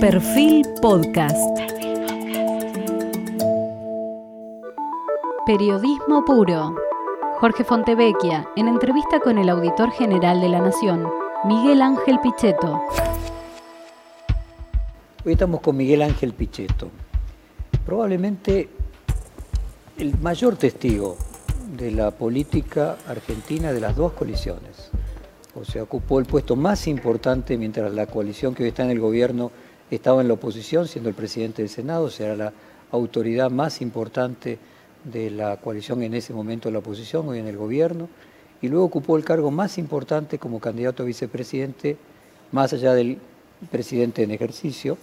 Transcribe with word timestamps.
Perfil 0.00 0.64
Podcast. 0.80 1.36
Periodismo 5.44 6.24
puro. 6.24 6.76
Jorge 7.40 7.64
Fontevecchia, 7.64 8.48
en 8.54 8.68
entrevista 8.68 9.18
con 9.18 9.38
el 9.38 9.48
auditor 9.48 9.90
general 9.90 10.40
de 10.40 10.50
la 10.50 10.60
Nación, 10.60 11.04
Miguel 11.48 11.82
Ángel 11.82 12.20
Pichetto. 12.20 12.80
Hoy 15.24 15.32
estamos 15.32 15.60
con 15.62 15.76
Miguel 15.76 16.02
Ángel 16.02 16.32
Pichetto, 16.32 16.90
probablemente 17.84 18.68
el 19.98 20.16
mayor 20.20 20.54
testigo 20.54 21.16
de 21.76 21.90
la 21.90 22.12
política 22.12 22.98
argentina 23.08 23.72
de 23.72 23.80
las 23.80 23.96
dos 23.96 24.12
coaliciones. 24.12 24.92
O 25.56 25.64
sea, 25.64 25.82
ocupó 25.82 26.20
el 26.20 26.26
puesto 26.26 26.54
más 26.54 26.86
importante 26.86 27.58
mientras 27.58 27.92
la 27.92 28.06
coalición 28.06 28.54
que 28.54 28.62
hoy 28.62 28.68
está 28.68 28.84
en 28.84 28.90
el 28.90 29.00
gobierno 29.00 29.50
estaba 29.96 30.20
en 30.20 30.28
la 30.28 30.34
oposición, 30.34 30.86
siendo 30.86 31.08
el 31.08 31.14
presidente 31.14 31.62
del 31.62 31.68
Senado, 31.68 32.04
o 32.04 32.10
sea, 32.10 32.34
la 32.36 32.52
autoridad 32.90 33.50
más 33.50 33.80
importante 33.80 34.58
de 35.04 35.30
la 35.30 35.56
coalición 35.58 36.02
en 36.02 36.14
ese 36.14 36.32
momento 36.32 36.68
en 36.68 36.74
la 36.74 36.80
oposición, 36.80 37.28
hoy 37.28 37.38
en 37.38 37.46
el 37.46 37.56
gobierno, 37.56 38.08
y 38.60 38.68
luego 38.68 38.84
ocupó 38.84 39.16
el 39.16 39.24
cargo 39.24 39.50
más 39.50 39.78
importante 39.78 40.38
como 40.38 40.60
candidato 40.60 41.02
a 41.02 41.06
vicepresidente, 41.06 41.96
más 42.52 42.72
allá 42.72 42.94
del 42.94 43.18
presidente 43.70 44.22
en 44.22 44.30
ejercicio. 44.30 44.98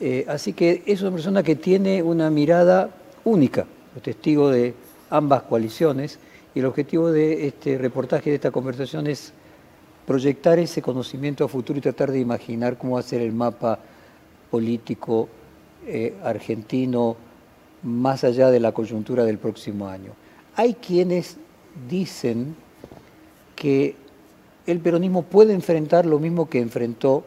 Eh, 0.00 0.24
así 0.28 0.52
que 0.52 0.82
es 0.86 1.02
una 1.02 1.12
persona 1.12 1.42
que 1.42 1.56
tiene 1.56 2.02
una 2.02 2.30
mirada 2.30 2.90
única, 3.24 3.66
testigo 4.02 4.50
de 4.50 4.74
ambas 5.10 5.42
coaliciones, 5.42 6.18
y 6.54 6.60
el 6.60 6.66
objetivo 6.66 7.12
de 7.12 7.46
este 7.46 7.78
reportaje, 7.78 8.30
de 8.30 8.36
esta 8.36 8.50
conversación, 8.50 9.06
es 9.06 9.32
proyectar 10.06 10.58
ese 10.58 10.80
conocimiento 10.80 11.44
a 11.44 11.48
futuro 11.48 11.78
y 11.78 11.82
tratar 11.82 12.10
de 12.10 12.18
imaginar 12.18 12.78
cómo 12.78 12.94
va 12.94 13.00
a 13.00 13.02
ser 13.02 13.20
el 13.20 13.32
mapa 13.32 13.78
político 14.50 15.28
eh, 15.86 16.14
argentino 16.22 17.16
más 17.82 18.24
allá 18.24 18.50
de 18.50 18.60
la 18.60 18.72
coyuntura 18.72 19.24
del 19.24 19.38
próximo 19.38 19.88
año. 19.88 20.12
Hay 20.56 20.74
quienes 20.74 21.36
dicen 21.88 22.56
que 23.54 23.94
el 24.66 24.80
peronismo 24.80 25.22
puede 25.22 25.54
enfrentar 25.54 26.04
lo 26.04 26.18
mismo 26.18 26.48
que 26.48 26.60
enfrentó 26.60 27.24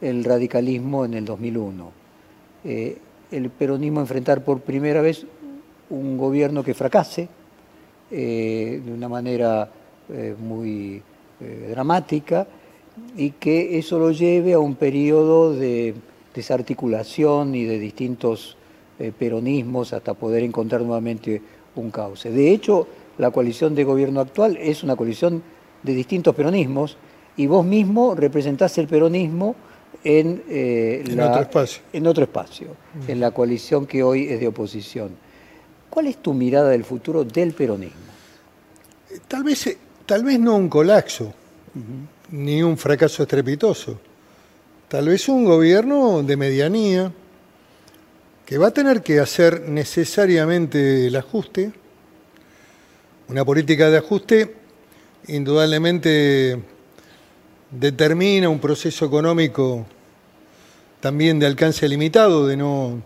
el 0.00 0.24
radicalismo 0.24 1.04
en 1.04 1.14
el 1.14 1.24
2001. 1.24 1.92
Eh, 2.64 2.98
el 3.30 3.50
peronismo 3.50 4.00
enfrentar 4.00 4.42
por 4.44 4.60
primera 4.60 5.02
vez 5.02 5.26
un 5.90 6.16
gobierno 6.16 6.62
que 6.62 6.74
fracase 6.74 7.28
eh, 8.10 8.80
de 8.84 8.92
una 8.92 9.08
manera 9.08 9.70
muy 10.38 11.02
dramática 11.68 12.46
y 13.14 13.32
que 13.32 13.78
eso 13.78 13.98
lo 13.98 14.10
lleve 14.10 14.54
a 14.54 14.58
un 14.58 14.74
periodo 14.74 15.52
de 15.52 15.94
desarticulación 16.38 17.54
y 17.56 17.64
de 17.64 17.80
distintos 17.80 18.56
eh, 18.98 19.12
peronismos 19.16 19.92
hasta 19.92 20.14
poder 20.14 20.44
encontrar 20.44 20.82
nuevamente 20.82 21.42
un 21.74 21.90
cauce. 21.90 22.30
De 22.30 22.52
hecho, 22.52 22.86
la 23.18 23.32
coalición 23.32 23.74
de 23.74 23.82
gobierno 23.82 24.20
actual 24.20 24.56
es 24.56 24.84
una 24.84 24.94
coalición 24.94 25.42
de 25.82 25.94
distintos 25.94 26.34
peronismos 26.36 26.96
y 27.36 27.46
vos 27.48 27.64
mismo 27.64 28.14
representás 28.14 28.78
el 28.78 28.86
peronismo 28.86 29.56
en, 30.04 30.44
eh, 30.48 31.04
otro 31.10 31.40
espacio, 31.40 31.82
en, 31.92 32.06
otro 32.06 32.22
espacio 32.22 32.68
en 33.08 33.18
la 33.18 33.32
coalición 33.32 33.86
que 33.86 34.04
hoy 34.04 34.28
es 34.28 34.38
de 34.38 34.46
oposición. 34.46 35.10
¿Cuál 35.90 36.06
es 36.06 36.18
tu 36.18 36.34
mirada 36.34 36.68
del 36.68 36.84
futuro 36.84 37.24
del 37.24 37.52
peronismo? 37.52 38.08
Tal 39.26 39.42
vez, 39.42 39.76
tal 40.06 40.22
vez 40.22 40.38
no 40.38 40.54
un 40.54 40.68
colapso, 40.68 41.32
ni 42.30 42.62
un 42.62 42.76
fracaso 42.76 43.22
estrepitoso 43.24 43.98
Tal 44.88 45.06
vez 45.06 45.28
un 45.28 45.44
gobierno 45.44 46.22
de 46.22 46.38
medianía 46.38 47.12
que 48.46 48.56
va 48.56 48.68
a 48.68 48.70
tener 48.70 49.02
que 49.02 49.20
hacer 49.20 49.68
necesariamente 49.68 51.08
el 51.08 51.16
ajuste. 51.16 51.72
Una 53.28 53.44
política 53.44 53.90
de 53.90 53.98
ajuste 53.98 54.54
indudablemente 55.26 56.58
determina 57.70 58.48
un 58.48 58.60
proceso 58.60 59.04
económico 59.04 59.84
también 61.00 61.38
de 61.38 61.44
alcance 61.44 61.86
limitado, 61.86 62.46
de 62.46 62.56
no, 62.56 63.02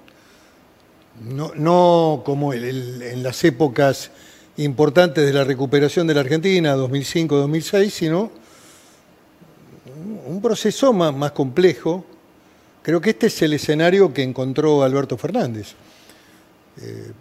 no, 1.21 2.23
como 2.25 2.55
en 2.55 3.25
las 3.25 3.43
épocas 3.43 4.13
importantes 4.57 5.27
de 5.27 5.33
la 5.33 5.43
recuperación 5.43 6.07
de 6.07 6.15
la 6.15 6.21
Argentina, 6.21 6.77
2005-2006, 6.77 7.91
sino 7.91 8.42
proceso 10.43 10.93
más, 10.93 11.33
complejo. 11.33 12.05
Creo 12.83 13.01
que 13.01 13.11
este 13.11 13.29
es 13.29 13.43
el 13.43 13.55
escenario 13.55 14.13
que 14.13 14.23
encontró 14.23 14.83
Alberto 14.83 15.17
Fernández. 15.17 15.75
Eh, 16.81 17.13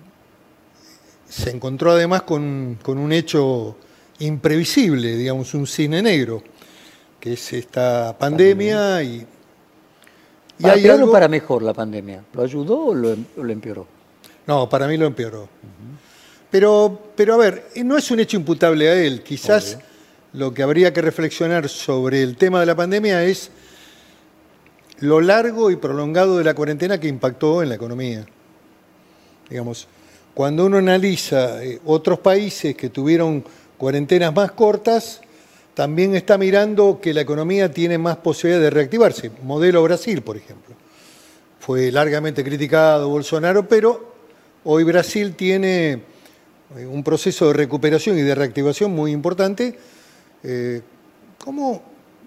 se 1.29 1.51
encontró 1.51 1.91
además 1.91 2.23
con, 2.23 2.77
un 2.85 3.11
hecho 3.13 3.77
imprevisible, 4.19 5.15
digamos, 5.15 5.53
un 5.53 5.65
cine 5.65 6.01
negro, 6.01 6.43
que 7.19 7.33
es 7.33 7.53
esta 7.53 8.17
pandemia 8.17 9.01
y... 9.03 9.25
y 10.57 10.61
¿Para 10.61 10.73
hay 10.73 11.11
para 11.11 11.27
mejor 11.27 11.61
la 11.63 11.73
pandemia? 11.73 12.23
¿Lo 12.33 12.43
ayudó 12.43 12.87
o 12.87 12.93
lo, 12.93 13.15
empeoró? 13.49 13.87
No, 14.45 14.67
para 14.67 14.87
mí 14.87 14.97
lo 14.97 15.05
empeoró. 15.05 15.47
pero, 16.49 16.99
pero 17.15 17.35
a 17.35 17.37
ver, 17.37 17.69
no 17.85 17.97
es 17.97 18.11
un 18.11 18.19
hecho 18.19 18.35
imputable 18.35 18.89
a 18.89 18.95
él, 19.01 19.23
quizás 19.23 19.77
lo 20.33 20.53
que 20.53 20.63
habría 20.63 20.93
que 20.93 21.01
reflexionar 21.01 21.67
sobre 21.67 22.23
el 22.23 22.37
tema 22.37 22.59
de 22.59 22.65
la 22.65 22.75
pandemia 22.75 23.23
es 23.23 23.51
lo 24.99 25.19
largo 25.19 25.71
y 25.71 25.75
prolongado 25.75 26.37
de 26.37 26.43
la 26.43 26.53
cuarentena 26.53 26.99
que 26.99 27.07
impactó 27.07 27.61
en 27.63 27.69
la 27.69 27.75
economía. 27.75 28.25
Digamos, 29.49 29.87
cuando 30.33 30.65
uno 30.65 30.77
analiza 30.77 31.63
eh, 31.63 31.79
otros 31.85 32.19
países 32.19 32.75
que 32.75 32.89
tuvieron 32.89 33.43
cuarentenas 33.77 34.33
más 34.33 34.51
cortas, 34.51 35.21
también 35.73 36.15
está 36.15 36.37
mirando 36.37 36.99
que 37.01 37.13
la 37.13 37.21
economía 37.21 37.71
tiene 37.71 37.97
más 37.97 38.17
posibilidad 38.17 38.61
de 38.61 38.69
reactivarse. 38.69 39.31
Modelo 39.43 39.83
Brasil, 39.83 40.21
por 40.21 40.37
ejemplo. 40.37 40.75
Fue 41.59 41.91
largamente 41.91 42.43
criticado 42.43 43.09
Bolsonaro, 43.09 43.67
pero 43.67 44.13
hoy 44.63 44.83
Brasil 44.83 45.35
tiene 45.35 46.01
eh, 46.77 46.85
un 46.85 47.03
proceso 47.03 47.47
de 47.47 47.53
recuperación 47.53 48.17
y 48.17 48.21
de 48.21 48.35
reactivación 48.35 48.91
muy 48.91 49.11
importante 49.11 49.77
eh, 50.43 50.81
como 51.37 51.81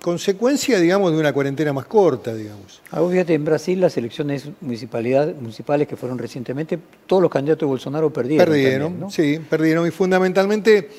consecuencia, 0.04 0.78
digamos, 0.78 1.12
de 1.12 1.18
una 1.18 1.32
cuarentena 1.32 1.72
más 1.72 1.86
corta, 1.86 2.34
digamos. 2.34 2.82
Ah, 2.90 3.00
fíjate, 3.10 3.32
en 3.32 3.44
Brasil 3.44 3.80
las 3.80 3.96
elecciones 3.96 4.46
municipales 4.60 5.88
que 5.88 5.96
fueron 5.96 6.18
recientemente, 6.18 6.78
todos 7.06 7.22
los 7.22 7.30
candidatos 7.30 7.60
de 7.60 7.66
Bolsonaro 7.66 8.12
perdieron. 8.12 8.46
Perdieron, 8.46 9.10
sí, 9.10 9.40
perdieron. 9.48 9.86
Y 9.86 9.90
fundamentalmente 9.90 10.90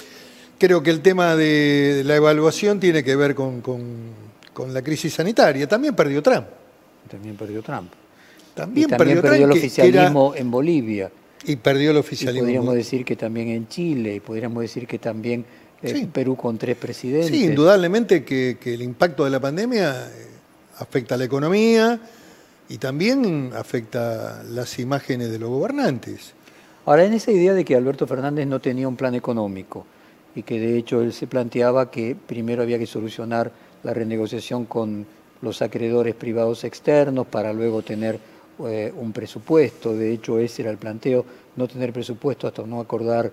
creo 0.57 0.81
que 0.81 0.89
el 0.89 1.01
tema 1.01 1.35
de 1.35 2.01
la 2.03 2.15
evaluación 2.15 2.79
tiene 2.79 3.03
que 3.03 3.15
ver 3.15 3.35
con, 3.35 3.61
la 4.69 4.81
crisis 4.81 5.13
sanitaria. 5.13 5.67
También 5.67 5.95
perdió 5.95 6.23
Trump. 6.23 6.47
También 7.09 7.35
perdió 7.35 7.61
Trump. 7.61 7.91
También, 8.55 8.89
perdió, 8.89 9.21
el 9.21 9.51
oficialismo 9.51 10.33
en 10.35 10.49
Bolivia. 10.49 11.11
Y 11.43 11.57
perdió 11.57 11.91
el 11.91 11.97
oficialismo. 11.97 12.45
podríamos 12.45 12.73
decir 12.73 13.05
que 13.05 13.15
también 13.15 13.49
en 13.49 13.67
Chile, 13.67 14.15
y 14.15 14.19
podríamos 14.19 14.61
decir 14.61 14.87
que 14.87 14.97
también 14.97 15.45
sí. 15.93 16.09
Perú 16.11 16.35
con 16.35 16.57
tres 16.57 16.77
presidentes. 16.77 17.29
Sí, 17.29 17.45
indudablemente 17.45 18.23
que, 18.23 18.57
el 18.65 18.81
impacto 18.81 19.23
de 19.23 19.29
la 19.29 19.39
pandemia 19.39 19.91
eh, 19.91 20.27
afecta 20.77 21.15
a 21.15 21.17
la 21.17 21.25
economía 21.25 21.99
y 22.69 22.77
también 22.77 23.51
afecta 23.55 24.43
las 24.49 24.79
imágenes 24.79 25.31
de 25.31 25.39
los 25.39 25.49
gobernantes. 25.49 26.33
Ahora, 26.85 27.05
en 27.05 27.13
esa 27.13 27.31
idea 27.31 27.53
de 27.53 27.65
que 27.65 27.75
Alberto 27.75 28.05
Fernández 28.07 28.47
no 28.47 28.59
tenía 28.59 28.87
un 28.87 28.95
plan 28.95 29.15
económico 29.15 29.85
y 30.35 30.43
que 30.43 30.59
de 30.59 30.77
hecho 30.77 31.01
él 31.01 31.13
se 31.13 31.27
planteaba 31.27 31.89
que 31.89 32.15
primero 32.15 32.61
había 32.61 32.77
que 32.77 32.85
solucionar 32.85 33.51
la 33.83 33.93
renegociación 33.93 34.65
con 34.65 35.05
los 35.41 35.61
acreedores 35.61 36.15
privados 36.15 36.63
externos 36.63 37.27
para 37.27 37.53
luego 37.53 37.81
tener 37.81 38.19
eh, 38.67 38.93
un 38.95 39.11
presupuesto, 39.11 39.93
de 39.93 40.13
hecho 40.13 40.39
ese 40.39 40.61
era 40.61 40.71
el 40.71 40.77
planteo, 40.77 41.25
no 41.55 41.67
tener 41.67 41.91
presupuesto 41.91 42.47
hasta 42.47 42.63
no 42.63 42.79
acordar 42.79 43.25
eh, 43.25 43.31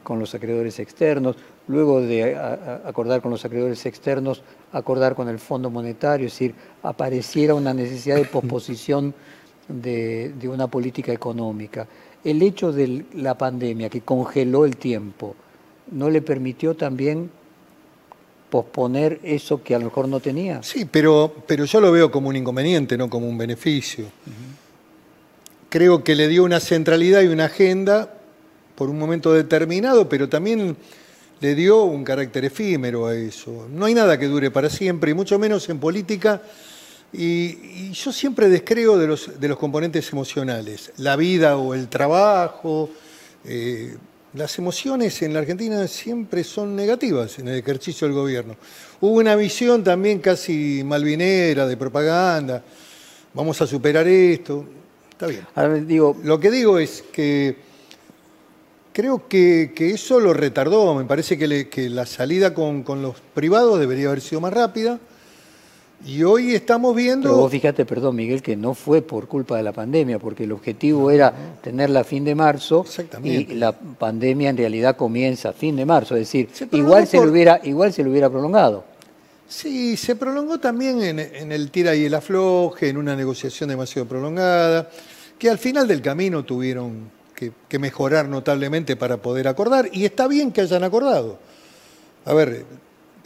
con 0.00 0.18
los 0.18 0.34
acreedores 0.34 0.78
externos, 0.78 1.36
luego 1.68 2.00
de 2.00 2.36
acordar 2.84 3.20
con 3.20 3.30
los 3.30 3.44
acreedores 3.44 3.84
externos, 3.86 4.42
acordar 4.72 5.14
con 5.14 5.28
el 5.28 5.38
Fondo 5.38 5.70
Monetario, 5.70 6.26
es 6.26 6.32
decir, 6.32 6.54
apareciera 6.82 7.54
una 7.54 7.74
necesidad 7.74 8.16
de 8.16 8.24
posposición 8.24 9.14
de, 9.68 10.32
una 10.44 10.66
política 10.66 11.12
económica. 11.12 11.86
El 12.24 12.42
hecho 12.42 12.72
de 12.72 13.04
la 13.14 13.36
pandemia 13.36 13.88
que 13.88 14.00
congeló 14.00 14.64
el 14.64 14.76
tiempo, 14.76 15.34
¿no 15.90 16.08
le 16.08 16.22
permitió 16.22 16.74
también 16.74 17.30
posponer 18.48 19.18
eso 19.22 19.62
que 19.62 19.74
a 19.74 19.78
lo 19.78 19.86
mejor 19.86 20.08
no 20.08 20.20
tenía? 20.20 20.62
Sí, 20.62 20.84
pero, 20.84 21.34
pero 21.46 21.64
yo 21.64 21.80
lo 21.80 21.90
veo 21.90 22.10
como 22.10 22.28
un 22.28 22.36
inconveniente, 22.36 22.96
no 22.96 23.10
como 23.10 23.28
un 23.28 23.38
beneficio. 23.38 24.06
Creo 25.68 26.04
que 26.04 26.14
le 26.14 26.28
dio 26.28 26.44
una 26.44 26.60
centralidad 26.60 27.22
y 27.22 27.28
una 27.28 27.46
agenda 27.46 28.21
por 28.74 28.88
un 28.90 28.98
momento 28.98 29.32
determinado, 29.32 30.08
pero 30.08 30.28
también 30.28 30.76
le 31.40 31.54
dio 31.54 31.82
un 31.84 32.04
carácter 32.04 32.44
efímero 32.44 33.06
a 33.06 33.14
eso. 33.14 33.68
No 33.70 33.86
hay 33.86 33.94
nada 33.94 34.18
que 34.18 34.26
dure 34.26 34.50
para 34.50 34.70
siempre, 34.70 35.10
y 35.10 35.14
mucho 35.14 35.38
menos 35.38 35.68
en 35.68 35.78
política, 35.78 36.40
Y, 37.14 37.90
y 37.90 37.92
yo 37.92 38.10
siempre 38.10 38.48
descreo 38.48 38.96
de 38.96 39.06
los, 39.06 39.38
de 39.38 39.46
los 39.46 39.58
componentes 39.58 40.10
emocionales, 40.12 40.92
la 40.96 41.14
vida 41.14 41.58
o 41.58 41.74
el 41.74 41.88
trabajo. 41.88 42.88
eh, 43.44 43.94
las 44.32 44.56
emociones 44.58 45.20
en 45.20 45.34
la 45.34 45.40
Argentina 45.40 45.86
siempre 45.88 46.42
son 46.42 46.74
negativas 46.74 47.38
en 47.38 47.48
el 47.48 47.58
ejercicio 47.58 48.06
del 48.06 48.16
gobierno. 48.16 48.56
Hubo 49.02 49.18
una 49.18 49.36
visión 49.36 49.84
también 49.84 50.20
casi 50.20 50.82
malvinera, 50.86 51.66
de 51.66 51.76
propaganda, 51.76 52.62
vamos 53.34 53.60
a 53.60 53.66
superar 53.66 54.08
esto, 54.08 54.64
está 55.10 55.26
bien. 55.26 55.46
Ahora 55.54 55.74
digo, 55.74 56.16
Lo 56.24 56.40
que 56.40 56.50
digo 56.50 56.78
es 56.78 57.04
que 57.12 57.56
creo 58.92 59.26
que, 59.28 59.72
que 59.74 59.90
eso 59.90 60.20
lo 60.20 60.32
retardó. 60.32 60.94
Me 60.94 61.04
parece 61.04 61.36
que, 61.38 61.46
le- 61.48 61.68
que 61.68 61.88
la 61.88 62.06
salida 62.06 62.54
con, 62.54 62.82
con 62.82 63.02
los 63.02 63.16
privados 63.34 63.78
debería 63.80 64.06
haber 64.08 64.20
sido 64.20 64.40
más 64.40 64.52
rápida. 64.52 64.98
Y 66.04 66.24
hoy 66.24 66.54
estamos 66.56 66.94
pero 66.94 67.04
viendo. 67.04 67.36
vos 67.36 67.50
fíjate, 67.52 67.84
perdón 67.86 68.16
Miguel, 68.16 68.42
que 68.42 68.56
no 68.56 68.74
fue 68.74 69.02
por 69.02 69.28
culpa 69.28 69.56
de 69.56 69.62
la 69.62 69.72
pandemia, 69.72 70.18
porque 70.18 70.42
el 70.42 70.50
objetivo 70.50 71.12
era 71.12 71.32
tenerla 71.62 72.00
a 72.00 72.04
fin 72.04 72.24
de 72.24 72.34
marzo 72.34 72.82
Exactamente. 72.84 73.52
y 73.52 73.56
la 73.56 73.70
pandemia 73.70 74.50
en 74.50 74.56
realidad 74.56 74.96
comienza 74.96 75.50
a 75.50 75.52
fin 75.52 75.76
de 75.76 75.86
marzo, 75.86 76.16
es 76.16 76.22
decir, 76.22 76.48
Se 76.52 76.66
igual 76.72 77.06
se, 77.06 77.18
lo 77.18 77.30
hubiera, 77.30 77.60
igual 77.62 77.92
se 77.92 78.02
lo 78.02 78.10
hubiera 78.10 78.28
prolongado. 78.28 78.82
Sí, 79.46 79.96
se 79.96 80.16
prolongó 80.16 80.58
también 80.58 81.00
en, 81.02 81.20
en 81.20 81.52
el 81.52 81.70
tira 81.70 81.94
y 81.94 82.06
el 82.06 82.14
afloje, 82.14 82.88
en 82.88 82.96
una 82.96 83.14
negociación 83.14 83.68
demasiado 83.68 84.08
prolongada, 84.08 84.90
que 85.38 85.48
al 85.50 85.58
final 85.58 85.86
del 85.86 86.02
camino 86.02 86.42
tuvieron 86.44 87.10
que, 87.42 87.52
que 87.68 87.78
mejorar 87.80 88.28
notablemente 88.28 88.94
para 88.94 89.16
poder 89.16 89.48
acordar. 89.48 89.88
Y 89.92 90.04
está 90.04 90.28
bien 90.28 90.52
que 90.52 90.60
hayan 90.60 90.84
acordado. 90.84 91.38
A 92.24 92.34
ver, 92.34 92.64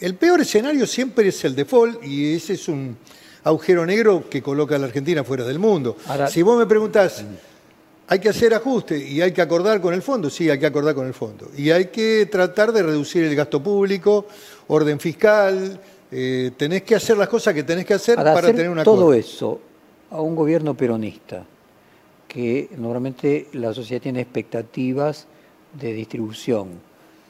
el 0.00 0.14
peor 0.14 0.40
escenario 0.40 0.86
siempre 0.86 1.28
es 1.28 1.44
el 1.44 1.54
default 1.54 2.02
y 2.02 2.34
ese 2.34 2.54
es 2.54 2.66
un 2.68 2.96
agujero 3.44 3.84
negro 3.84 4.24
que 4.30 4.40
coloca 4.42 4.76
a 4.76 4.78
la 4.78 4.86
Argentina 4.86 5.22
fuera 5.22 5.44
del 5.44 5.58
mundo. 5.58 5.98
Ahora- 6.06 6.28
si 6.28 6.40
vos 6.40 6.58
me 6.58 6.64
preguntás, 6.64 7.24
¿hay 8.08 8.18
que 8.18 8.30
hacer 8.30 8.54
ajuste 8.54 8.96
y 8.98 9.20
hay 9.20 9.32
que 9.32 9.42
acordar 9.42 9.82
con 9.82 9.92
el 9.92 10.00
fondo? 10.00 10.30
Sí, 10.30 10.48
hay 10.48 10.58
que 10.58 10.66
acordar 10.66 10.94
con 10.94 11.06
el 11.06 11.14
fondo. 11.14 11.50
Y 11.54 11.70
hay 11.70 11.86
que 11.86 12.26
tratar 12.30 12.72
de 12.72 12.82
reducir 12.84 13.22
el 13.24 13.36
gasto 13.36 13.62
público, 13.62 14.26
orden 14.68 14.98
fiscal, 14.98 15.78
eh, 16.10 16.52
tenés 16.56 16.84
que 16.84 16.94
hacer 16.94 17.18
las 17.18 17.28
cosas 17.28 17.52
que 17.52 17.64
tenés 17.64 17.84
que 17.84 17.94
hacer 17.94 18.16
Para, 18.16 18.32
para, 18.32 18.46
hacer 18.46 18.56
tener 18.56 18.70
una 18.70 18.82
todo 18.82 19.12
eso 19.12 19.60
a 20.10 20.22
un 20.22 20.34
gobierno 20.34 20.74
peronista, 20.74 21.44
que 22.28 22.68
normalmente 22.76 23.48
la 23.52 23.72
sociedad 23.72 24.02
tiene 24.02 24.20
expectativas 24.20 25.26
de 25.72 25.92
distribución, 25.92 26.68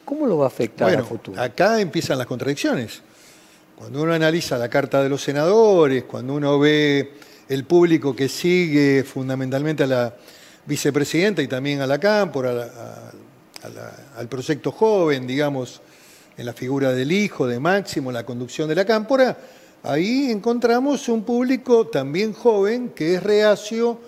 ¿cómo 0.04 0.26
lo 0.26 0.38
va 0.38 0.44
a 0.44 0.48
afectar 0.48 0.88
Bueno, 0.88 1.02
a 1.02 1.06
futuro? 1.06 1.40
acá 1.40 1.81
empiezan 1.81 2.19
las 2.19 2.26
contradicciones. 2.26 3.02
Cuando 3.76 4.02
uno 4.02 4.12
analiza 4.14 4.56
la 4.56 4.69
carta 4.70 5.02
de 5.02 5.08
los 5.08 5.22
senadores, 5.22 6.04
cuando 6.04 6.34
uno 6.34 6.58
ve 6.58 7.12
el 7.48 7.64
público 7.64 8.16
que 8.16 8.28
sigue 8.28 9.04
fundamentalmente 9.04 9.82
a 9.82 9.87
la 9.87 10.14
vicepresidenta 10.64 11.42
y 11.42 11.46
también 11.49 11.81
a 11.81 11.87
la 11.87 11.99
Cámpora, 11.99 12.50
a 12.50 12.54
la- 12.54 12.64
a- 12.64 13.12
a 13.66 13.69
la- 13.69 13.96
al 14.16 14.28
proyecto 14.28 14.72
joven, 14.72 15.26
digamos, 15.26 15.81
en 16.38 16.46
la 16.46 16.52
figura 16.52 16.92
del 16.92 17.12
hijo 17.12 17.46
de 17.46 17.60
Máximo, 17.60 18.10
la 18.12 18.25
conducción 18.25 18.69
de 18.69 18.75
la 18.75 18.84
Cámpora, 18.84 19.37
ahí 19.82 20.31
encontramos 20.31 21.08
un 21.08 21.22
público 21.22 21.87
también 21.87 22.32
joven 22.32 22.90
que 22.94 23.14
es 23.14 23.22
reacio 23.22 23.99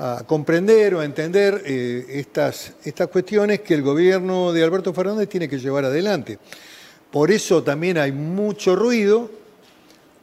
a 0.00 0.22
comprender 0.24 0.94
o 0.94 1.00
a 1.00 1.04
entender 1.04 1.60
eh, 1.66 2.06
estas, 2.10 2.72
estas 2.84 3.08
cuestiones 3.08 3.60
que 3.60 3.74
el 3.74 3.82
gobierno 3.82 4.52
de 4.52 4.62
Alberto 4.62 4.94
Fernández 4.94 5.28
tiene 5.28 5.48
que 5.48 5.58
llevar 5.58 5.84
adelante. 5.84 6.38
Por 7.10 7.32
eso 7.32 7.64
también 7.64 7.98
hay 7.98 8.12
mucho 8.12 8.76
ruido 8.76 9.28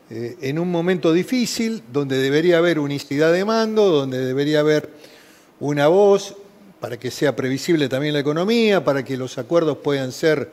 eh, 0.09 0.37
en 0.39 0.59
un 0.59 0.71
momento 0.71 1.11
difícil 1.11 1.83
donde 1.91 2.19
debería 2.19 2.59
haber 2.59 2.79
unicidad 2.79 3.33
de 3.33 3.43
mando, 3.43 3.89
donde 3.89 4.23
debería 4.23 4.61
haber 4.61 4.89
una 5.59 5.87
voz 5.87 6.37
para 6.79 6.97
que 6.97 7.11
sea 7.11 7.35
previsible 7.35 7.89
también 7.89 8.13
la 8.13 8.21
economía, 8.21 8.81
para 8.85 9.03
que 9.03 9.17
los 9.17 9.37
acuerdos 9.37 9.79
puedan 9.79 10.13
ser 10.13 10.51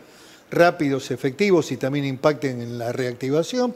rápidos, 0.51 1.13
efectivos 1.13 1.71
y 1.71 1.77
también 1.77 2.07
impacten 2.07 2.61
en 2.61 2.77
la 2.77 2.91
reactivación. 2.91 3.73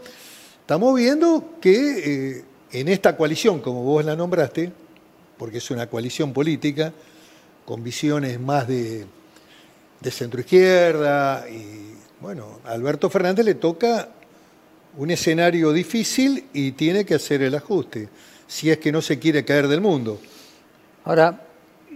Estamos 0.60 0.96
viendo 0.96 1.52
que 1.60 2.38
eh, 2.38 2.44
en 2.72 2.88
esta 2.88 3.16
coalición, 3.16 3.60
como 3.60 3.84
vos 3.84 4.04
la 4.04 4.16
nombraste, 4.16 4.72
porque 5.38 5.58
es 5.58 5.70
una 5.70 5.88
coalición 5.88 6.32
política, 6.32 6.92
con 7.64 7.82
visiones 7.82 8.40
más 8.40 8.68
de, 8.68 9.06
de 10.00 10.10
centroizquierda, 10.10 11.48
y 11.48 11.94
bueno, 12.20 12.60
a 12.64 12.72
Alberto 12.72 13.10
Fernández 13.10 13.44
le 13.44 13.54
toca 13.54 14.08
un 14.96 15.10
escenario 15.10 15.72
difícil 15.72 16.44
y 16.52 16.72
tiene 16.72 17.04
que 17.04 17.14
hacer 17.14 17.42
el 17.42 17.54
ajuste, 17.54 18.08
si 18.46 18.70
es 18.70 18.78
que 18.78 18.92
no 18.92 19.02
se 19.02 19.18
quiere 19.18 19.44
caer 19.44 19.68
del 19.68 19.80
mundo. 19.80 20.18
Ahora, 21.04 21.46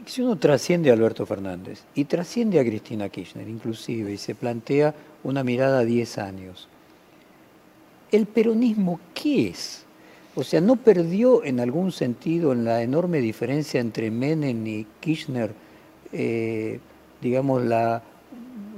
si 0.07 0.23
uno 0.23 0.37
trasciende 0.37 0.91
a 0.91 0.95
Alberto 0.95 1.25
Fernández 1.27 1.83
y 1.95 2.05
trasciende 2.05 2.59
a 2.61 2.65
Cristina 2.65 3.09
Kirchner 3.09 3.49
inclusive 3.49 4.13
y 4.13 4.19
se 4.19 4.35
plantea 4.35 4.95
una 5.23 5.45
mirada 5.45 5.81
a 5.81 5.85
10 5.85 6.19
años, 6.19 6.69
¿el 8.11 8.27
peronismo 8.27 9.01
qué 9.15 9.49
es? 9.49 9.85
O 10.37 10.45
sea, 10.45 10.61
¿no 10.61 10.77
perdió 10.77 11.45
en 11.45 11.59
algún 11.61 11.91
sentido 11.93 12.53
en 12.53 12.65
la 12.65 12.83
enorme 12.83 13.19
diferencia 13.21 13.81
entre 13.81 14.11
Menem 14.11 14.65
y 14.67 14.87
Kirchner, 15.01 15.53
eh, 16.13 16.79
digamos, 17.21 17.65
la, 17.65 18.03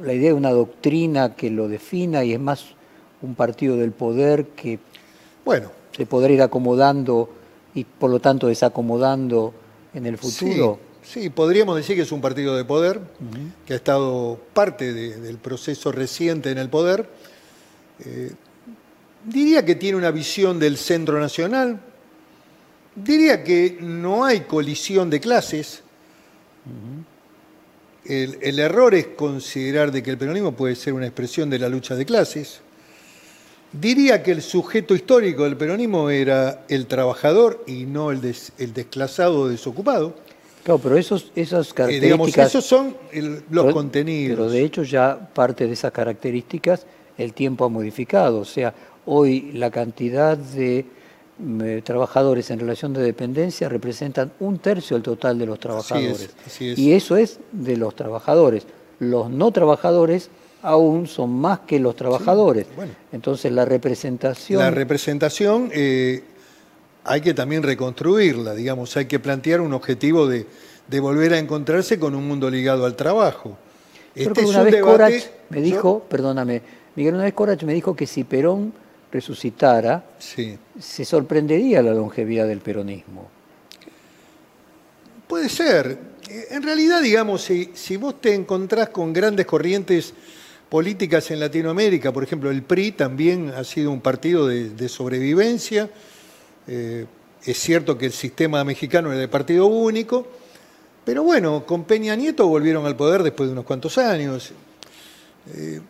la 0.02 0.12
idea 0.14 0.28
de 0.31 0.34
una 0.34 0.50
doctrina 0.50 1.34
que 1.37 1.50
lo 1.50 1.69
defina 1.69 2.25
y 2.25 2.32
es 2.32 2.40
más 2.40 2.64
un 3.20 3.34
partido 3.34 3.76
del 3.76 3.93
poder 3.93 4.46
que 4.49 4.78
Bueno, 5.44 5.70
se 5.96 6.06
podrá 6.06 6.32
ir 6.32 6.40
acomodando 6.43 7.28
y 7.75 7.84
por 7.84 8.10
lo 8.10 8.19
tanto 8.20 8.46
desacomodando 8.48 9.52
en 9.94 10.06
el 10.06 10.16
futuro? 10.19 10.78
Sí, 11.02 11.20
sí, 11.20 11.31
podríamos 11.31 11.76
decir 11.76 11.96
que 11.96 12.02
es 12.02 12.12
un 12.12 12.20
partido 12.20 12.56
de 12.56 12.64
poder, 12.64 13.00
que 13.66 13.75
ha 13.75 13.76
estado 13.76 14.38
parte 14.55 14.93
de- 14.93 15.20
del 15.20 15.37
proceso 15.37 15.93
reciente 15.93 16.50
en 16.50 16.58
el 16.58 16.69
poder. 16.70 17.08
Eh, 18.05 18.32
diría 19.24 19.64
que 19.64 19.74
tiene 19.74 19.96
una 19.98 20.10
visión 20.10 20.58
del 20.58 20.76
centro 20.76 21.19
nacional. 21.20 21.80
Diría 22.94 23.42
que 23.42 23.78
no 23.80 24.24
hay 24.24 24.40
colisión 24.40 25.08
de 25.10 25.20
clases. 25.20 25.82
El, 28.04 28.38
el 28.42 28.58
error 28.58 28.94
es 28.94 29.06
considerar 29.08 29.92
de 29.92 30.02
que 30.02 30.10
el 30.10 30.19
peronismo 30.19 30.52
puede 30.52 30.74
ser 30.74 30.92
una 30.92 31.06
expresión 31.06 31.48
de 31.50 31.58
la 31.58 31.69
lucha 31.69 31.94
de 31.94 32.04
clases. 32.04 32.60
Diría 33.72 34.22
que 34.22 34.32
el 34.32 34.42
sujeto 34.42 34.94
histórico 34.94 35.44
del 35.44 35.56
peronismo 35.56 36.10
era 36.10 36.64
el 36.69 36.86
trabajador 36.86 37.64
y 37.66 37.84
no 37.86 38.10
el, 38.10 38.20
des- 38.20 38.52
el 38.58 38.74
desclasado 38.74 39.40
o 39.42 39.48
desocupado. 39.48 40.14
Claro, 40.64 40.79
pero 40.79 40.98
esos, 40.98 41.32
esas 41.34 41.70
Eh, 41.70 41.74
características... 41.74 42.19
digamos, 42.19 42.36
esos 42.48 42.64
son 42.67 42.96
el- 43.12 43.43
los 43.50 43.64
pero- 43.64 43.72
contenidos. 43.74 44.36
Pero 44.36 44.50
de 44.50 44.62
hecho 44.64 44.82
ya 44.82 45.19
parte 45.32 45.67
de 45.67 45.72
esas 45.72 45.91
características 45.93 46.84
el 47.17 47.32
tiempo 47.32 47.64
ha 47.64 47.69
modificado. 47.69 48.41
O 48.41 48.44
sea, 48.44 48.74
hoy 49.06 49.53
la 49.53 49.71
cantidad 49.71 50.37
de 50.37 50.85
eh, 51.63 51.82
trabajadores 51.85 52.51
en 52.51 52.61
relación 52.61 52.93
de 52.93 53.03
dependencia 53.03 53.69
representan 53.69 54.32
un 54.41 54.59
tercio 54.59 54.97
del 54.97 55.03
total 55.03 55.39
de 55.39 55.47
los 55.47 55.59
trabajadores. 55.59 56.31
así 56.47 56.71
es. 56.71 56.79
Y 56.79 56.93
eso 56.93 57.17
es 57.17 57.41
de 57.53 57.77
los 57.77 57.97
trabajadores. 57.97 58.65
Los 59.01 59.31
no 59.31 59.51
trabajadores 59.51 60.29
aún 60.63 61.09
son 61.09 61.31
más 61.32 61.61
que 61.61 61.81
los 61.81 61.97
trabajadores. 61.97 62.67
bueno. 62.77 62.93
Entonces 63.13 63.51
la 63.51 63.65
representación... 63.65 64.61
La 64.61 64.71
representación 64.71 65.71
eh, 65.73 66.23
hay 67.05 67.21
que 67.21 67.35
también 67.35 67.65
reconstruirla, 67.65 68.55
digamos, 68.55 68.97
hay 68.97 69.06
que 69.06 69.19
plantear 69.19 69.61
un 69.61 69.73
objetivo 69.73 70.29
de, 70.29 70.47
de 70.87 71.01
volver 71.01 71.32
a 71.32 71.39
encontrarse 71.41 71.99
con 71.99 72.15
un 72.15 72.29
mundo 72.29 72.49
ligado 72.49 72.85
al 72.85 72.94
trabajo. 72.94 73.56
Creo 74.15 74.29
Este 74.29 74.35
que 74.35 74.41
es 74.43 74.51
una 74.51 74.59
un 74.61 74.65
vez 74.67 74.75
debate- 74.75 74.93
Corach 74.93 75.25
me 75.51 75.59
yo- 75.59 75.65
dijo, 75.65 76.03
perdóname, 76.09 76.63
Miguel, 76.94 77.15
una 77.15 77.25
vez 77.25 77.32
Corach 77.35 77.63
me 77.65 77.73
dijo 77.75 77.97
que 77.97 78.06
si 78.06 78.23
Perón 78.23 78.73
resucitara, 79.12 80.04
Sí, 80.19 80.56
se 80.81 81.04
sorprendería 81.04 81.82
la 81.82 81.92
longevidad 81.92 82.48
del 82.48 82.60
peronismo. 82.60 83.28
puede 85.28 85.48
ser. 85.48 85.98
Eh, 86.28 86.46
En 86.50 86.62
realidad, 86.62 87.02
digamos, 87.02 87.42
si, 87.42 87.70
si 87.74 87.96
vos 87.96 88.20
te 88.20 88.34
encontrás 88.34 88.88
con 88.88 89.12
grandes 89.12 89.46
corrientes 89.46 90.14
políticas 90.69 91.31
en 91.31 91.40
Latinoamérica, 91.40 92.12
por 92.12 92.24
ejemplo, 92.24 92.50
el 92.50 92.62
PRI 92.62 92.92
también 92.92 93.50
ha 93.50 93.64
sido 93.64 93.90
un 93.90 94.00
partido 94.00 94.46
de, 94.46 94.70
de 94.70 94.88
sobrevivencia. 94.88 95.90
Eh, 96.66 97.06
es 97.44 97.58
cierto 97.58 97.98
que 97.98 98.06
el 98.06 98.12
sistema 98.12 98.64
mexicano 98.64 99.10
era 99.10 99.20
de 99.20 99.28
partido 99.28 99.66
único, 99.66 100.26
pero 101.04 101.24
bueno, 101.24 101.66
con 101.66 101.84
Peña 101.84 102.14
Nieto 102.14 102.46
volvieron 102.46 102.86
al 102.86 102.96
poder 102.96 103.22
después 103.22 103.48
de 103.48 103.52
unos 103.52 103.64
cuantos 103.64 103.98
años. 103.98 104.52
Eh, 105.54 105.81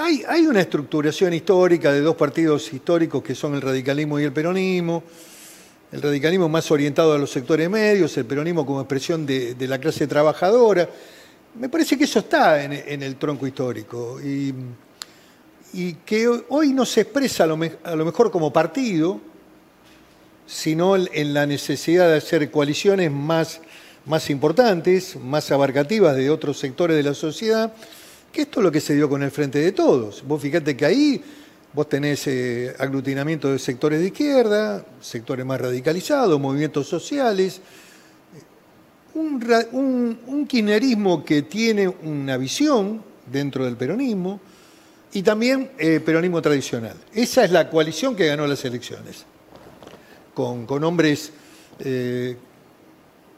hay, 0.00 0.46
una 0.46 0.60
estructuración 0.60 1.34
histórica 1.34 1.92
de 1.92 2.00
dos 2.00 2.14
partidos 2.14 2.72
históricos 2.72 3.22
que 3.22 3.34
son 3.34 3.54
el 3.54 3.62
radicalismo 3.62 4.20
y 4.20 4.24
el 4.24 4.32
peronismo. 4.32 5.02
El 5.90 6.02
radicalismo 6.02 6.48
más 6.48 6.70
orientado 6.70 7.14
a 7.14 7.18
los 7.18 7.30
sectores 7.30 7.68
medios, 7.68 8.16
el 8.16 8.26
peronismo 8.26 8.64
como 8.64 8.80
expresión 8.80 9.24
de, 9.26 9.56
la 9.60 9.78
clase 9.78 10.06
trabajadora. 10.06 10.88
Me 11.58 11.68
parece 11.68 11.96
que 11.96 12.04
eso 12.04 12.20
está 12.20 12.62
en, 12.62 13.02
el 13.02 13.16
tronco 13.16 13.46
histórico 13.46 14.20
y, 14.22 14.54
que 16.04 16.28
hoy 16.48 16.72
no 16.72 16.84
se 16.84 17.02
expresa 17.02 17.44
a 17.44 17.46
lo, 17.46 17.56
mejor 17.56 18.30
como 18.30 18.52
partido, 18.52 19.20
sino 20.46 20.96
en 20.96 21.34
la 21.34 21.46
necesidad 21.46 22.08
de 22.08 22.18
hacer 22.18 22.50
coaliciones 22.50 23.10
más 23.10 23.60
importantes, 24.28 25.16
más 25.16 25.50
abarcativas 25.50 26.14
de 26.16 26.30
otros 26.30 26.58
sectores 26.58 26.96
de 26.96 27.02
la 27.02 27.14
sociedad, 27.14 27.72
que 28.32 28.42
esto 28.42 28.60
es 28.60 28.64
lo 28.64 28.72
que 28.72 28.80
se 28.80 28.94
dio 28.94 29.08
con 29.08 29.22
el 29.22 29.30
Frente 29.30 29.58
de 29.58 29.72
Todos. 29.72 30.24
Vos 30.26 30.40
fíjate 30.40 30.76
que 30.76 30.84
ahí 30.84 31.22
vos 31.72 31.88
tenés 31.88 32.26
eh, 32.26 32.74
aglutinamiento 32.78 33.52
de 33.52 33.58
sectores 33.58 34.00
de 34.00 34.06
izquierda, 34.06 34.84
sectores 35.00 35.44
más 35.44 35.60
radicalizados, 35.60 36.40
movimientos 36.40 36.88
sociales, 36.88 37.60
un, 39.14 40.18
un, 40.26 40.46
kirchnerismo 40.46 41.24
que 41.24 41.42
tiene 41.42 41.88
una 41.88 42.36
visión 42.36 43.02
dentro 43.30 43.64
del 43.64 43.76
peronismo 43.76 44.40
y 45.12 45.22
también 45.22 45.70
eh, 45.78 46.00
peronismo 46.00 46.40
tradicional. 46.40 46.96
Esa 47.14 47.44
es 47.44 47.50
la 47.50 47.68
coalición 47.68 48.14
que 48.14 48.26
ganó 48.26 48.46
las 48.46 48.64
elecciones, 48.64 49.24
con, 50.34 50.84
hombres 50.84 51.32
eh, 51.80 52.36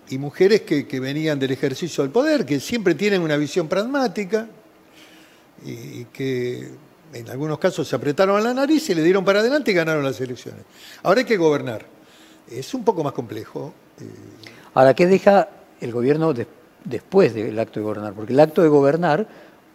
y 0.09 0.18
mujeres 0.18 0.62
que, 0.62 1.00
venían 1.00 1.38
del 1.38 1.52
ejercicio 1.52 2.02
del 2.02 2.12
poder, 2.12 2.44
que 2.44 2.61
siempre 2.61 2.94
tienen 2.94 3.23
una 3.23 3.37
visión 3.37 3.68
pragmática 3.68 4.49
y, 5.64 6.05
que 6.07 6.71
en 7.12 7.29
algunos 7.29 7.59
casos 7.59 7.88
se 7.88 7.97
apretaron 7.97 8.43
la 8.43 8.55
nariz 8.55 8.88
y 8.90 8.95
le 8.95 9.02
dieron 9.02 9.25
para 9.25 9.40
adelante 9.40 9.71
y 9.71 9.75
ganaron 9.75 10.05
las 10.05 10.21
elecciones. 10.21 10.62
Ahora 11.02 11.21
hay 11.21 11.26
que 11.26 11.37
gobernar. 11.37 11.85
Es 12.50 12.75
un 12.75 12.85
poco 12.85 13.05
más 13.05 13.12
complejo. 13.12 13.73
Eh. 14.00 14.05
Ahora, 14.75 14.95
¿qué 14.95 15.07
deja 15.07 15.49
el 15.81 15.93
gobierno 15.93 16.35
después 16.85 17.35
del 17.35 17.59
acto 17.59 17.81
de 17.81 17.85
gobernar, 17.85 18.12
porque 18.12 18.33
el 18.33 18.40
acto 18.40 18.62
de 18.62 18.69
gobernar 18.69 19.26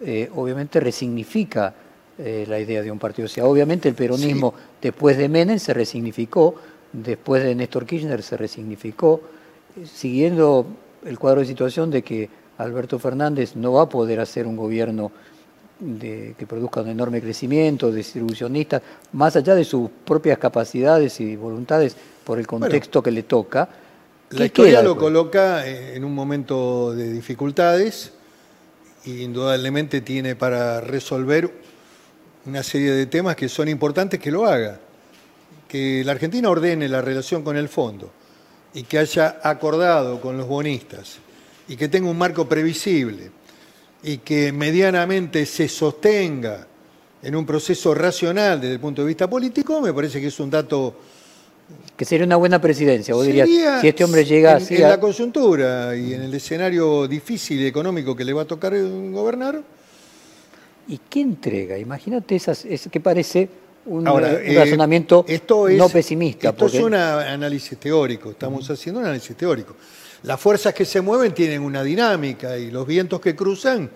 eh, 0.01 0.29
obviamente 0.35 0.79
resignifica 0.79 1.73
eh, 2.17 2.45
la 2.47 2.59
idea 2.59 2.81
de 2.81 2.91
un 2.91 2.99
partido. 2.99 3.25
O 3.25 3.29
sea, 3.29 3.45
obviamente 3.45 3.89
el 3.89 3.95
peronismo 3.95 4.53
después 4.81 5.17
de 5.17 5.27
Menem 5.27 5.59
se 5.59 5.73
resignificó, 5.73 6.55
después 6.93 7.43
de 7.43 7.55
Néstor 7.55 7.85
Kirchner 7.85 8.21
se 8.23 8.37
resignificó, 8.37 9.21
siguiendo 9.83 10.65
el 11.05 11.19
cuadro 11.19 11.41
de 11.41 11.47
situación 11.47 11.91
de 11.91 12.03
que 12.03 12.29
Alberto 12.57 12.99
Fernández 12.99 13.55
no 13.55 13.73
va 13.73 13.83
a 13.83 13.89
poder 13.89 14.19
hacer 14.19 14.47
un 14.47 14.55
gobierno 14.55 15.11
que 15.77 16.45
produzca 16.47 16.81
un 16.81 16.89
enorme 16.89 17.21
crecimiento, 17.21 17.91
distribucionista, 17.91 18.81
más 19.13 19.35
allá 19.35 19.55
de 19.55 19.65
sus 19.65 19.89
propias 20.05 20.37
capacidades 20.37 21.19
y 21.19 21.35
voluntades 21.35 21.95
por 22.23 22.39
el 22.39 22.47
contexto 22.47 23.03
que 23.03 23.11
le 23.11 23.23
toca 23.23 23.67
la 24.31 24.45
historia 24.45 24.81
lo 24.81 24.97
coloca 24.97 25.67
en 25.67 26.03
un 26.03 26.13
momento 26.13 26.93
de 26.93 27.11
dificultades 27.11 28.11
y 29.05 29.21
indudablemente 29.21 30.01
tiene 30.01 30.35
para 30.35 30.81
resolver 30.81 31.51
una 32.45 32.63
serie 32.63 32.91
de 32.91 33.05
temas 33.05 33.35
que 33.35 33.47
son 33.47 33.67
importantes 33.69 34.19
que 34.19 34.31
lo 34.31 34.45
haga. 34.45 34.79
Que 35.67 36.03
la 36.03 36.13
Argentina 36.13 36.49
ordene 36.49 36.89
la 36.89 37.01
relación 37.01 37.43
con 37.43 37.55
el 37.55 37.69
fondo 37.69 38.11
y 38.73 38.83
que 38.83 38.97
haya 38.97 39.39
acordado 39.43 40.19
con 40.19 40.37
los 40.37 40.47
bonistas 40.47 41.17
y 41.67 41.75
que 41.75 41.87
tenga 41.87 42.09
un 42.09 42.17
marco 42.17 42.49
previsible 42.49 43.29
y 44.05 44.19
que 44.19 44.51
medianamente 44.51 45.45
se 45.45 45.67
sostenga 45.67 46.67
en 47.23 47.35
un 47.35 47.45
proceso 47.45 47.93
racional 47.95 48.61
desde 48.61 48.75
el 48.75 48.79
punto 48.79 49.01
de 49.01 49.07
vista 49.07 49.27
político, 49.27 49.81
me 49.81 49.91
parece 49.93 50.21
que 50.21 50.27
es 50.27 50.39
un 50.39 50.49
dato 50.49 50.95
que 51.97 52.05
sería 52.05 52.25
una 52.25 52.35
buena 52.35 52.61
presidencia. 52.61 53.15
Vos 53.15 53.25
dirías, 53.25 53.49
si 53.81 53.87
este 53.87 54.03
hombre 54.03 54.23
llega 54.23 54.57
en, 54.57 54.75
en 54.75 54.81
la 54.81 54.99
coyuntura 54.99 55.95
y 55.95 56.13
en 56.13 56.21
el 56.21 56.33
escenario 56.35 57.07
difícil 57.07 57.59
y 57.61 57.65
económico 57.65 58.15
que 58.15 58.23
le 58.23 58.33
va 58.33 58.43
a 58.43 58.45
tocar 58.45 58.73
gobernar. 59.11 59.61
¿Y 60.87 60.99
qué 61.09 61.21
entrega? 61.21 61.79
Imagínate 61.79 62.35
esas, 62.35 62.63
es 62.65 62.87
que 62.91 62.99
parece 62.99 63.49
un, 63.87 64.07
eh, 64.07 64.53
razonamiento 64.55 65.25
no 65.75 65.89
pesimista. 65.89 66.49
Esto 66.49 66.67
es 66.67 66.75
un 66.75 66.93
análisis 66.93 67.75
teórico, 67.79 68.31
estamos 68.31 68.69
haciendo 68.69 68.99
un 68.99 69.07
análisis 69.07 69.35
teórico. 69.35 69.75
Las 70.25 70.41
fuerzas 70.41 70.73
que 70.73 70.85
se 70.85 71.01
mueven 71.01 71.33
tienen 71.33 71.61
una 71.61 71.83
dinámica 71.83 72.57
y 72.57 72.71
los 72.71 72.87
vientos 72.87 73.21
que 73.21 73.35
cruzan. 73.35 73.89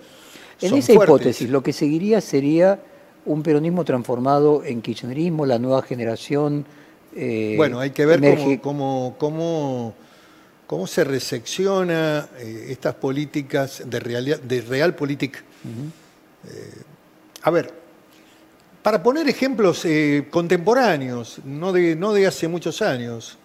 En 0.60 0.74
esa 0.74 0.92
hipótesis, 0.92 1.50
lo 1.50 1.62
que 1.62 1.72
seguiría 1.72 2.20
sería 2.20 2.80
un 3.26 3.42
peronismo 3.42 3.84
transformado 3.84 4.62
en 4.64 4.80
kirchnerismo, 4.80 5.44
la 5.44 5.58
nueva 5.58 5.82
generación 5.82 6.64
eh, 7.14 7.54
bueno, 7.56 7.80
hay 7.80 7.90
que 7.90 8.06
ver 8.06 8.20
cómo, 8.60 9.16
cómo, 9.18 9.94
cómo, 10.66 10.86
se 10.86 11.02
resecciona 11.02 12.28
eh, 12.38 12.66
estas 12.70 12.94
políticas 12.94 13.82
de, 13.84 14.00
real, 14.00 14.40
de 14.42 14.60
realpolitik. 14.60 15.36
Eh, 15.36 16.82
a 17.42 17.50
ver, 17.50 17.72
para 18.82 19.02
poner 19.02 19.28
ejemplos 19.28 19.84
contemporáneos, 20.30 21.40
no 21.44 21.72
de, 21.72 21.96
no 21.96 22.12
de 22.12 22.26
hace 22.26 22.48
muchos 22.48 22.80
años, 22.80 23.36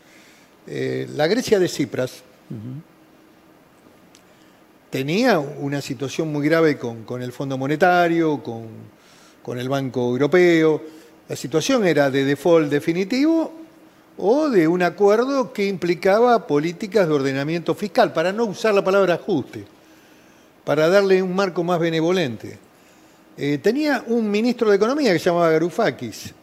la 0.68 1.28
Grecia 1.28 1.60
de 1.60 1.68
Cipras 1.68 2.24
tenía 4.96 5.40
una 5.40 5.82
situación 5.82 6.32
muy 6.32 6.48
grave 6.48 6.78
con, 6.78 7.22
el 7.22 7.34
Fondo 7.34 7.58
Monetario, 7.58 8.42
con, 8.42 9.60
el 9.60 9.68
Banco 9.68 10.00
Europeo, 10.10 10.82
la 11.28 11.36
situación 11.36 11.86
era 11.86 12.10
de 12.10 12.24
default 12.24 12.70
definitivo 12.70 13.52
o 14.18 14.50
de 14.50 14.70
un 14.70 14.82
acuerdo 14.84 15.52
que 15.52 15.68
implicaba 15.68 16.48
políticas 16.48 17.10
de 17.10 17.14
ordenamiento 17.14 17.76
fiscal, 17.76 18.14
para 18.14 18.32
no 18.32 18.46
usar 18.46 18.74
la 18.74 18.86
palabra 18.86 19.16
ajuste, 19.16 19.66
para 20.64 20.88
darle 20.88 21.22
un 21.22 21.36
marco 21.36 21.62
más 21.62 21.78
benevolente. 21.78 22.58
Eh, 23.36 23.58
tenía 23.58 24.02
un 24.08 24.32
ministro 24.32 24.70
de 24.70 24.78
Economía 24.78 25.12
que 25.12 25.20
se 25.20 25.26
llamaba 25.26 25.50
Garufakis, 25.50 26.34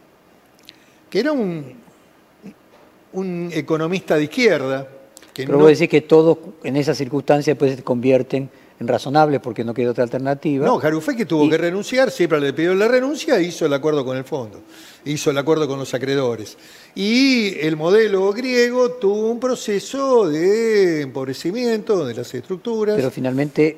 que 1.09 1.19
era 1.19 1.31
un 1.31 1.81
economista 3.51 4.15
de 4.15 4.25
izquierda. 4.25 4.87
Que 5.33 5.45
Pero 5.45 5.57
no... 5.57 5.63
vos 5.63 5.71
decís 5.71 5.89
que 5.89 6.01
todos 6.01 6.37
en 6.63 6.75
esas 6.75 6.97
circunstancias 6.97 7.57
pues, 7.57 7.75
se 7.75 7.83
convierten 7.83 8.49
razonable 8.87 9.39
porque 9.39 9.63
no 9.63 9.73
quedó 9.73 9.91
otra 9.91 10.03
alternativa. 10.03 10.65
No, 10.65 10.79
que 10.79 11.25
tuvo 11.25 11.49
que 11.49 11.57
renunciar, 11.57 12.11
siempre 12.11 12.39
le 12.39 12.53
pidió 12.53 12.73
la 12.75 12.87
renuncia 12.87 13.37
e 13.37 13.43
hizo 13.43 13.65
el 13.65 13.73
acuerdo 13.73 14.05
con 14.05 14.17
el 14.17 14.23
fondo, 14.23 14.61
hizo 15.05 15.31
el 15.31 15.37
acuerdo 15.37 15.67
con 15.67 15.79
los 15.79 15.93
acreedores. 15.93 16.57
Y 16.95 17.57
el 17.59 17.75
modelo 17.77 18.31
griego 18.33 18.91
tuvo 18.93 19.31
un 19.31 19.39
proceso 19.39 20.27
de 20.27 21.01
empobrecimiento 21.01 22.05
de 22.05 22.15
las 22.15 22.33
estructuras. 22.33 22.95
Pero 22.95 23.11
finalmente 23.11 23.77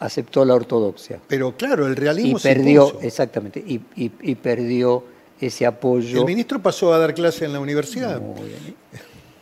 aceptó 0.00 0.44
la 0.44 0.54
ortodoxia. 0.54 1.20
Pero 1.28 1.56
claro, 1.56 1.86
el 1.86 1.96
realismo 1.96 2.38
y 2.38 2.42
perdió, 2.42 3.00
exactamente, 3.00 3.60
y, 3.60 3.80
y, 3.96 4.34
perdió 4.34 5.04
ese 5.40 5.66
apoyo. 5.66 6.20
El 6.20 6.26
ministro 6.26 6.60
pasó 6.60 6.92
a 6.92 6.98
dar 6.98 7.14
clase 7.14 7.44
en 7.44 7.52
la 7.52 7.60
universidad. 7.60 8.20
Muy 8.20 8.48
bien. 8.48 8.74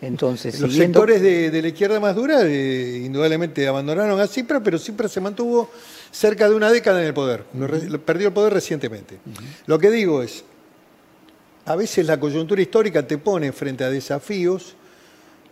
Entonces, 0.03 0.59
los 0.61 0.75
sectores 0.75 1.21
de, 1.21 1.61
la 1.61 1.69
izquierda 1.69 2.01
más 2.01 2.17
dura 2.17 2.41
eh, 2.43 3.03
indudablemente 3.05 3.67
abandonaron 3.69 4.19
a 4.19 4.27
Cipra, 4.27 4.61
pero 4.61 4.79
Cipra 4.79 5.09
se 5.09 5.21
mantuvo 5.21 5.69
cerca 6.11 6.49
de 6.49 6.55
una 6.55 6.71
década 6.71 7.01
en 7.01 7.09
el 7.09 7.15
poder. 7.15 7.45
perdió 8.05 8.29
el 8.29 8.33
poder 8.33 8.55
recientemente. 8.55 9.19
Lo 9.67 9.79
que 9.79 9.91
digo 9.91 10.23
es, 10.23 10.43
a 11.67 11.77
veces 11.77 12.07
la 12.07 12.19
coyuntura 12.19 12.63
histórica 12.63 13.07
te 13.07 13.19
pone 13.19 13.53
frente 13.53 13.85
a 13.85 13.91
desafíos 13.91 14.75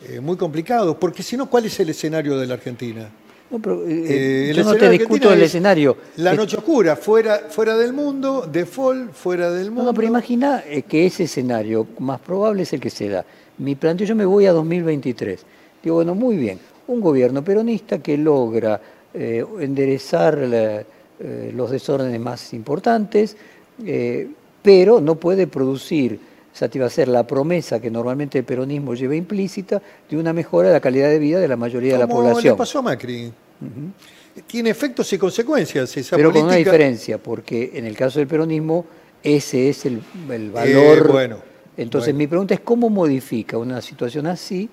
eh, 0.08 0.20
muy 0.20 0.36
complicados, 0.38 0.96
porque 0.96 1.22
si 1.22 1.36
no, 1.36 1.50
¿cuál 1.50 1.66
es 1.66 1.78
el 1.80 1.90
escenario 1.90 2.38
de 2.38 2.46
la 2.46 2.54
Argentina? 2.54 3.06
No, 3.50 3.58
pero, 3.58 3.82
eh, 3.86 4.52
yo 4.54 4.64
no 4.64 4.74
te 4.76 4.88
discuto 4.88 5.30
el 5.30 5.42
escenario. 5.42 5.96
La 6.16 6.32
noche 6.32 6.56
oscura, 6.56 6.96
fuera, 6.96 7.44
fuera 7.50 7.76
del 7.76 7.92
mundo, 7.92 8.48
default, 8.50 9.12
fuera 9.12 9.50
del 9.50 9.70
mundo. 9.70 9.84
No, 9.84 9.94
pero 9.94 10.06
imagina 10.06 10.64
que 10.88 11.06
ese 11.06 11.24
escenario 11.24 11.86
más 11.98 12.20
probable 12.20 12.62
es 12.62 12.72
el 12.72 12.80
que 12.80 12.90
se 12.90 13.08
da 13.10 13.24
mi 13.58 13.74
planteo, 13.74 14.06
yo 14.06 14.14
me 14.14 14.24
voy 14.24 14.46
a 14.46 14.52
2023. 14.52 15.40
Digo, 15.82 15.96
bueno, 15.96 16.14
muy 16.14 16.36
bien, 16.36 16.58
un 16.88 17.00
gobierno 17.00 17.42
peronista 17.44 17.98
que 17.98 18.16
logra 18.16 18.80
eh, 19.14 19.44
enderezar 19.60 20.38
eh, 20.40 21.52
los 21.54 21.70
desórdenes 21.70 22.20
más 22.20 22.52
importantes, 22.54 23.36
eh, 23.84 24.28
pero 24.62 25.00
no 25.00 25.16
puede 25.16 25.46
producir, 25.46 26.18
satisfacer 26.52 27.08
la 27.08 27.26
promesa 27.26 27.80
que 27.80 27.90
normalmente 27.90 28.38
el 28.38 28.44
peronismo 28.44 28.94
lleva 28.94 29.14
implícita 29.14 29.80
de 30.10 30.16
una 30.16 30.32
mejora 30.32 30.68
de 30.68 30.74
la 30.74 30.80
calidad 30.80 31.08
de 31.08 31.18
vida 31.18 31.38
de 31.38 31.46
la 31.46 31.56
mayoría 31.56 31.92
de 31.92 31.98
la 31.98 32.08
población. 32.08 32.54
le 32.54 32.58
pasó 32.58 32.80
a 32.80 32.82
Macri? 32.82 33.32
Tiene 34.46 34.70
efectos 34.70 35.12
y 35.12 35.18
consecuencias 35.18 35.96
esa 35.96 36.16
Pero 36.16 36.32
con 36.32 36.44
una 36.44 36.54
diferencia, 36.54 37.18
porque 37.18 37.72
en 37.74 37.86
el 37.86 37.96
caso 37.96 38.18
del 38.18 38.28
peronismo 38.28 38.86
ese 39.22 39.68
es 39.68 39.84
el, 39.86 40.00
el 40.30 40.50
valor 40.50 41.10
bueno 41.10 41.47
entonces 41.78 42.14
mi 42.14 42.26
pregunta 42.26 42.54
es 42.54 42.60
cómo 42.60 42.90
modifica 42.90 43.56
una 43.56 43.80
situación 43.80 44.26
así 44.26 44.68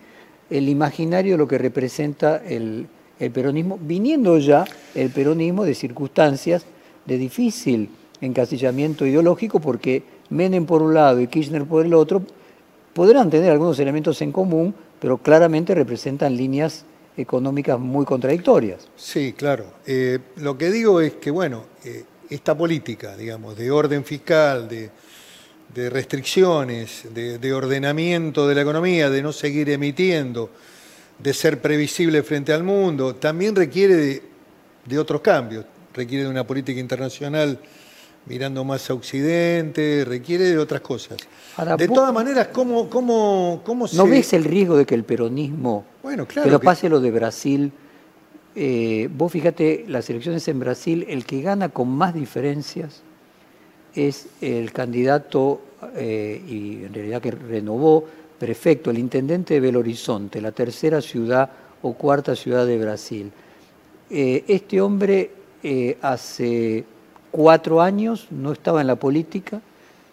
el 0.49 0.67
imaginario 0.67 1.33
de 1.33 1.37
lo 1.37 1.47
que 1.47 1.57
representa 1.57 2.37
el, 2.37 2.87
peronismo, 3.31 3.79
viniendo 3.81 4.37
ya 4.39 4.65
el 4.93 5.09
peronismo 5.11 5.63
de 5.63 5.75
circunstancias 5.75 6.65
de 7.05 7.17
difícil 7.17 7.89
encasillamiento 8.21 9.05
ideológico, 9.05 9.59
porque 9.59 10.03
Menem 10.29 10.65
por 10.65 10.81
un 10.81 10.93
lado 10.93 11.21
y 11.21 11.27
Kirchner 11.27 11.65
por 11.65 11.85
el 11.85 11.93
otro 11.93 12.23
podrán 12.93 13.29
tener 13.29 13.51
algunos 13.51 13.77
elementos 13.79 14.21
en 14.21 14.31
común, 14.31 14.73
pero 14.99 15.17
claramente 15.17 15.75
representan 15.75 16.35
líneas 16.35 16.85
económicas 17.17 17.79
muy 17.79 18.05
contradictorias. 18.05 18.87
Sí, 18.95 19.33
claro. 19.33 19.65
Eh, 19.85 20.19
lo 20.37 20.57
que 20.57 20.71
digo 20.71 21.01
es 21.01 21.13
que, 21.13 21.29
bueno, 21.29 21.63
eh, 21.83 22.03
esta 22.29 22.57
política, 22.57 23.15
digamos, 23.15 23.55
de 23.55 23.69
orden 23.69 24.03
fiscal, 24.03 24.67
de 24.67 24.89
de 25.75 25.89
restricciones, 25.89 27.03
de, 27.13 27.53
ordenamiento 27.53 28.47
de 28.47 28.55
la 28.55 28.61
economía, 28.61 29.09
de 29.09 29.21
no 29.21 29.33
seguir 29.33 29.69
emitiendo, 29.69 30.49
de 31.19 31.33
ser 31.33 31.61
previsible 31.61 32.23
frente 32.23 32.53
al 32.53 32.63
mundo, 32.63 33.15
también 33.15 33.53
requiere 33.53 34.23
de, 34.85 34.97
otros 34.99 35.19
cambios, 35.19 35.65
requiere 35.93 36.23
de 36.23 36.29
una 36.29 36.47
política 36.47 36.79
internacional 36.79 37.59
mirando 38.25 38.63
más 38.63 38.89
a 38.89 38.93
Occidente, 38.93 40.05
requiere 40.07 40.45
de 40.45 40.57
otras 40.57 40.79
cosas. 40.79 41.17
de 41.77 41.87
todas 41.89 42.13
maneras, 42.13 42.47
¿cómo, 42.53 42.89
cómo, 42.89 43.61
cómo 43.65 43.85
se...? 43.85 43.97
¿No 43.97 44.07
ves 44.07 44.31
el 44.31 44.45
riesgo 44.45 44.77
de 44.77 44.85
que 44.85 44.95
el 44.95 45.03
peronismo, 45.03 45.85
bueno, 46.01 46.25
claro 46.25 46.45
que 46.47 46.51
lo 46.51 46.61
pase 46.61 46.87
lo 46.87 47.01
de 47.01 47.11
Brasil, 47.11 47.73
eh, 48.55 49.09
vos 49.13 49.29
fíjate, 49.29 49.83
las 49.89 50.09
elecciones 50.09 50.47
en 50.47 50.57
Brasil, 50.57 51.05
el 51.09 51.25
que 51.25 51.41
gana 51.41 51.67
con 51.67 51.89
más 51.89 52.13
diferencias 52.13 53.03
es 53.95 54.27
el 54.41 54.71
candidato, 54.71 55.61
eh, 55.95 56.41
y 56.47 56.83
en 56.85 56.93
realidad 56.93 57.21
que 57.21 57.31
renovó, 57.31 58.05
prefecto, 58.37 58.91
el 58.91 58.99
intendente 58.99 59.55
de 59.55 59.59
Belo 59.59 59.79
Horizonte, 59.79 60.41
la 60.41 60.51
tercera 60.51 61.01
ciudad 61.01 61.49
o 61.81 61.93
cuarta 61.93 62.35
ciudad 62.35 62.65
de 62.65 62.77
Brasil. 62.77 63.31
Eh, 64.09 64.43
este 64.47 64.81
hombre 64.81 65.31
eh, 65.63 65.97
hace 66.01 66.83
cuatro 67.31 67.81
años 67.81 68.27
no 68.31 68.51
estaba 68.51 68.81
en 68.81 68.87
la 68.87 68.97
política, 68.97 69.61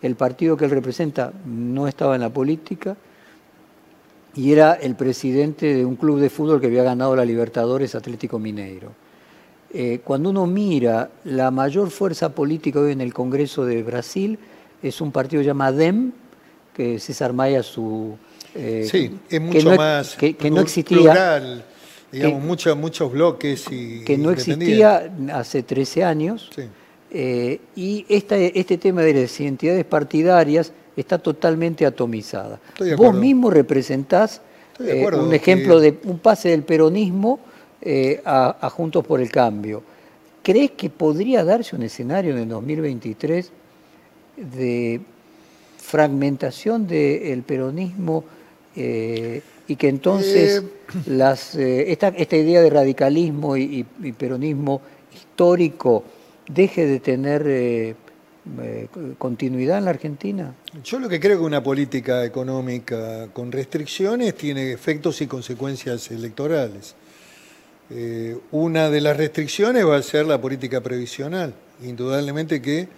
el 0.00 0.16
partido 0.16 0.56
que 0.56 0.64
él 0.64 0.70
representa 0.70 1.32
no 1.44 1.86
estaba 1.86 2.14
en 2.14 2.20
la 2.20 2.30
política, 2.30 2.96
y 4.34 4.52
era 4.52 4.74
el 4.74 4.94
presidente 4.94 5.74
de 5.74 5.84
un 5.84 5.96
club 5.96 6.18
de 6.18 6.30
fútbol 6.30 6.60
que 6.60 6.68
había 6.68 6.82
ganado 6.82 7.14
la 7.14 7.24
Libertadores 7.24 7.94
Atlético 7.94 8.38
Mineiro. 8.38 9.01
Eh, 9.74 10.00
cuando 10.04 10.28
uno 10.30 10.46
mira 10.46 11.10
la 11.24 11.50
mayor 11.50 11.90
fuerza 11.90 12.34
política 12.34 12.80
hoy 12.80 12.92
en 12.92 13.00
el 13.00 13.14
Congreso 13.14 13.64
de 13.64 13.82
Brasil, 13.82 14.38
es 14.82 15.00
un 15.00 15.12
partido 15.12 15.40
llamado 15.40 15.78
DEM, 15.78 16.12
que 16.74 16.98
César 16.98 17.32
Maya 17.32 17.62
su... 17.62 18.16
Eh, 18.54 18.86
sí, 18.90 19.18
es 19.30 19.40
mucho 19.40 19.74
más 19.74 20.14
que, 20.14 20.36
no 20.50 20.60
existía, 20.60 21.62
digamos, 22.10 22.42
muchos, 22.42 22.76
muchos 22.76 23.12
bloques 23.12 23.64
y... 23.70 24.04
Que 24.04 24.18
no 24.18 24.30
existía 24.30 25.10
hace 25.32 25.62
13 25.62 26.04
años. 26.04 26.50
Eh, 27.10 27.60
y 27.74 28.04
este 28.08 28.76
tema 28.76 29.00
de 29.00 29.22
las 29.22 29.40
identidades 29.40 29.86
partidarias 29.86 30.70
está 30.96 31.16
totalmente 31.18 31.86
atomizada. 31.86 32.60
Vos 32.98 33.14
mismo 33.14 33.50
representás 33.50 34.42
un 34.78 35.32
ejemplo 35.32 35.80
de 35.80 35.98
un 36.04 36.18
pase 36.18 36.50
del 36.50 36.62
peronismo 36.62 37.40
eh, 37.84 38.22
a, 38.24 38.70
Juntos 38.70 39.04
por 39.04 39.20
el 39.20 39.28
Cambio. 39.28 39.82
¿Crees 40.40 40.70
que 40.72 40.88
podría 40.88 41.42
darse 41.42 41.74
un 41.74 41.82
escenario 41.82 42.30
en 42.30 42.38
el 42.38 42.48
2023 42.48 43.50
de 44.36 45.00
fragmentación 45.78 46.86
del 46.86 47.42
peronismo 47.42 48.24
eh, 48.76 49.42
y 49.66 49.74
que 49.74 49.88
entonces 49.88 50.62
eh. 50.62 50.98
las, 51.06 51.56
esta, 51.56 52.08
esta, 52.08 52.36
idea 52.36 52.62
de 52.62 52.70
radicalismo 52.70 53.56
y, 53.56 53.84
peronismo 54.16 54.80
histórico 55.12 56.04
deje 56.46 56.86
de 56.86 57.00
tener 57.00 57.96
continuidad 59.18 59.78
en 59.78 59.84
la 59.84 59.90
Argentina? 59.90 60.54
Yo 60.84 61.00
lo 61.00 61.08
que 61.08 61.18
creo 61.18 61.38
que 61.38 61.44
una 61.44 61.62
política 61.64 62.24
económica 62.24 63.26
con 63.32 63.50
restricciones 63.50 64.36
tiene 64.36 64.70
efectos 64.72 65.20
y 65.20 65.26
consecuencias 65.26 66.12
electorales. 66.12 66.94
Eh, 67.94 68.38
una 68.52 68.88
de 68.88 69.02
las 69.02 69.18
restricciones 69.18 69.86
va 69.86 69.96
a 69.96 70.02
ser 70.02 70.24
la 70.24 70.40
política 70.40 70.80
previsional. 70.80 71.52
Indudablemente 71.84 72.62
que 72.62 72.88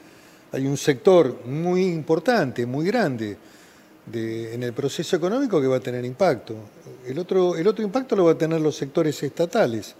hay 0.52 0.66
un 0.66 0.76
sector 0.76 1.44
muy 1.46 1.86
importante, 1.86 2.64
muy 2.64 2.86
grande 2.86 3.36
en 4.12 4.62
el 4.62 4.72
proceso 4.72 5.16
económico 5.16 5.60
que 5.60 5.66
va 5.66 5.78
a 5.78 5.80
tener 5.80 6.04
impacto. 6.04 6.54
El 7.06 7.18
otro, 7.18 7.56
impacto 7.82 8.14
lo 8.14 8.26
va 8.26 8.32
a 8.32 8.38
tener 8.38 8.60
los 8.60 8.76
sectores 8.76 9.20
estatales. 9.22 9.96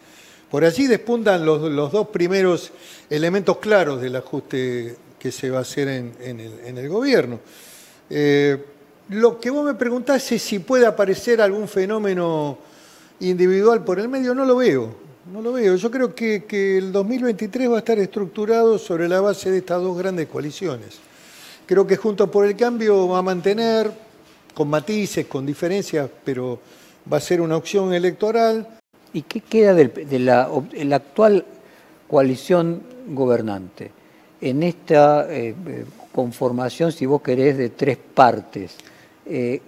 Por 0.49 0.65
allí 0.65 0.87
despuntan 0.87 1.45
los, 1.45 1.91
dos 1.91 2.09
primeros 2.09 2.71
elementos 3.11 3.59
claros 3.59 4.01
del 4.01 4.15
ajuste 4.15 4.97
que 5.19 5.33
se 5.33 5.51
va 5.51 5.59
a 5.59 5.63
hacer 5.63 5.89
en, 5.89 6.79
el, 6.79 6.89
gobierno. 6.89 7.41
Eh, 8.11 8.63
lo 9.09 9.41
que 9.41 9.51
vos 9.51 9.65
me 9.65 9.75
preguntás 9.75 10.31
es 10.31 10.43
si 10.43 10.61
puede 10.61 10.87
aparecer 10.87 11.41
algún 11.41 11.67
fenómeno 11.67 12.59
individual 13.21 13.85
por 13.85 13.99
el 13.99 14.09
medio, 14.09 14.35
no 14.35 14.45
lo 14.45 14.57
veo. 14.57 15.05
No 15.33 15.41
lo 15.41 15.53
veo. 15.53 15.75
Yo 15.77 15.91
creo 15.91 16.15
que, 16.15 16.79
el 16.79 16.93
2023 16.93 17.71
va 17.71 17.77
a 17.77 17.79
estar 17.79 17.99
estructurado 17.99 18.79
sobre 18.79 19.09
la 19.09 19.21
base 19.21 19.51
de 19.51 19.59
estas 19.59 19.83
dos 19.83 19.97
grandes 19.97 20.29
coaliciones. 20.29 20.99
Creo 21.67 21.87
que 21.87 21.97
Juntos 21.97 22.29
por 22.29 22.45
el 22.45 22.55
Cambio 22.57 23.09
va 23.09 23.19
a 23.19 23.23
mantener, 23.23 23.91
con 24.53 24.69
matices, 24.69 25.27
con 25.27 25.47
diferencias, 25.47 26.11
pero 26.25 26.59
va 27.11 27.17
a 27.17 27.21
ser 27.21 27.41
una 27.41 27.57
opción 27.57 27.95
electoral. 27.95 28.69
¿Y 29.15 29.23
qué 29.23 29.41
queda 29.41 29.73
de 29.73 30.19
la, 30.19 30.51
actual 30.93 31.47
coalición 32.07 32.83
gobernante? 33.09 33.91
En 34.43 34.63
esta 34.63 35.27
eh, 35.33 35.55
eh, 35.67 35.85
conformación, 36.13 36.93
si 36.93 37.07
vos 37.07 37.23
querés, 37.23 37.57
de 37.57 37.71
tres 37.71 37.97
partes. 37.97 38.77
Eh, 39.25 39.61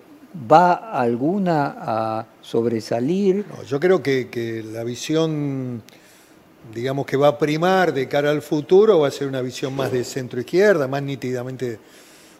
¿Va 0.50 0.74
alguna 0.92 1.76
a 1.78 2.26
sobresalir? 2.42 3.44
yo 3.68 3.80
creo 3.80 4.02
que, 4.02 4.64
la 4.72 4.84
visión, 4.84 5.82
digamos, 6.74 7.06
que 7.06 7.16
va 7.16 7.28
a 7.28 7.38
primar 7.38 7.94
de 7.94 8.06
cara 8.08 8.30
al 8.30 8.42
futuro 8.42 9.00
va 9.00 9.08
a 9.08 9.10
ser 9.10 9.28
una 9.28 9.40
visión 9.40 9.74
más 9.74 9.92
de 9.92 10.04
centro-izquierda, 10.04 10.88
más 10.88 11.02
nítidamente 11.02 11.78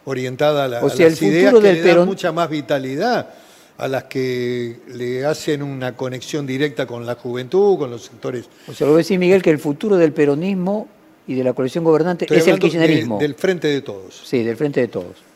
orientada 0.05 0.65
a, 0.65 0.67
la, 0.67 0.81
las 0.81 1.21
ideas 1.21 1.53
que 1.53 1.73
le 1.73 1.81
dan 1.81 2.05
mucha 2.05 2.31
más 2.31 2.49
vitalidad 2.49 3.33
a 3.77 3.87
las 3.87 4.05
que 4.05 4.79
le 4.87 5.25
hacen 5.25 5.61
una 5.61 5.95
conexión 5.95 6.47
directa 6.47 6.87
con 6.87 7.05
la 7.05 7.15
juventud, 7.15 7.77
con 7.77 7.91
los 7.91 8.03
sectores. 8.03 8.45
O 8.67 8.73
sea, 8.73 8.87
lo 8.87 8.95
decís, 8.95 9.19
Miguel, 9.19 9.41
que 9.41 9.51
el 9.51 9.59
futuro 9.59 9.97
del 9.97 10.13
peronismo 10.13 10.87
y 11.27 11.35
de 11.35 11.43
la 11.43 11.53
coalición 11.53 11.83
gobernante 11.83 12.25
es 12.29 12.47
el 12.47 12.57
kirchnerismo. 12.57 13.19
del 13.19 13.35
frente 13.35 13.67
de 13.67 13.81
todos. 13.81 14.21
Sí, 14.25 14.43
del 14.43 14.55
frente 14.55 14.79
de 14.79 14.87
todos. 14.87 15.26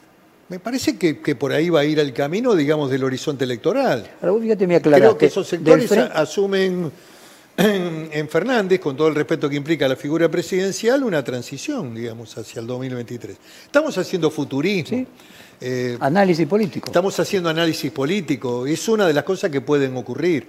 Me 0.52 0.60
parece 0.60 0.98
que, 0.98 1.16
por 1.36 1.54
ahí 1.54 1.70
va 1.70 1.80
a 1.80 1.86
ir 1.86 1.98
el 1.98 2.12
camino, 2.12 2.54
digamos, 2.56 2.92
del 2.92 3.06
horizonte 3.06 3.46
electoral. 3.46 4.06
Ahora 4.22 4.42
fíjate, 4.42 4.68
me 4.68 4.76
aclaraste. 4.76 5.08
Creo 5.08 5.18
que 5.18 5.28
esos 5.28 5.48
sectores 5.48 5.90
asumen 5.94 6.92
en, 7.56 8.28
Fernández, 8.28 8.82
con 8.82 8.98
todo 8.98 9.08
el 9.08 9.16
respeto 9.16 9.50
que 9.50 9.56
implica 9.56 9.88
la 9.88 9.96
figura 9.96 10.30
presidencial, 10.30 11.06
una 11.06 11.24
transición, 11.24 11.96
digamos, 11.96 12.38
hacia 12.38 12.60
el 12.60 12.68
2023. 12.68 13.38
Estamos 13.64 13.98
haciendo 13.98 14.30
futurismo. 14.30 15.06
Eh, 15.62 15.96
análisis 16.02 16.46
político. 16.46 16.88
Estamos 16.88 17.18
haciendo 17.18 17.48
análisis 17.48 17.90
político. 17.90 18.68
Es 18.68 18.90
una 18.90 19.08
de 19.08 19.14
las 19.14 19.24
cosas 19.24 19.50
que 19.50 19.62
pueden 19.62 19.96
ocurrir. 19.96 20.46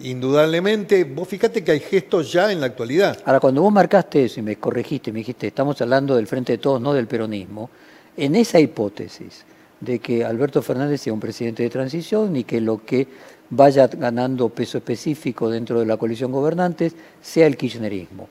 Indudablemente, 0.00 1.04
vos 1.04 1.28
fíjate 1.28 1.62
que 1.62 1.72
hay 1.72 1.80
gestos 1.80 2.32
ya 2.32 2.50
en 2.50 2.60
la 2.60 2.66
actualidad. 2.66 3.18
Ahora, 3.26 3.40
cuando 3.40 3.60
vos 3.60 3.72
marcaste 3.74 4.24
eso 4.24 4.40
y 4.40 4.42
me 4.42 4.56
corregiste, 4.56 5.12
me 5.12 5.18
dijiste, 5.18 5.48
estamos 5.48 5.78
hablando 5.82 6.16
del 6.16 6.26
Frente 6.26 6.52
de 6.52 6.58
Todos, 6.58 6.80
no 6.80 6.94
del 6.94 7.06
peronismo, 7.06 7.68
en 8.16 8.36
esa 8.36 8.60
hipótesis 8.60 9.44
de 9.80 9.98
que 9.98 10.24
Alberto 10.24 10.62
Fernández 10.62 11.02
sea 11.02 11.12
un 11.12 11.20
presidente 11.20 11.62
de 11.62 11.70
transición 11.70 12.36
y 12.36 12.44
que 12.44 12.60
lo 12.60 12.84
que 12.84 13.06
vaya 13.50 13.86
ganando 13.86 14.48
peso 14.48 14.78
específico 14.78 15.50
dentro 15.50 15.80
de 15.80 15.86
la 15.86 15.96
coalición 15.96 16.32
gobernante 16.32 16.90
sea 17.20 17.46
el 17.46 17.56
kirchnerismo. 17.56 18.28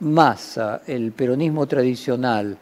Massa, 0.00 0.82
el 0.86 1.12
peronismo 1.12 1.66
tradicional, 1.66 2.56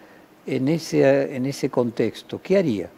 en 0.47 0.69
ese, 0.69 1.35
en 1.35 1.47
ese 1.47 1.69
contexto, 1.69 2.40
¿qué 2.43 2.59
haría? 2.59 2.88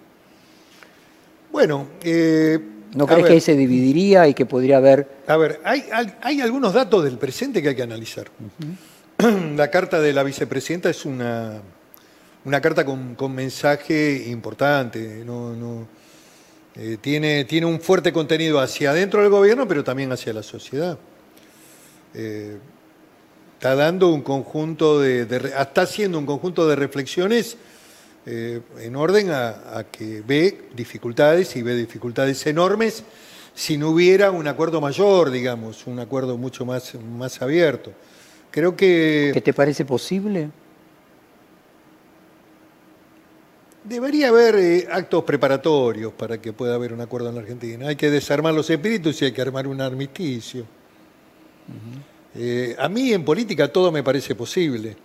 Bueno, 1.51 1.87
eh, 2.03 2.59
¿no 2.95 3.07
crees 3.07 3.27
que 3.27 3.33
ahí 3.33 3.41
se 3.41 3.57
dividiría 3.57 4.29
y 4.29 4.35
que 4.35 4.45
podría 4.45 4.77
haber... 4.77 5.09
A 5.27 5.37
ver, 5.37 5.61
hay, 5.65 5.85
hay, 6.21 6.41
algunos 6.41 6.75
datos 6.75 7.03
del 7.05 7.19
presente 7.19 7.63
que 7.63 7.71
hay 7.71 7.77
que 7.77 7.83
analizar. 7.83 8.27
La 9.57 9.71
carta 9.71 10.01
de 10.01 10.13
la 10.13 10.23
vicepresidenta 10.23 10.91
es 10.91 11.07
una 11.07 11.63
una 12.47 12.61
carta 12.61 12.85
con, 12.85 13.35
mensaje 13.35 14.25
importante. 14.29 15.25
Eh, 16.77 16.97
tiene, 17.01 17.45
tiene 17.45 17.67
un 17.67 17.81
fuerte 17.81 18.13
contenido 18.13 18.61
hacia 18.61 18.91
adentro 18.91 19.21
del 19.21 19.31
gobierno, 19.31 19.67
pero 19.67 19.83
también 19.83 20.13
hacia 20.13 20.33
la 20.33 20.45
sociedad. 20.45 20.97
Eh, 22.15 22.57
está 23.55 23.75
dando 23.75 24.11
un 24.11 24.23
conjunto 24.23 25.01
de, 25.01 25.23
está 25.59 25.83
haciendo 25.83 26.21
un 26.21 26.27
conjunto 26.27 26.69
de 26.69 26.77
reflexiones 26.77 27.57
eh, 28.27 28.61
en 28.79 28.95
orden 28.95 29.31
a, 29.33 29.85
que 29.91 30.23
ve 30.25 30.69
dificultades 30.75 31.57
y 31.57 31.63
ve 31.63 31.75
dificultades 31.75 32.47
enormes 32.47 33.03
si 33.55 33.77
no 33.77 33.89
hubiera 33.89 34.31
un 34.31 34.47
acuerdo 34.47 34.81
mayor, 34.81 35.31
digamos, 35.31 35.87
un 35.87 35.99
acuerdo 35.99 36.39
mucho 36.39 36.65
más, 36.65 36.95
más 36.95 37.43
abierto. 37.43 37.91
Creo 38.53 38.77
que... 38.77 39.31
¿Qué 39.35 39.41
te 39.41 39.53
parece 39.53 39.85
posible? 39.85 40.51
Debería 43.89 44.29
haber 44.31 44.57
eh, 44.57 44.89
actos 44.91 45.23
preparatorios 45.23 46.13
para 46.13 46.41
que 46.41 46.53
pueda 46.53 46.75
haber 46.75 46.93
un 46.93 47.01
acuerdo 47.01 47.29
en 47.29 47.37
la 47.37 47.43
Argentina. 47.43 47.89
Hay 47.89 47.95
que 47.95 48.11
desarmar 48.11 48.53
los 48.53 48.69
espíritus 48.69 49.23
y 49.23 49.27
hay 49.27 49.33
que 49.33 49.41
armar 49.41 49.69
un 49.69 49.81
armisticio. 49.81 50.65
Eh, 52.35 52.75
a 52.79 52.89
mí 52.89 53.13
en 53.13 53.25
política 53.25 53.69
todo 53.69 53.93
me 53.93 54.03
parece 54.03 54.35
posible. 54.35 54.97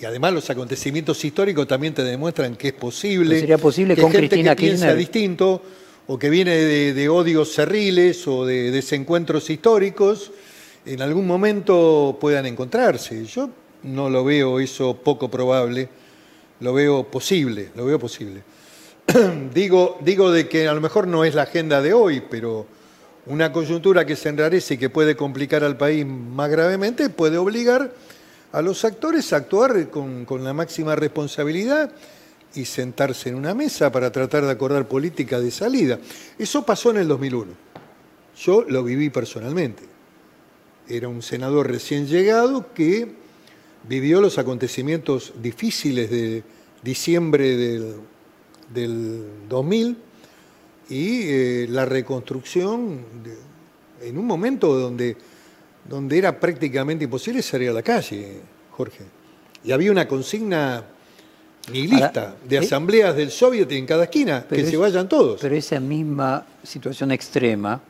y 0.00 0.04
además 0.04 0.32
los 0.32 0.50
acontecimientos 0.50 1.24
históricos 1.24 1.68
también 1.68 1.94
te 1.94 2.02
demuestran 2.02 2.56
que 2.56 2.68
es 2.68 2.74
posible. 2.74 3.38
Sería 3.38 3.58
posible 3.58 3.94
que 3.94 4.02
con 4.02 4.10
gente 4.10 4.28
Cristina 4.28 4.56
que 4.56 4.62
piensa 4.62 4.86
Kirchner. 4.86 4.98
distinto 4.98 5.62
o 6.08 6.18
que 6.18 6.28
viene 6.30 6.56
de, 6.56 6.94
de 6.94 7.08
odios 7.08 7.52
cerriles 7.52 8.26
o 8.26 8.44
de 8.44 8.72
desencuentros 8.72 9.48
históricos, 9.50 10.32
en 10.84 11.00
algún 11.00 11.28
momento 11.28 12.18
puedan 12.20 12.44
encontrarse. 12.46 13.24
Yo 13.24 13.50
no 13.84 14.10
lo 14.10 14.24
veo 14.24 14.58
eso 14.58 14.96
poco 14.96 15.30
probable, 15.30 15.88
lo 16.60 16.72
veo 16.72 17.04
posible, 17.04 17.70
lo 17.74 17.84
veo 17.84 17.98
posible. 17.98 18.42
digo, 19.54 19.98
digo 20.00 20.30
de 20.30 20.48
que 20.48 20.68
a 20.68 20.74
lo 20.74 20.80
mejor 20.80 21.06
no 21.06 21.24
es 21.24 21.34
la 21.34 21.42
agenda 21.42 21.82
de 21.82 21.92
hoy, 21.92 22.22
pero 22.30 22.66
una 23.26 23.52
coyuntura 23.52 24.04
que 24.04 24.16
se 24.16 24.28
enrarece 24.28 24.74
y 24.74 24.78
que 24.78 24.90
puede 24.90 25.16
complicar 25.16 25.64
al 25.64 25.76
país 25.76 26.06
más 26.06 26.50
gravemente 26.50 27.08
puede 27.10 27.38
obligar 27.38 27.92
a 28.52 28.62
los 28.62 28.84
actores 28.84 29.32
a 29.32 29.36
actuar 29.36 29.88
con, 29.90 30.24
con 30.24 30.44
la 30.44 30.52
máxima 30.52 30.94
responsabilidad 30.94 31.90
y 32.54 32.64
sentarse 32.66 33.30
en 33.30 33.34
una 33.34 33.54
mesa 33.54 33.90
para 33.90 34.12
tratar 34.12 34.44
de 34.44 34.50
acordar 34.50 34.86
política 34.86 35.40
de 35.40 35.50
salida. 35.50 35.98
Eso 36.38 36.64
pasó 36.64 36.90
en 36.90 36.98
el 36.98 37.08
2001. 37.08 37.52
Yo 38.36 38.62
lo 38.62 38.84
viví 38.84 39.10
personalmente. 39.10 39.82
Era 40.88 41.08
un 41.08 41.22
senador 41.22 41.70
recién 41.70 42.06
llegado 42.06 42.72
que 42.74 43.23
vivió 43.88 44.20
los 44.20 44.38
acontecimientos 44.38 45.32
difíciles 45.42 46.10
de 46.10 46.42
diciembre 46.82 47.56
del, 47.56 47.94
del 48.72 49.24
2000 49.48 49.96
y 50.88 51.20
eh, 51.22 51.66
la 51.70 51.84
reconstrucción 51.84 53.00
de- 53.22 54.08
en 54.08 54.18
un 54.18 54.26
momento 54.26 54.74
donde, 54.78 55.16
donde 55.88 56.18
era 56.18 56.38
prácticamente 56.38 57.04
imposible 57.04 57.40
salir 57.42 57.70
a 57.70 57.72
la 57.72 57.82
calle, 57.82 58.40
Jorge. 58.70 59.04
Y 59.64 59.72
había 59.72 59.90
una 59.90 60.06
consigna 60.06 60.84
nihilista 61.72 62.36
de 62.46 62.56
eh, 62.56 62.58
asambleas 62.58 63.16
del 63.16 63.30
soviet 63.30 63.70
en 63.72 63.86
cada 63.86 64.04
esquina, 64.04 64.44
Pero 64.46 64.62
que 64.62 64.70
se 64.70 64.76
vayan 64.76 65.08
todos. 65.08 65.40
Pero 65.40 65.54
esa 65.54 65.80
misma 65.80 66.46
situación 66.62 67.10
extrema 67.12 67.80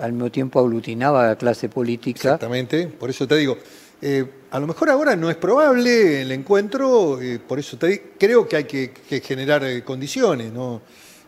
al 0.00 0.12
mismo 0.12 0.30
tiempo 0.30 0.58
aglutinaba 0.60 1.24
a 1.24 1.26
la 1.28 1.36
clase 1.36 1.68
política. 1.68 2.18
Exactamente, 2.20 2.86
por 2.88 3.10
eso 3.10 3.26
te 3.28 3.36
digo, 3.36 3.56
eh, 4.02 4.24
a 4.50 4.58
lo 4.60 4.66
mejor 4.66 4.90
ahora 4.90 5.14
no 5.16 5.30
es 5.30 5.36
probable 5.36 6.22
el 6.22 6.32
encuentro, 6.32 7.20
eh, 7.20 7.38
por 7.38 7.58
eso 7.58 7.76
te 7.78 8.12
creo 8.18 8.48
que 8.48 8.56
hay 8.56 8.64
que, 8.64 8.90
que 9.08 9.20
generar 9.20 9.62
eh, 9.64 9.82
condiciones, 9.84 10.52
¿no? 10.52 10.80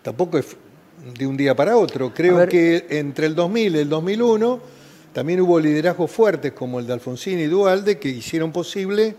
tampoco 0.03 0.39
es 0.39 0.57
de 1.17 1.27
un 1.27 1.37
día 1.37 1.55
para 1.55 1.77
otro. 1.77 2.13
Creo 2.15 2.47
que 2.49 2.87
entre 2.91 3.27
el 3.27 3.35
2000 3.35 3.77
y 3.77 3.79
el 3.79 3.89
2001 3.89 4.61
también 5.13 5.41
hubo 5.41 5.61
liderazgos 5.61 6.11
fuertes 6.11 6.53
como 6.53 6.81
el 6.81 6.87
de 6.87 6.93
Alfonsín 6.95 7.39
y 7.39 7.45
Dualde 7.47 7.99
que 7.99 8.09
hicieron 8.09 8.51
posible 8.51 9.15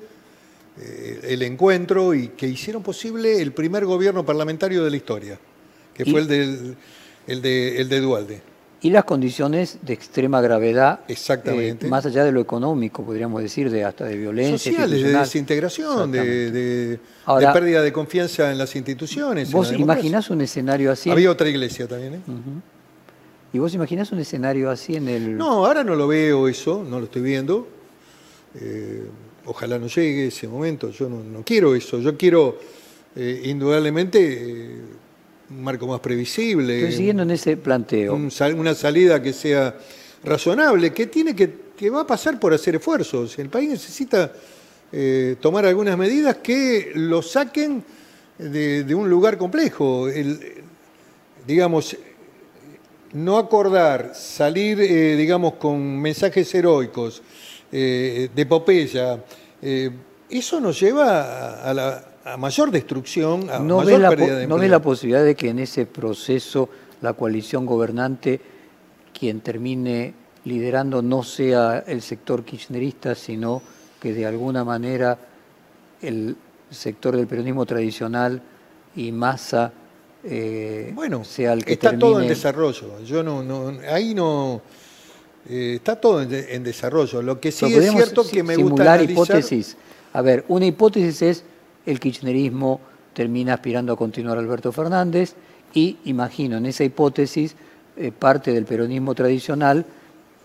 eh, 0.82 1.20
el 1.24 1.42
encuentro 1.44 2.14
y 2.14 2.30
que 2.30 2.48
hicieron 2.48 2.84
posible 2.84 3.42
el 3.42 3.54
primer 3.54 3.86
gobierno 3.86 4.26
parlamentario 4.26 4.84
de 4.84 4.90
la 4.92 4.98
historia, 4.98 5.40
que 5.94 6.04
Y- 6.04 6.12
fue 6.12 6.22
el, 6.22 6.28
del, 6.28 6.76
el, 7.28 7.42
de, 7.42 7.78
el 7.82 7.90
de 7.90 8.00
Dualde. 8.02 8.42
Y 8.84 8.90
las 8.90 9.06
condiciones 9.06 9.78
de 9.82 9.94
extrema 9.94 10.42
gravedad, 10.42 11.00
Exactamente. 11.08 11.86
eh, 11.88 11.90
más 11.90 12.06
allá 12.06 12.24
de 12.26 12.32
lo 12.34 12.42
económico, 12.42 13.04
podríamos 13.04 13.42
decir, 13.42 13.70
de 13.72 13.86
hasta 13.86 14.04
de 14.06 14.18
violencia. 14.18 14.58
sociales, 14.72 15.02
de 15.02 15.14
desintegración, 15.14 16.12
de, 16.12 16.20
Exactamente. 16.20 16.52
de- 16.52 17.00
Ahora- 17.26 17.48
de 17.48 17.54
pérdida 17.54 17.82
de 17.82 17.94
confianza 17.94 18.52
en 18.52 18.58
las 18.58 18.76
instituciones. 18.76 19.52
¿Vos 19.52 19.72
la 19.72 19.78
imaginás 19.78 20.30
un 20.30 20.42
escenario 20.42 20.92
así? 20.92 21.10
Había 21.10 21.32
otra 21.32 21.48
iglesia 21.48 21.88
también. 21.88 22.16
¿eh? 22.16 22.20
¿Y 23.54 23.60
vos 23.60 23.74
imaginás 23.74 24.12
un 24.12 24.20
escenario 24.20 24.70
así 24.70 24.96
en 24.98 25.08
el... 25.08 25.38
No, 25.38 25.66
ahora 25.66 25.84
no 25.86 25.96
lo 25.96 26.08
veo 26.08 26.48
eso, 26.50 26.84
no 26.88 27.00
lo 27.00 27.06
estoy 27.06 27.22
viendo. 27.22 27.68
Eh, 28.60 29.04
ojalá 29.46 29.80
no 29.80 29.88
llegue 29.88 30.28
ese 30.28 30.48
momento. 30.48 30.90
Yo 30.90 31.08
no, 31.08 31.24
no 31.24 31.42
quiero 31.46 31.74
eso. 31.74 32.00
Yo 32.00 32.18
quiero, 32.18 32.60
eh, 33.16 33.44
indudablemente, 33.46 34.82
un 35.50 35.64
marco 35.64 35.88
más 35.88 36.00
previsible. 36.00 36.80
Estoy 36.80 36.98
siguiendo 36.98 37.24
en 37.24 37.32
ese 37.32 37.58
planteo. 37.58 38.16
un 38.16 38.32
una 38.58 38.74
salida 38.74 39.22
que 39.22 39.34
sea 39.34 39.76
razonable, 40.24 40.94
que 40.94 41.08
tiene 41.08 41.36
que, 41.36 41.54
que 41.78 41.90
va 41.90 42.02
a 42.02 42.08
pasar 42.08 42.40
por 42.40 42.54
hacer 42.54 42.76
esfuerzos. 42.76 43.38
El 43.40 43.50
país 43.50 43.70
necesita 43.70 44.32
eh, 44.92 45.36
tomar 45.42 45.66
algunas 45.66 45.98
medidas 45.98 46.38
que 46.38 46.92
lo 46.96 47.22
saquen 47.22 47.84
de, 48.38 48.84
de 48.84 48.96
un 48.96 49.10
lugar 49.10 49.38
complejo. 49.38 50.08
El- 50.10 50.64
digamos, 51.46 51.98
no 53.14 53.38
acordar, 53.38 54.14
salir, 54.16 54.80
eh, 54.80 55.16
digamos, 55.18 55.56
con 55.56 56.00
mensajes 56.02 56.54
heroicos, 56.56 57.22
eh, 57.72 58.30
de 58.34 58.42
epopeya, 58.42 59.24
eh, 59.62 59.90
eso 60.30 60.60
nos 60.62 60.80
lleva 60.80 61.62
a 61.64 61.74
la 61.74 62.13
a 62.26 62.38
mayor 62.38 62.72
destrucción, 62.72 63.50
a 63.50 63.60
¿No 63.60 63.78
mayor 63.78 63.92
ves, 63.94 64.00
la, 64.02 64.10
pérdida 64.10 64.38
de 64.38 64.48
¿No 64.48 64.56
empleo. 64.56 64.72
la 64.72 64.82
posibilidad 64.82 65.24
de 65.24 65.36
que 65.36 65.50
en 65.50 65.60
ese 65.60 65.86
proceso 65.86 66.70
la 67.02 67.14
coalición 67.14 67.66
gobernante, 67.66 68.40
quien 69.18 69.42
termine 69.42 70.14
liderando, 70.46 71.02
no 71.02 71.24
sea 71.24 71.84
el 71.86 72.02
sector 72.02 72.44
kirchnerista, 72.44 73.16
sino 73.16 73.62
que 74.00 74.14
de 74.14 74.26
alguna 74.26 74.64
manera 74.64 75.18
el 76.02 76.36
sector 76.70 77.16
del 77.16 77.28
peronismo 77.28 77.66
tradicional 77.66 78.42
y 78.96 79.12
masa 79.12 79.72
eh, 80.26 80.92
Bueno, 80.96 81.24
sea 81.26 81.54
el 81.54 81.66
que 81.66 81.74
está 81.74 81.98
todo 81.98 82.22
en 82.22 82.28
desarrollo. 82.30 83.02
Yo 83.04 83.24
no, 83.24 83.44
no 83.44 83.74
ahí 83.90 84.14
no 84.16 84.62
eh, 85.50 85.74
está 85.76 86.00
todo 86.00 86.22
en, 86.22 86.30
de- 86.30 86.56
en 86.56 86.64
desarrollo. 86.64 87.22
Lo 87.22 87.40
que 87.42 87.52
sí 87.52 87.66
Pero 87.68 87.82
es 87.82 87.92
cierto 87.92 88.26
que 88.26 88.44
me 88.44 88.56
gusta 88.56 88.70
simular 88.70 88.88
analizar. 89.00 89.12
hipótesis. 89.12 89.76
A 90.14 90.22
ver, 90.22 90.46
una 90.48 90.66
hipótesis 90.66 91.22
es 91.22 91.44
el 91.86 92.00
kirchnerismo 92.00 92.80
termina 93.14 93.54
aspirando 93.56 93.94
a 93.94 93.98
continuar 93.98 94.38
Alberto 94.38 94.72
Fernández 94.72 95.34
y 95.74 95.98
imagino 96.06 96.58
en 96.58 96.66
esa 96.66 96.84
hipótesis 96.84 97.56
eh, 97.98 98.12
parte 98.12 98.52
del 98.54 98.66
peronismo 98.66 99.14
tradicional 99.14 99.86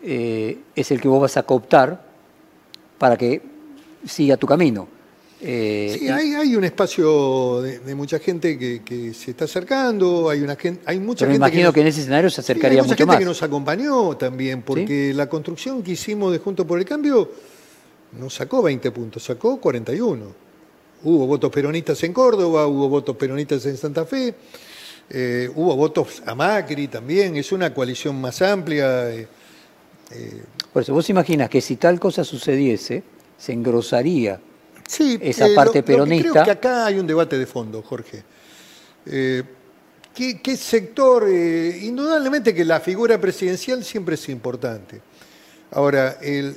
eh, 0.03 0.59
es 0.75 0.91
el 0.91 1.01
que 1.01 1.09
vos 1.09 1.21
vas 1.21 1.37
a 1.37 1.43
cooptar 1.45 2.05
para 2.99 3.17
que 3.17 3.41
siga 4.07 4.37
tu 4.37 4.47
camino. 4.47 4.87
Eh, 5.41 5.97
Sí, 5.99 6.05
y- 6.07 6.09
hay, 6.09 6.35
hay 6.35 6.57
un 6.57 6.65
espacio 6.65 7.63
de, 7.63 7.79
de 7.79 7.95
mucha 7.95 8.19
gente 8.19 8.59
que, 8.59 8.83
que 8.83 9.15
se 9.15 9.31
está 9.31 9.45
acercando, 9.45 10.29
hay 10.29 10.41
una 10.41 10.57
gente, 10.57 10.83
hay 10.85 10.99
mucha 10.99 11.27
pero 11.27 11.39
me 11.39 11.47
gente 11.47 11.63
nos- 11.63 11.75
que, 11.75 11.81
en 11.81 11.87
ese 11.87 12.01
escenario 12.01 12.29
se 12.29 12.37
Sí, 12.37 12.41
acercaría 12.41 12.81
hay 12.81 12.83
mucha 12.83 12.95
mucho 12.95 12.97
gente 13.05 13.07
más. 13.07 13.19
que 13.19 13.25
nos 13.25 13.43
acompañó 13.43 14.17
también, 14.17 14.63
porque 14.63 15.13
la 15.15 15.29
construcción 15.29 15.83
que 15.83 15.93
hicimos 15.93 16.33
de 16.33 16.39
Juntos 16.39 16.67
por 16.67 16.79
el 16.79 16.85
Cambio 16.85 17.31
no 18.19 18.29
sacó 18.31 18.63
20 18.63 18.91
puntos, 18.91 19.23
sacó 19.23 19.61
41. 19.61 20.48
Hubo 21.05 21.27
votos 21.27 21.51
peronistas 21.53 22.03
en 22.03 22.13
Córdoba, 22.13 22.67
hubo 22.67 22.89
votos 22.89 23.17
peronistas 23.17 23.65
en 23.67 23.77
Santa 23.77 24.05
Fe, 24.05 24.35
eh, 25.11 25.49
hubo 25.55 25.77
votos 25.77 26.23
a 26.27 26.35
Macri 26.35 26.89
también, 26.89 27.37
es 27.37 27.53
una 27.53 27.73
coalición 27.73 28.21
más 28.21 28.43
amplia. 28.43 29.09
eh, 29.11 29.29
eh, 30.11 30.43
Por 30.73 30.83
eso, 30.83 30.93
vos 30.93 31.09
imaginas 31.09 31.49
que 31.49 31.61
si 31.61 31.77
tal 31.77 32.01
cosa 32.01 32.25
sucediese, 32.25 33.03
se 33.39 33.53
engrosaría 33.53 34.41
Sí, 34.87 35.19
esa 35.21 35.47
parte 35.55 35.57
lo- 35.57 35.65
lo 35.65 35.73
que 35.73 35.83
peronista. 35.83 36.31
creo 36.33 36.45
que 36.45 36.51
acá 36.51 36.87
hay 36.87 36.99
un 36.99 37.07
debate 37.07 37.39
de 37.39 37.47
fondo, 37.47 37.83
Jorge. 37.83 38.23
¿qué, 39.05 40.41
qué 40.43 40.57
sector? 40.57 41.29
indudablemente 41.29 42.53
que 42.55 42.65
la 42.65 42.81
figura 42.81 43.21
presidencial 43.21 43.85
siempre 43.85 44.17
es 44.17 44.29
importante. 44.29 45.01
Ahora, 45.71 46.19
el, 46.23 46.57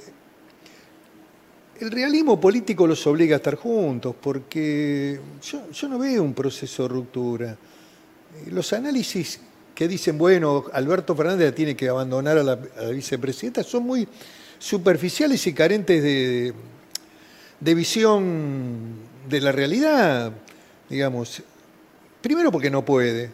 el 1.82 1.90
realismo 1.90 2.40
político 2.40 2.86
los 2.86 3.06
obliga 3.08 3.36
a 3.36 3.38
estar 3.38 3.56
juntos, 3.56 4.16
porque 4.22 5.20
yo, 5.42 5.90
no 5.90 5.98
veo 5.98 6.22
un 6.22 6.34
proceso 6.36 6.84
de 6.84 6.90
ruptura. 6.90 7.52
Eh, 7.52 8.52
Los 8.52 8.72
análisis 8.74 9.40
que 9.74 9.88
dicen, 9.88 10.16
bueno, 10.16 10.66
Alberto 10.74 11.16
Fernández 11.16 11.56
tiene 11.56 11.76
que 11.76 11.90
abandonar 11.90 12.38
a 12.38 12.44
la, 12.44 12.56
vicepresidenta 12.92 13.64
son 13.64 13.84
muy 13.84 14.08
superficiales 14.60 15.46
y 15.48 15.54
carentes 15.54 16.04
de, 16.04 16.54
visión 17.74 18.94
de 19.28 19.42
la 19.42 19.52
realidad, 19.52 20.32
digamos. 20.88 21.42
Primero 22.22 22.52
porque 22.52 22.70
no 22.70 22.86
puede, 22.86 23.32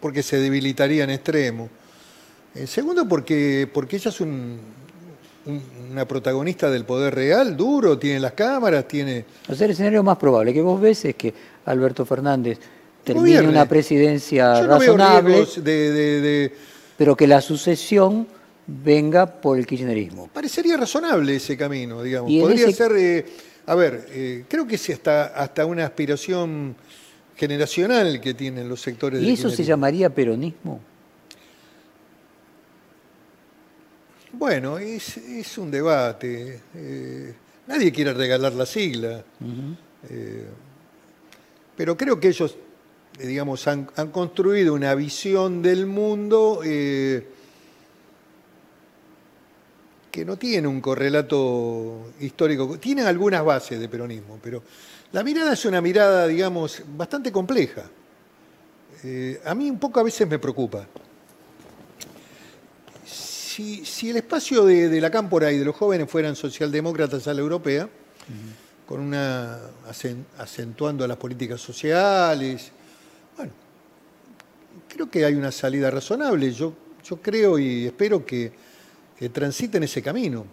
porque 0.00 0.24
se 0.24 0.38
debilitaría 0.38 1.04
en 1.04 1.10
extremo. 1.10 1.68
En 2.56 2.66
segundo 2.66 3.06
porque, 3.06 3.70
porque 3.72 3.96
ella 3.96 4.08
es 4.08 4.20
un- 4.20 4.77
un- 5.48 5.62
una 5.92 6.06
protagonista 6.06 6.70
del 6.70 6.84
poder 6.84 7.14
real, 7.14 7.56
duro, 7.56 7.98
tiene 7.98 8.20
las 8.20 8.32
cámaras, 8.32 8.86
tiene... 8.86 9.24
O 9.48 9.54
sea, 9.54 9.64
el 9.64 9.72
escenario 9.72 10.02
más 10.02 10.18
probable 10.18 10.52
que 10.52 10.60
vos 10.60 10.80
ves 10.80 11.04
es 11.06 11.14
que 11.16 11.32
Alberto 11.64 12.04
Fernández 12.04 12.58
termine 13.02 13.26
Gobierne. 13.28 13.48
una 13.48 13.66
presidencia 13.66 14.60
Yo 14.60 14.66
no 14.66 14.78
veo 14.78 14.96
razonable, 14.96 15.46
de, 15.62 15.92
de- 15.92 16.20
de- 16.20 16.52
pero 16.96 17.16
que 17.16 17.26
la 17.26 17.40
sucesión 17.40 18.26
venga 18.66 19.26
por 19.26 19.58
el 19.58 19.66
kirchnerismo. 19.66 20.28
Parecería 20.28 20.76
razonable 20.76 21.36
ese 21.36 21.56
camino, 21.56 22.02
digamos. 22.02 22.30
Podría 22.30 22.66
ese- 22.66 22.72
ser, 22.74 22.92
eh, 22.96 23.26
a 23.66 23.74
ver, 23.74 24.06
eh, 24.10 24.44
creo 24.48 24.66
que 24.66 24.74
es 24.74 24.90
hasta, 24.90 25.26
hasta 25.28 25.64
una 25.64 25.86
aspiración 25.86 26.76
generacional 27.36 28.20
que 28.20 28.34
tienen 28.34 28.68
los 28.68 28.80
sectores 28.82 29.20
¿Y 29.22 29.24
del 29.26 29.34
eso 29.34 29.48
se 29.48 29.64
llamaría 29.64 30.10
peronismo? 30.10 30.80
Bueno, 34.38 34.78
es, 34.78 35.16
es 35.16 35.58
un 35.58 35.68
debate. 35.68 36.60
eh, 36.76 37.34
nadie 37.66 37.90
quiere 37.90 38.12
regalar 38.14 38.52
la 38.52 38.64
sigla. 38.64 39.20
Eh, 40.08 40.46
pero 41.76 41.96
creo 41.96 42.20
que 42.20 42.28
ellos, 42.28 42.56
eh, 43.18 43.26
digamos, 43.26 43.66
han, 43.66 43.86
construido 44.12 44.74
una 44.74 44.94
visión 44.94 45.60
del 45.60 45.86
mundo 45.86 46.60
eh, 46.64 47.26
que 50.12 50.24
no 50.24 50.36
tiene 50.36 50.68
un 50.68 50.80
correlato 50.80 52.12
histórico. 52.20 52.78
Tienen 52.78 53.06
algunas 53.06 53.44
bases 53.44 53.80
de 53.80 53.88
peronismo, 53.88 54.38
pero 54.40 54.62
la 55.10 55.24
mirada 55.24 55.54
es 55.54 55.64
una 55.64 55.80
mirada, 55.80 56.28
digamos, 56.28 56.80
bastante 56.96 57.32
compleja. 57.32 57.90
a 59.44 59.54
mí 59.56 59.68
un 59.68 59.80
poco 59.80 59.98
a 59.98 60.04
veces 60.04 60.28
me 60.28 60.38
preocupa 60.38 60.86
si, 63.84 64.10
el 64.10 64.18
espacio 64.18 64.64
de, 64.64 65.00
la 65.00 65.10
cámpora 65.10 65.50
y 65.50 65.58
de 65.58 65.64
los 65.64 65.74
jóvenes 65.74 66.08
fueran 66.08 66.36
socialdemócratas 66.36 67.26
a 67.26 67.34
la 67.34 67.40
europea, 67.40 67.88
con 68.86 69.00
una 69.00 69.58
acentuando 70.38 71.06
las 71.06 71.16
políticas 71.16 71.60
sociales, 71.60 72.70
bueno, 73.36 73.52
creo 74.88 75.10
que 75.10 75.24
hay 75.24 75.34
una 75.34 75.50
salida 75.50 75.90
razonable. 75.90 76.52
Yo, 76.52 76.74
creo 77.20 77.58
y 77.58 77.86
espero 77.86 78.24
que, 78.24 78.52
transiten 79.32 79.82
ese 79.82 80.00
camino. 80.00 80.46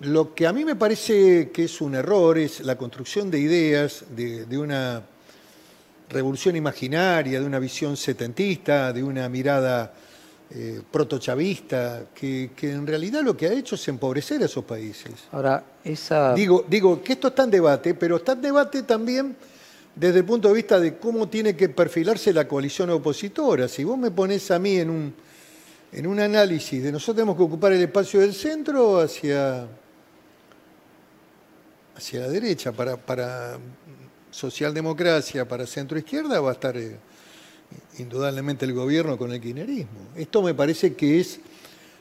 Lo 0.00 0.34
que 0.34 0.46
a 0.46 0.52
mí 0.52 0.64
me 0.64 0.76
parece 0.76 1.50
que 1.50 1.64
es 1.64 1.80
un 1.82 1.94
error 1.94 2.38
es 2.38 2.60
la 2.60 2.78
construcción 2.78 3.30
de 3.30 3.40
ideas, 3.40 4.04
de, 4.16 4.46
de, 4.46 4.58
una 4.58 5.02
revolución 6.08 6.56
imaginaria, 6.56 7.40
de 7.40 7.46
una 7.46 7.58
visión 7.58 7.96
setentista, 7.96 8.92
de 8.92 9.02
una 9.02 9.28
mirada 9.28 9.92
eh, 10.50 10.80
protochavista, 10.90 12.06
que, 12.14 12.50
en 12.62 12.86
realidad 12.86 13.20
lo 13.22 13.36
que 13.36 13.46
ha 13.46 13.52
hecho 13.52 13.74
es 13.74 13.86
empobrecer 13.88 14.40
a 14.42 14.46
esos 14.46 14.64
países. 14.64 15.12
Ahora, 15.30 15.62
esa... 15.84 16.32
Digo, 16.32 16.64
digo 16.66 17.02
que 17.02 17.12
esto 17.12 17.28
está 17.28 17.44
en 17.44 17.50
debate, 17.50 17.92
pero 17.92 18.16
está 18.16 18.32
en 18.32 18.40
debate 18.40 18.82
también 18.84 19.36
desde 19.94 20.20
el 20.20 20.24
punto 20.24 20.48
de 20.48 20.54
vista 20.54 20.80
de 20.80 20.96
cómo 20.96 21.28
tiene 21.28 21.54
que 21.54 21.68
perfilarse 21.68 22.32
la 22.32 22.48
coalición 22.48 22.88
opositora. 22.88 23.68
Si 23.68 23.84
vos 23.84 23.98
me 23.98 24.10
pones 24.10 24.50
a 24.50 24.58
mí 24.58 24.76
en 24.76 24.88
un, 24.88 25.14
en 25.92 26.06
un 26.06 26.18
análisis 26.18 26.82
de 26.82 26.92
nosotros 26.92 27.16
tenemos 27.16 27.36
que 27.36 27.42
ocupar 27.42 27.72
el 27.72 27.82
espacio 27.82 28.20
del 28.20 28.32
centro 28.32 29.00
hacia, 29.00 29.66
hacia 31.94 32.20
la 32.20 32.28
derecha, 32.28 32.72
para, 32.72 32.96
para 32.96 33.58
socialdemocracia, 34.30 35.46
para 35.46 35.66
centro 35.66 35.98
izquierda, 35.98 36.40
va 36.40 36.48
a 36.48 36.54
estar... 36.54 36.74
Eh, 36.74 36.96
indudablemente 37.98 38.64
el 38.64 38.72
gobierno 38.72 39.16
con 39.16 39.32
el 39.32 39.40
kirchnerismo. 39.40 40.00
Esto 40.16 40.42
me 40.42 40.54
parece 40.54 40.94
que 40.94 41.20
es 41.20 41.40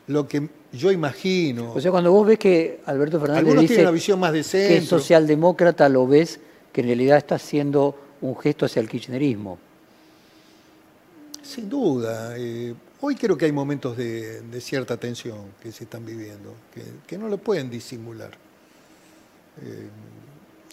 lo 0.07 0.27
que 0.27 0.49
yo 0.71 0.91
imagino. 0.91 1.73
O 1.73 1.81
sea, 1.81 1.91
cuando 1.91 2.11
vos 2.11 2.27
ves 2.27 2.39
que 2.39 2.79
Alberto 2.85 3.19
Fernández 3.19 3.59
dice 3.59 3.81
una 3.81 3.91
visión 3.91 4.19
más 4.19 4.33
de 4.33 4.43
que 4.43 4.77
es 4.77 4.85
socialdemócrata, 4.85 5.89
lo 5.89 6.07
ves 6.07 6.39
que 6.71 6.81
en 6.81 6.87
realidad 6.87 7.17
está 7.17 7.35
haciendo 7.35 7.95
un 8.21 8.37
gesto 8.37 8.65
hacia 8.65 8.79
el 8.81 8.89
kirchnerismo. 8.89 9.57
Sin 11.41 11.69
duda. 11.69 12.35
Eh, 12.37 12.73
hoy 13.01 13.15
creo 13.15 13.37
que 13.37 13.45
hay 13.45 13.51
momentos 13.51 13.97
de, 13.97 14.41
cierta 14.61 14.97
tensión 14.97 15.39
que 15.61 15.71
se 15.71 15.85
están 15.85 16.05
viviendo, 16.05 16.53
que, 17.07 17.17
no 17.17 17.27
lo 17.27 17.37
pueden 17.37 17.69
disimular. 17.69 18.31
Eh, 19.61 19.87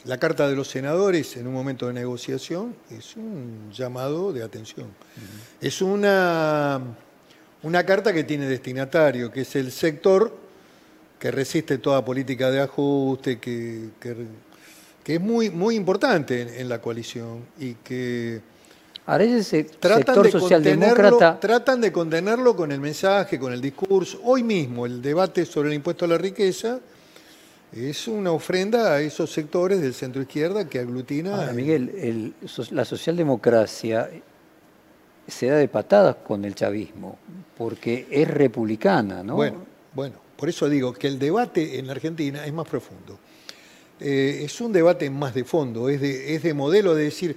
la 0.05 0.19
carta 0.19 0.49
de 0.49 0.55
los 0.55 0.69
senadores 0.69 1.37
en 1.37 1.47
un 1.47 1.55
momento 1.55 1.87
de 1.87 1.95
negociación 1.95 2.75
es 2.91 3.17
un 3.17 3.71
llamado 3.73 4.33
de 4.33 4.43
atención. 4.43 4.89
Es 5.61 5.81
una, 5.81 6.81
una 7.63 7.87
carta 7.87 8.13
que 8.13 8.25
tiene 8.25 8.47
destinatario, 8.47 9.31
que 9.31 9.43
es 9.43 9.57
el 9.57 9.73
sector 9.73 10.37
que 11.19 11.31
resiste 11.31 11.79
toda 11.79 12.05
política 12.05 12.51
de 12.51 12.61
ajuste, 12.61 13.39
que, 13.39 13.91
que, 13.99 15.15
es 15.15 15.21
muy, 15.21 15.49
muy 15.49 15.75
importante 15.75 16.61
en, 16.61 16.69
la 16.69 16.83
coalición 16.83 17.47
y 17.59 17.75
que 17.75 18.43
Ahora 19.07 19.25
ese 19.25 19.65
tratan 19.65 20.23
de 20.23 20.31
socialdemócrata... 20.31 21.41
Tratan 21.41 21.81
de 21.81 21.93
contenerlo 21.93 22.55
con 22.57 22.73
el 22.73 22.81
mensaje, 22.81 23.39
con 23.39 23.53
el 23.53 23.61
discurso. 23.61 24.21
Hoy 24.25 24.43
mismo 24.43 24.85
el 24.85 25.01
debate 25.01 25.47
sobre 25.47 25.69
el 25.69 25.75
impuesto 25.75 26.05
a 26.05 26.09
la 26.09 26.19
riqueza 26.19 26.81
es 27.75 28.07
una 28.07 28.31
ofrenda 28.31 28.95
a 28.95 29.01
esos 29.01 29.33
sectores 29.33 29.81
del 29.81 29.95
centro 29.95 30.23
izquierda 30.23 30.69
que 30.69 30.79
aglutina. 30.79 31.53
Miguel, 31.53 32.35
la 32.71 32.85
socialdemocracia 32.85 34.09
se 35.27 35.47
da 35.47 35.57
de 35.57 35.69
patadas 35.69 36.17
con 36.17 36.45
el 36.45 36.55
chavismo, 36.55 37.19
porque 37.57 38.07
es 38.11 38.29
republicana, 38.29 39.23
¿no? 39.23 39.35
Bueno, 39.35 39.65
bueno, 39.93 40.17
por 40.37 40.49
eso 40.49 40.69
digo 40.69 40.93
que 40.93 41.09
el 41.09 41.19
debate 41.19 41.79
en 41.79 41.87
la 41.87 41.93
Argentina 41.93 42.47
es 42.47 42.53
más 42.53 42.69
profundo. 42.69 43.19
Eh, 43.99 44.43
es 44.45 44.61
un 44.61 44.73
debate 44.73 45.09
más 45.11 45.35
de 45.35 45.45
fondo, 45.45 45.89
es 45.89 46.01
de, 46.01 46.35
es 46.35 46.43
de 46.43 46.55
modelo 46.55 46.95
de 46.95 47.05
decir, 47.05 47.37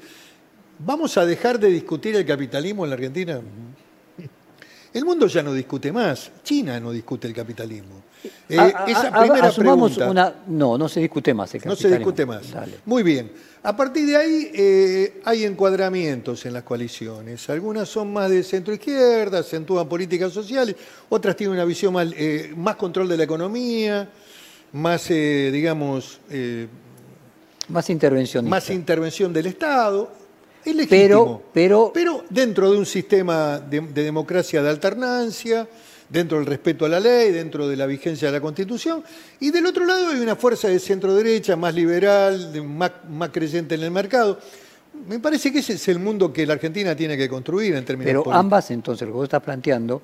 ¿vamos 0.80 1.18
a 1.18 1.26
dejar 1.26 1.60
de 1.60 1.70
discutir 1.70 2.16
el 2.16 2.26
capitalismo 2.26 2.84
en 2.84 2.90
la 2.90 2.96
Argentina? 2.96 3.42
El 4.94 5.06
mundo 5.06 5.28
ya 5.28 5.44
no 5.44 5.54
discute 5.54 5.92
más, 5.92 6.32
China 6.44 6.80
no 6.80 6.92
discute 6.92 7.28
el 7.28 7.34
capitalismo. 7.34 8.04
Eh, 8.50 8.74
esa 8.88 9.12
primera 9.20 9.52
pregunta, 9.52 10.10
una, 10.10 10.34
no, 10.48 10.78
no 10.78 10.90
se 10.90 11.00
discute 11.00 11.34
más 11.34 11.54
el. 11.56 11.62
No 11.66 11.76
se 11.76 11.90
discute 11.90 12.26
más. 12.26 12.44
Muy 12.86 13.04
bien. 13.04 13.32
A 13.64 13.76
partir 13.76 14.06
de 14.06 14.16
ahí 14.16 14.52
eh, 14.54 15.22
hay 15.26 15.44
encuadramientos 15.44 16.46
en 16.46 16.54
las 16.54 16.64
coaliciones. 16.64 17.50
Algunas 17.50 17.90
son 17.90 18.14
más 18.14 18.30
de 18.30 18.44
centro 18.44 18.74
izquierda, 18.74 19.40
acentúan 19.40 19.90
políticas 19.90 20.32
sociales, 20.32 20.76
otras 21.10 21.36
tienen 21.36 21.56
una 21.56 21.66
visión 21.66 21.94
más, 21.94 22.08
eh, 22.16 22.54
más 22.56 22.76
control 22.76 23.10
de 23.10 23.18
la 23.18 23.24
economía, 23.24 24.10
más, 24.72 25.10
digamos... 25.10 26.20
más 27.68 27.90
intervención. 27.90 28.48
Más 28.48 28.70
intervención 28.70 29.34
del 29.34 29.48
Estado. 29.48 30.12
Es 30.68 30.76
legítimo. 30.76 31.42
Pero, 31.54 31.92
pero, 31.94 32.26
dentro 32.30 32.72
de 32.72 32.78
un 32.78 32.86
sistema 32.86 33.58
de, 33.58 33.80
democracia 33.80 34.62
de 34.62 34.70
alternancia, 34.70 35.66
dentro 36.10 36.38
del 36.38 36.46
respeto 36.46 36.86
a 36.86 36.90
la 36.90 37.00
ley, 37.00 37.32
dentro 37.32 37.68
de 37.68 37.76
la 37.76 37.86
vigencia 37.86 38.30
de 38.30 38.34
la 38.34 38.42
Constitución, 38.42 39.04
y 39.40 39.52
del 39.52 39.66
otro 39.66 39.86
lado 39.86 40.10
hay 40.10 40.20
una 40.20 40.36
fuerza 40.36 40.68
de 40.68 40.80
centro 40.80 41.16
derecha, 41.16 41.56
más 41.56 41.74
liberal, 41.74 42.52
más, 42.66 42.92
más 43.10 43.30
creyente 43.30 43.76
en 43.76 43.84
el 43.84 43.92
mercado. 43.92 44.40
Me 45.08 45.20
parece 45.20 45.52
que 45.52 45.60
ese 45.60 45.74
es 45.74 45.88
el 45.90 46.00
mundo 46.00 46.34
que 46.34 46.46
la 46.46 46.54
Argentina 46.54 46.96
tiene 46.96 47.18
que 47.18 47.30
construir 47.30 47.76
en 47.76 47.86
términos 47.86 48.24
Pero 48.24 48.34
ambas, 48.34 48.72
entonces, 48.72 49.08
lo 49.08 49.14
que 49.14 49.18
vos 49.18 49.24
estás 49.26 49.44
planteando 49.44 50.02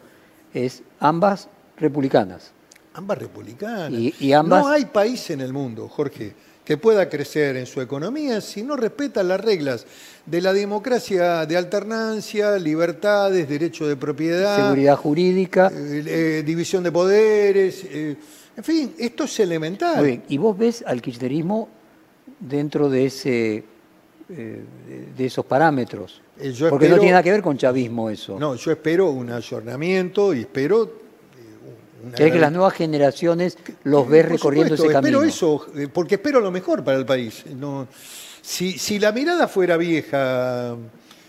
es 0.53 0.83
ambas 0.99 1.47
republicanas. 1.77 2.51
Ambas 2.93 3.17
republicanas. 3.17 3.91
y 3.91 4.33
ambas... 4.33 4.63
No 4.63 4.69
hay 4.69 4.85
país 4.85 5.29
en 5.31 5.41
el 5.41 5.51
mundo, 5.51 5.87
Jorge, 5.87 6.35
que 6.63 6.77
pueda 6.77 7.09
crecer 7.09 7.57
en 7.57 7.65
su 7.65 7.81
economía 7.81 8.39
si 8.41 8.63
no 8.63 8.75
respeta 8.75 9.23
las 9.23 9.41
reglas 9.41 9.85
de 10.25 10.41
la 10.41 10.53
democracia 10.53 11.45
de 11.45 11.57
alternancia, 11.57 12.57
libertades, 12.57 13.47
derecho 13.49 13.87
de 13.87 13.95
propiedad, 13.97 14.57
seguridad 14.57 14.95
jurídica, 14.95 15.71
eh, 15.73 16.03
eh, 16.05 16.43
división 16.45 16.83
de 16.83 16.91
poderes, 16.91 17.83
eh, 17.83 18.15
en 18.55 18.63
fin, 18.63 18.93
esto 18.97 19.23
es 19.25 19.39
elemental. 19.39 19.97
Muy 19.97 20.07
bien. 20.07 20.23
¿Y 20.29 20.37
vos 20.37 20.57
ves 20.57 20.83
al 20.85 21.01
kirchnerismo 21.01 21.69
dentro 22.39 22.89
de 22.89 23.05
ese 23.05 23.63
de 24.29 25.25
esos 25.25 25.45
parámetros? 25.45 26.21
Porque 26.69 26.87
no 26.87 26.95
tiene 26.95 27.11
nada 27.11 27.23
que 27.23 27.31
ver 27.31 27.41
con 27.41 27.57
chavismo 27.57 28.09
eso. 28.09 28.39
No, 28.39 28.55
yo 28.55 28.71
espero 28.71 29.09
un 29.09 29.31
ayornamiento 29.31 30.33
y 30.33 30.41
espero 30.41 31.02
que 32.11 32.39
las 32.39 32.51
nuevas 32.51 32.73
generaciones 32.73 33.57
los 33.83 34.07
ves 34.07 34.27
recorriendo 34.27 34.75
ese 34.75 34.87
camino. 34.87 35.23
Espero 35.23 35.23
eso, 35.23 35.67
eh, 35.75 35.87
porque 35.91 36.15
espero 36.15 36.39
lo 36.39 36.51
mejor 36.51 36.83
para 36.83 36.97
el 36.97 37.05
país. 37.05 37.43
No, 37.55 37.87
si, 38.41 38.99
la 38.99 39.11
mirada 39.11 39.47
fuera 39.47 39.77
vieja, 39.77 40.75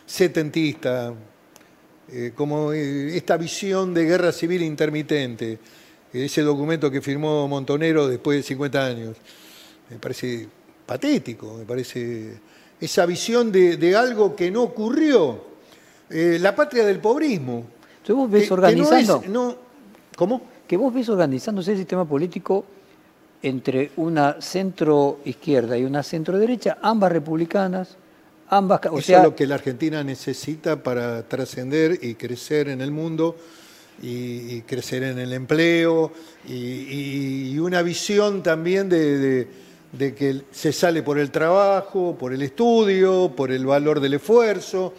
setentista, 0.05 1.15
eh, 2.13 2.33
como 2.35 2.73
eh, 2.73 3.17
esta 3.17 3.37
visión 3.37 3.95
de 3.95 4.05
guerra 4.05 4.33
civil 4.33 4.63
intermitente, 4.63 5.59
ese 6.13 6.43
documento 6.43 6.91
que 6.91 7.01
firmó 7.01 7.47
Montonero 7.49 8.09
después 8.09 8.39
de 8.39 8.43
50 8.43 8.87
años, 8.87 9.17
me 9.91 9.99
parece 9.99 10.49
patético, 10.87 11.55
me 11.59 11.65
parece 11.65 12.35
esa 12.81 13.07
visión 13.07 13.51
de, 13.51 13.97
algo 13.97 14.35
que 14.35 14.51
no 14.51 14.63
ocurrió. 14.63 15.55
la 16.09 16.55
patria 16.55 16.85
del 16.85 16.99
pobrismo. 17.01 17.67
Vos 18.09 18.31
ves 18.31 18.51
organizando. 18.51 19.25
no, 19.29 19.57
¿Cómo? 20.17 20.54
Que 20.67 20.77
vos 20.77 20.93
ves 20.93 21.09
organizándose 21.09 21.73
el 21.73 21.79
sistema 21.79 22.05
político 22.05 22.65
entre 23.43 23.91
una 23.97 24.41
centro 24.41 25.21
izquierda 25.25 25.77
y 25.77 25.85
una 25.85 26.03
centro 26.03 26.39
derecha, 26.39 26.79
ambas 26.81 27.13
republicanas, 27.13 27.97
ambas... 28.49 28.81
O 28.91 28.99
Eso 28.99 29.17
es 29.17 29.23
lo 29.23 29.37
que 29.37 29.47
la 29.47 29.57
Argentina 29.57 30.03
necesita 30.03 30.83
para 30.83 31.23
trascender 31.29 31.99
y 32.01 32.15
crecer 32.15 32.69
en 32.69 32.81
el 32.81 32.91
mundo 32.91 33.37
y, 34.03 34.63
crecer 34.63 35.03
en 35.03 35.19
el 35.19 35.35
empleo 35.35 36.11
y, 36.49 37.59
una 37.59 37.83
visión 37.83 38.43
también 38.43 38.89
de, 38.89 39.47
de, 39.93 40.15
que 40.15 40.43
se 40.51 40.73
sale 40.73 41.03
por 41.03 41.19
el 41.19 41.31
trabajo, 41.31 42.17
por 42.19 42.33
el 42.33 42.41
estudio, 42.41 43.31
por 43.37 43.53
el 43.53 43.67
valor 43.67 44.01
del 44.01 44.15
esfuerzo. 44.15 44.95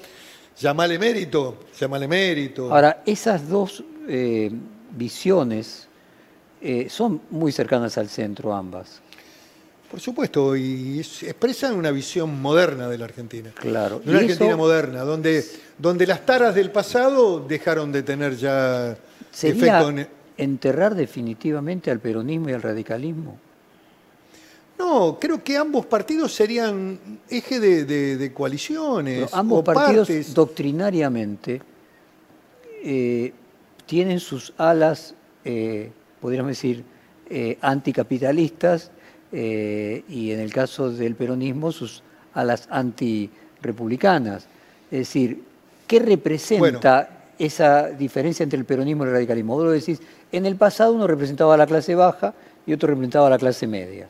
Llamale 0.59 0.99
mérito, 0.99 1.57
llamale 1.79 2.07
mérito. 2.07 2.71
Ahora, 2.71 3.01
esas 3.07 3.49
dos... 3.49 3.83
Eh, 4.07 4.51
visiones 4.95 5.87
eh, 6.61 6.87
son 6.89 7.21
muy 7.29 7.51
cercanas 7.51 7.97
al 7.97 8.09
centro 8.09 8.53
ambas. 8.53 9.01
Por 9.89 9.99
supuesto, 9.99 10.55
y 10.55 10.99
expresan 10.99 11.75
una 11.75 11.91
visión 11.91 12.41
moderna 12.41 12.89
de 12.89 12.97
la 12.97 13.05
Argentina. 13.05 13.51
Claro. 13.53 14.01
una 14.05 14.19
Argentina 14.19 14.57
moderna, 14.57 15.01
donde, 15.01 15.45
donde 15.77 16.07
las 16.07 16.25
taras 16.25 16.55
del 16.55 16.71
pasado 16.71 17.39
dejaron 17.39 17.91
de 17.91 18.03
tener 18.03 18.35
ya 18.35 18.97
efecto. 19.31 19.93
enterrar 20.37 20.95
definitivamente 20.95 21.91
al 21.91 21.99
peronismo 21.99 22.49
y 22.49 22.53
al 22.53 22.61
radicalismo? 22.61 23.37
No, 24.77 25.17
creo 25.19 25.41
que 25.41 25.55
ambos 25.55 25.85
partidos 25.85 26.33
serían 26.33 26.99
eje 27.29 27.59
de, 27.59 28.33
coaliciones. 28.33 29.33
ambos 29.33 29.63
partidos 29.63 30.09
doctrinariamente 30.33 31.61
eh, 32.83 33.33
tienen 33.85 34.19
sus 34.19 34.53
alas, 34.57 35.15
eh, 35.43 35.91
podríamos 36.21 36.51
decir, 36.51 36.83
eh, 37.29 37.57
anticapitalistas 37.61 38.91
y 39.31 40.31
en 40.31 40.39
el 40.39 40.53
caso 40.53 40.89
del 40.91 41.15
peronismo 41.15 41.69
sus 41.69 42.03
alas 42.33 42.69
antirepublicanas. 42.71 44.47
Es 44.89 44.99
decir, 44.99 45.43
¿qué 45.87 45.99
representa 45.99 47.09
esa 47.37 47.89
diferencia 47.89 48.43
entre 48.43 48.57
el 48.59 48.63
peronismo 48.63 49.03
y 49.03 49.07
el 49.07 49.13
radicalismo? 49.13 49.55
Vos 49.55 49.65
lo 49.65 49.71
decís, 49.71 49.99
en 50.31 50.45
el 50.45 50.55
pasado 50.55 50.93
uno 50.93 51.05
representaba 51.05 51.55
a 51.55 51.57
la 51.57 51.67
clase 51.67 51.95
baja 51.95 52.33
y 52.65 52.71
otro 52.71 52.87
representaba 52.87 53.27
a 53.27 53.31
la 53.31 53.37
clase 53.37 53.67
media. 53.67 54.07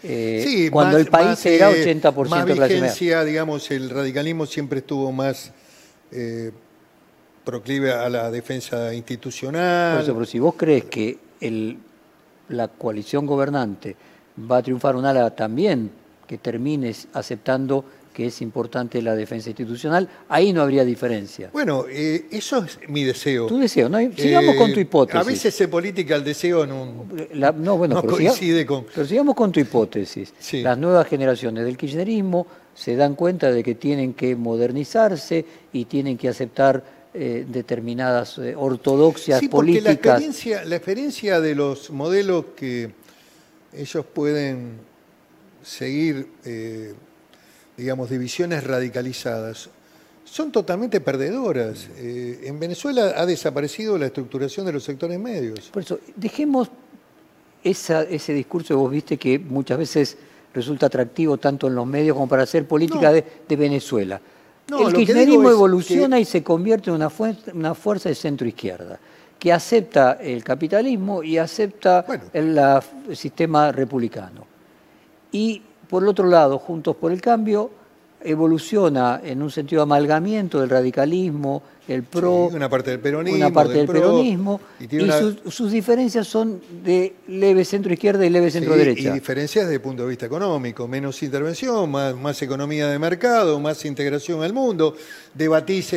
sí, 0.00 0.68
cuando 0.70 0.96
el 0.96 1.06
país 1.06 1.44
era 1.46 1.72
80% 1.72 2.28
más 2.28 2.44
vigencia, 2.44 3.24
digamos, 3.24 3.68
el 3.72 3.90
radicalismo 3.90 4.46
siempre 4.46 4.78
estuvo 4.78 5.10
más 5.10 5.52
proclive 7.46 7.92
a 7.92 8.10
la 8.10 8.28
defensa 8.28 8.92
institucional. 8.92 10.02
pero 10.04 10.24
si 10.26 10.40
vos 10.40 10.54
crees 10.56 10.84
que 10.86 11.16
el, 11.40 11.78
la 12.48 12.66
coalición 12.66 13.24
gobernante 13.24 13.94
va 14.50 14.58
a 14.58 14.62
triunfar 14.62 14.96
un 14.96 15.06
ala 15.06 15.30
también 15.30 15.88
que 16.26 16.38
termine 16.38 16.92
aceptando 17.12 17.84
que 18.12 18.26
es 18.26 18.42
importante 18.42 19.00
la 19.00 19.14
defensa 19.14 19.50
institucional, 19.50 20.08
ahí 20.28 20.52
no 20.52 20.62
habría 20.62 20.84
diferencia. 20.84 21.50
Bueno, 21.52 21.84
eh, 21.88 22.26
eso 22.32 22.64
es 22.64 22.80
mi 22.88 23.04
deseo. 23.04 23.46
Tu 23.46 23.58
deseo, 23.58 23.90
¿no? 23.90 23.98
Sigamos 24.16 24.56
con 24.56 24.72
tu 24.72 24.80
eh, 24.80 24.82
hipótesis. 24.82 25.20
A 25.20 25.22
veces 25.22 25.60
en 25.60 25.70
política 25.70 26.16
el 26.16 26.24
deseo 26.24 26.66
no, 26.66 27.04
no, 27.54 27.76
bueno, 27.78 28.02
coincide 28.02 28.64
con... 28.66 28.86
Pero 28.92 29.06
sigamos 29.06 29.36
con 29.36 29.52
tu 29.52 29.60
hipótesis. 29.60 30.32
Las 30.54 30.78
nuevas 30.78 31.06
generaciones 31.06 31.64
del 31.64 31.76
kirchnerismo 31.76 32.46
se 32.74 32.96
dan 32.96 33.14
cuenta 33.14 33.52
de 33.52 33.62
que 33.62 33.74
tienen 33.74 34.14
que 34.14 34.34
modernizarse 34.34 35.44
y 35.72 35.84
tienen 35.84 36.16
que 36.16 36.28
aceptar 36.28 36.95
eh, 37.18 37.46
determinadas 37.48 38.36
eh, 38.36 38.54
ortodoxias 38.54 39.40
sí, 39.40 39.48
porque 39.48 39.80
La 39.80 39.92
experiencia, 39.92 40.66
la 40.66 40.76
experiencia 40.76 41.40
de 41.40 41.54
los 41.54 41.88
modelos 41.90 42.44
que 42.54 42.90
ellos 43.72 44.04
pueden 44.04 44.72
seguir, 45.62 46.28
eh, 46.44 46.92
digamos, 47.74 48.10
divisiones 48.10 48.64
radicalizadas, 48.64 49.70
son 50.26 50.52
totalmente 50.52 51.00
perdedoras. 51.00 51.88
en 51.96 52.60
Venezuela 52.60 53.14
ha 53.16 53.24
desaparecido 53.24 53.96
la 53.96 54.06
estructuración 54.06 54.66
de 54.66 54.72
los 54.74 54.84
sectores 54.84 55.18
medios. 55.18 55.70
Por 55.72 55.84
eso, 55.84 55.98
dejemos 56.16 56.70
ese 57.64 58.34
discurso 58.34 58.68
que 58.68 58.74
vos 58.74 58.90
viste 58.90 59.16
que 59.16 59.38
muchas 59.38 59.78
veces 59.78 60.18
resulta 60.52 60.84
atractivo 60.84 61.38
tanto 61.38 61.68
en 61.68 61.76
los 61.76 61.86
medios 61.86 62.14
como 62.14 62.28
para 62.28 62.42
hacer 62.42 62.68
política 62.68 63.10
de 63.10 63.56
Venezuela 63.56 64.20
el 64.68 64.92
kirchnerismo 64.92 65.50
evoluciona 65.50 66.18
y 66.18 66.24
se 66.24 66.42
convierte 66.42 66.90
en 66.90 66.96
una, 66.96 67.74
fuerza, 67.74 68.08
de 68.08 68.14
centro 68.14 68.46
izquierda 68.46 68.98
que 69.38 69.52
acepta 69.52 70.12
el 70.14 70.42
capitalismo 70.42 71.22
y 71.22 71.38
acepta 71.38 72.04
el, 72.32 72.58
sistema 73.14 73.70
republicano. 73.70 74.46
Y 75.30 75.62
por 75.88 76.02
el 76.02 76.08
otro 76.08 76.26
lado, 76.26 76.58
Juntos 76.58 76.96
por 76.96 77.12
el 77.12 77.20
Cambio 77.20 77.70
evoluciona 78.26 79.20
en 79.24 79.42
un 79.42 79.50
sentido 79.50 79.80
de 79.80 79.84
amalgamiento 79.84 80.60
del 80.60 80.68
radicalismo, 80.68 81.62
el 81.88 82.02
PRO, 82.02 82.48
una 82.48 82.68
parte 82.68 82.90
del 82.90 82.98
peronismo, 82.98 83.36
una 83.36 83.52
parte 83.52 83.74
del, 83.74 83.86
peronismo, 83.86 84.60
y, 84.80 84.88
sus, 85.48 85.70
diferencias 85.70 86.26
son 86.26 86.60
de 86.82 87.14
leve 87.28 87.64
centro 87.64 87.92
izquierda 87.92 88.26
y 88.26 88.30
leve 88.30 88.50
centro 88.50 88.76
derecha. 88.76 89.10
Y 89.10 89.12
diferencias 89.12 89.66
desde 89.66 89.76
el 89.76 89.80
punto 89.80 90.02
de 90.02 90.08
vista 90.08 90.26
económico, 90.26 90.88
menos 90.88 91.22
intervención, 91.22 91.88
más, 91.88 92.16
más 92.16 92.42
economía 92.42 92.88
de 92.88 92.98
mercado, 92.98 93.60
más 93.60 93.84
integración 93.84 94.42
al 94.42 94.52
mundo, 94.52 94.96
debatís 95.32 95.92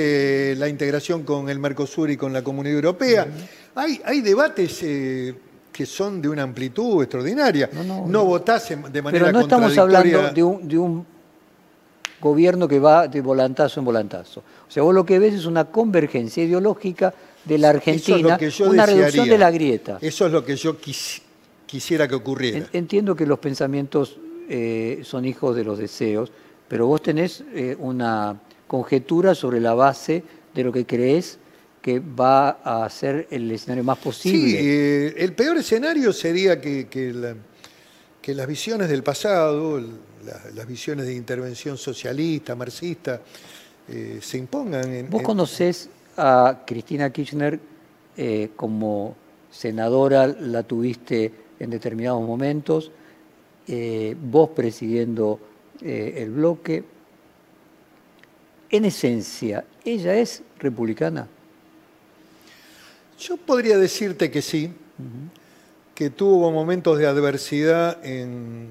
la 0.58 0.68
integración 0.68 1.24
con 1.24 1.50
el 1.50 1.58
Mercosur 1.58 2.12
y 2.12 2.18
con 2.18 2.34
la 2.34 2.44
Comunidad 2.44 2.76
Europea. 2.76 3.28
hay, 3.76 4.00
hay 4.06 4.22
debates... 4.22 4.84
Eh, 4.84 5.36
que 5.80 5.86
son 5.86 6.22
de 6.22 6.28
una 6.28 6.44
amplitud 6.44 7.02
extraordinaria. 7.02 7.70
No, 7.72 8.06
no, 8.06 8.26
votás 8.26 8.68
de 8.68 9.02
manera 9.02 9.28
Pero 9.28 9.32
no 9.32 9.39
estamos 9.39 9.78
hablando 9.78 10.30
de 10.34 10.78
un 10.78 11.06
gobierno 12.21 12.67
que 12.67 12.79
va 12.79 13.08
de 13.08 13.21
volantazo 13.21 13.79
en 13.79 13.86
volantazo. 13.86 14.41
O 14.67 14.71
sea, 14.71 14.84
vos 14.84 14.93
lo 14.93 15.05
que 15.05 15.19
ves 15.19 15.34
es 15.34 15.45
una 15.45 15.65
convergencia 15.65 16.43
ideológica 16.43 17.13
de 17.45 17.58
la 17.58 17.69
Argentina, 17.69 18.38
una 18.65 18.86
reducción 18.86 19.29
de 19.29 19.38
la 19.38 19.51
grieta. 19.51 19.97
Eso 20.01 20.25
es 20.25 20.32
lo 20.32 20.43
que 20.43 20.55
yo 20.55 20.77
quisiera 21.65 22.08
que 22.08 22.15
ocurriera. 22.15 22.67
Entiendo 22.73 23.15
que 23.15 23.25
los 23.25 23.39
pensamientos 23.39 24.17
eh, 24.49 25.01
son 25.03 25.25
hijos 25.25 25.55
de 25.55 25.63
los 25.63 25.77
deseos, 25.77 26.32
pero 26.67 26.88
vos 26.88 27.01
tenés 27.01 27.43
eh, 27.53 27.75
una 27.79 28.39
conjetura 28.67 29.34
sobre 29.34 29.60
la 29.60 29.73
base 29.73 30.23
de 30.53 30.63
lo 30.63 30.71
que 30.71 30.86
crees 30.86 31.39
que 31.82 31.99
va 31.99 32.49
a 32.63 32.89
ser 32.89 33.27
el 33.32 33.49
escenario 33.49 33.84
más 33.84 33.97
posible. 33.97 34.51
Sí, 34.51 34.55
eh, 34.60 35.15
el 35.17 35.34
peor 35.34 35.58
escenario 35.58 36.12
sería 36.12 36.60
que, 36.60 36.88
que 36.89 38.36
las 38.36 38.47
visiones 38.47 38.89
del 38.89 39.01
pasado, 39.01 39.82
las 40.53 40.67
visiones 40.67 41.05
de 41.05 41.13
intervención 41.13 41.77
socialista, 41.77 42.55
marxista, 42.55 43.21
eh, 43.91 44.19
se 44.21 44.38
impongan. 44.38 44.93
En, 44.93 45.10
¿Vos 45.10 45.23
conocés 45.23 45.89
a 46.15 46.62
Cristina 46.65 47.12
Kirchner 47.12 47.60
eh, 48.15 48.51
como 48.55 49.15
senadora, 49.49 50.27
la 50.27 50.62
tuviste 50.63 51.32
en 51.60 51.69
determinados 51.71 52.21
momentos, 52.21 52.91
eh, 53.67 54.15
vos 54.21 54.49
presidiendo 54.49 55.39
el 55.82 56.29
bloque? 56.32 56.84
En 58.69 58.86
esencia, 58.86 59.65
¿ella 59.84 60.15
es 60.15 60.43
republicana? 60.60 61.27
Yo 63.17 63.38
podría 63.38 63.77
decirte 63.77 64.29
que 64.29 64.41
sí, 64.41 64.71
que 65.95 66.10
tuvo 66.10 66.51
momentos 66.51 66.99
de 66.99 67.08
adversidad 67.08 68.05
en 68.05 68.69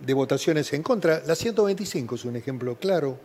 de 0.00 0.14
votaciones 0.14 0.72
en 0.72 0.82
contra. 0.82 1.22
La 1.26 1.34
125 1.34 2.14
es 2.14 2.24
un 2.24 2.36
ejemplo 2.36 2.76
claro 2.76 3.18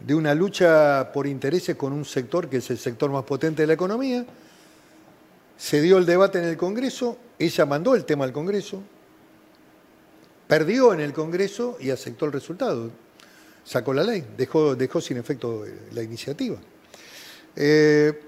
de 0.00 0.14
una 0.14 0.34
lucha 0.34 1.12
por 1.12 1.26
intereses 1.26 1.76
con 1.76 1.92
un 1.92 2.04
sector 2.04 2.48
que 2.48 2.58
es 2.58 2.70
el 2.70 2.78
sector 2.78 3.10
más 3.10 3.24
potente 3.24 3.62
de 3.62 3.66
la 3.66 3.74
economía. 3.74 4.24
Se 5.56 5.80
dio 5.80 5.98
el 5.98 6.06
debate 6.06 6.38
en 6.38 6.44
el 6.44 6.56
Congreso, 6.56 7.16
ella 7.38 7.64
mandó 7.64 7.94
el 7.94 8.04
tema 8.04 8.24
al 8.24 8.32
Congreso, 8.32 8.82
perdió 10.46 10.92
en 10.92 11.00
el 11.00 11.12
Congreso 11.12 11.76
y 11.80 11.90
aceptó 11.90 12.26
el 12.26 12.32
resultado. 12.32 12.90
Sacó 13.64 13.94
la 13.94 14.02
ley, 14.02 14.24
dejó, 14.36 14.74
dejó 14.74 15.00
sin 15.00 15.16
efecto 15.16 15.64
la 15.92 16.02
iniciativa. 16.02 16.56
Eh, 17.56 18.20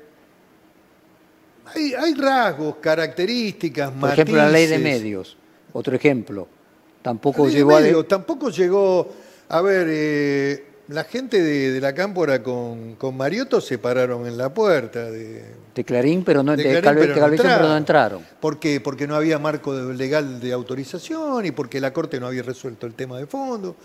hay, 1.75 2.14
rasgos, 2.14 2.77
características, 2.77 3.90
Por 3.90 4.11
ejemplo, 4.11 4.37
la 4.37 4.49
ley 4.49 4.66
de 4.66 4.79
medios, 4.79 5.37
otro 5.72 5.94
ejemplo. 5.94 6.49
Tampoco 7.07 7.49
llegó 7.49 7.77
a... 7.77 8.03
Tampoco 8.03 8.51
llegó... 8.51 9.09
A 9.49 9.61
ver, 9.61 9.87
eh, 9.88 10.64
la 10.88 11.05
gente 11.05 11.40
de, 11.40 11.81
la 11.81 11.95
cámpora 11.95 12.42
con, 12.42 12.97
con, 12.97 13.16
Mariotto 13.16 13.61
se 13.61 13.79
pararon 13.79 14.27
en 14.27 14.37
la 14.37 14.53
puerta. 14.53 15.09
De, 15.09 15.45
de 15.73 15.85
Clarín, 15.85 16.25
pero 16.25 16.42
no, 16.42 16.57
de, 16.57 16.64
pero 16.83 17.69
no 17.69 17.77
entraron. 17.77 18.27
¿Por 18.40 18.59
qué? 18.59 18.81
Porque 18.81 19.07
no 19.07 19.14
había 19.14 19.38
marco 19.38 19.73
legal 19.73 20.40
de 20.40 20.53
autorización 20.53 21.47
y 21.47 21.53
porque 21.53 21.80
la 21.80 21.93
Corte 21.93 22.18
no 22.18 22.26
había 22.26 22.43
resuelto 22.43 22.89
el 22.89 22.95
tema 22.95 23.18
de 23.18 23.26
fondo. 23.28 23.76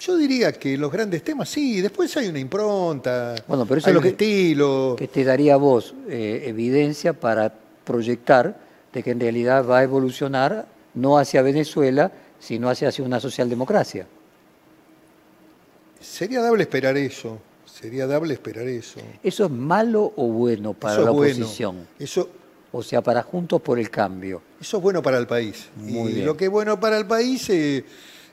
Yo 0.00 0.16
diría 0.16 0.50
que 0.52 0.78
los 0.78 0.90
grandes 0.90 1.22
temas 1.22 1.50
sí, 1.50 1.82
después 1.82 2.16
hay 2.16 2.28
una 2.28 2.38
impronta, 2.38 3.34
bueno, 3.46 3.66
pero 3.66 3.80
eso 3.80 3.90
es 3.90 3.94
lo 3.94 4.00
que, 4.00 4.08
estilo. 4.08 4.94
Que 4.96 5.08
te 5.08 5.22
daría 5.22 5.52
a 5.52 5.58
vos 5.58 5.94
eh, 6.08 6.44
evidencia 6.46 7.12
para 7.12 7.52
proyectar 7.84 8.56
de 8.94 9.02
que 9.02 9.10
en 9.10 9.20
realidad 9.20 9.66
va 9.68 9.80
a 9.80 9.82
evolucionar 9.82 10.78
no 10.94 11.18
hacia 11.18 11.42
Venezuela, 11.42 12.10
si 12.38 12.58
no 12.58 12.68
hace 12.68 12.86
así 12.86 13.02
una 13.02 13.20
socialdemocracia. 13.20 14.06
Sería 16.00 16.40
dable 16.40 16.62
esperar 16.62 16.96
eso, 16.96 17.38
sería 17.66 18.06
dable 18.06 18.34
esperar 18.34 18.66
eso. 18.68 19.00
¿Eso 19.22 19.44
es 19.46 19.50
malo 19.50 20.12
o 20.16 20.28
bueno 20.28 20.74
para 20.74 21.00
la 21.00 21.10
oposición? 21.10 21.86
Eso, 21.98 22.28
o 22.72 22.82
sea, 22.82 23.02
para 23.02 23.22
Juntos 23.22 23.60
por 23.60 23.78
el 23.78 23.90
Cambio. 23.90 24.42
Eso 24.60 24.76
es 24.76 24.82
bueno 24.82 25.02
para 25.02 25.18
el 25.18 25.26
país. 25.26 25.68
y 25.86 26.22
lo 26.22 26.36
que 26.36 26.46
es 26.46 26.50
bueno 26.50 26.78
para 26.78 26.98
el 26.98 27.06
país 27.06 27.48
eh, 27.50 27.84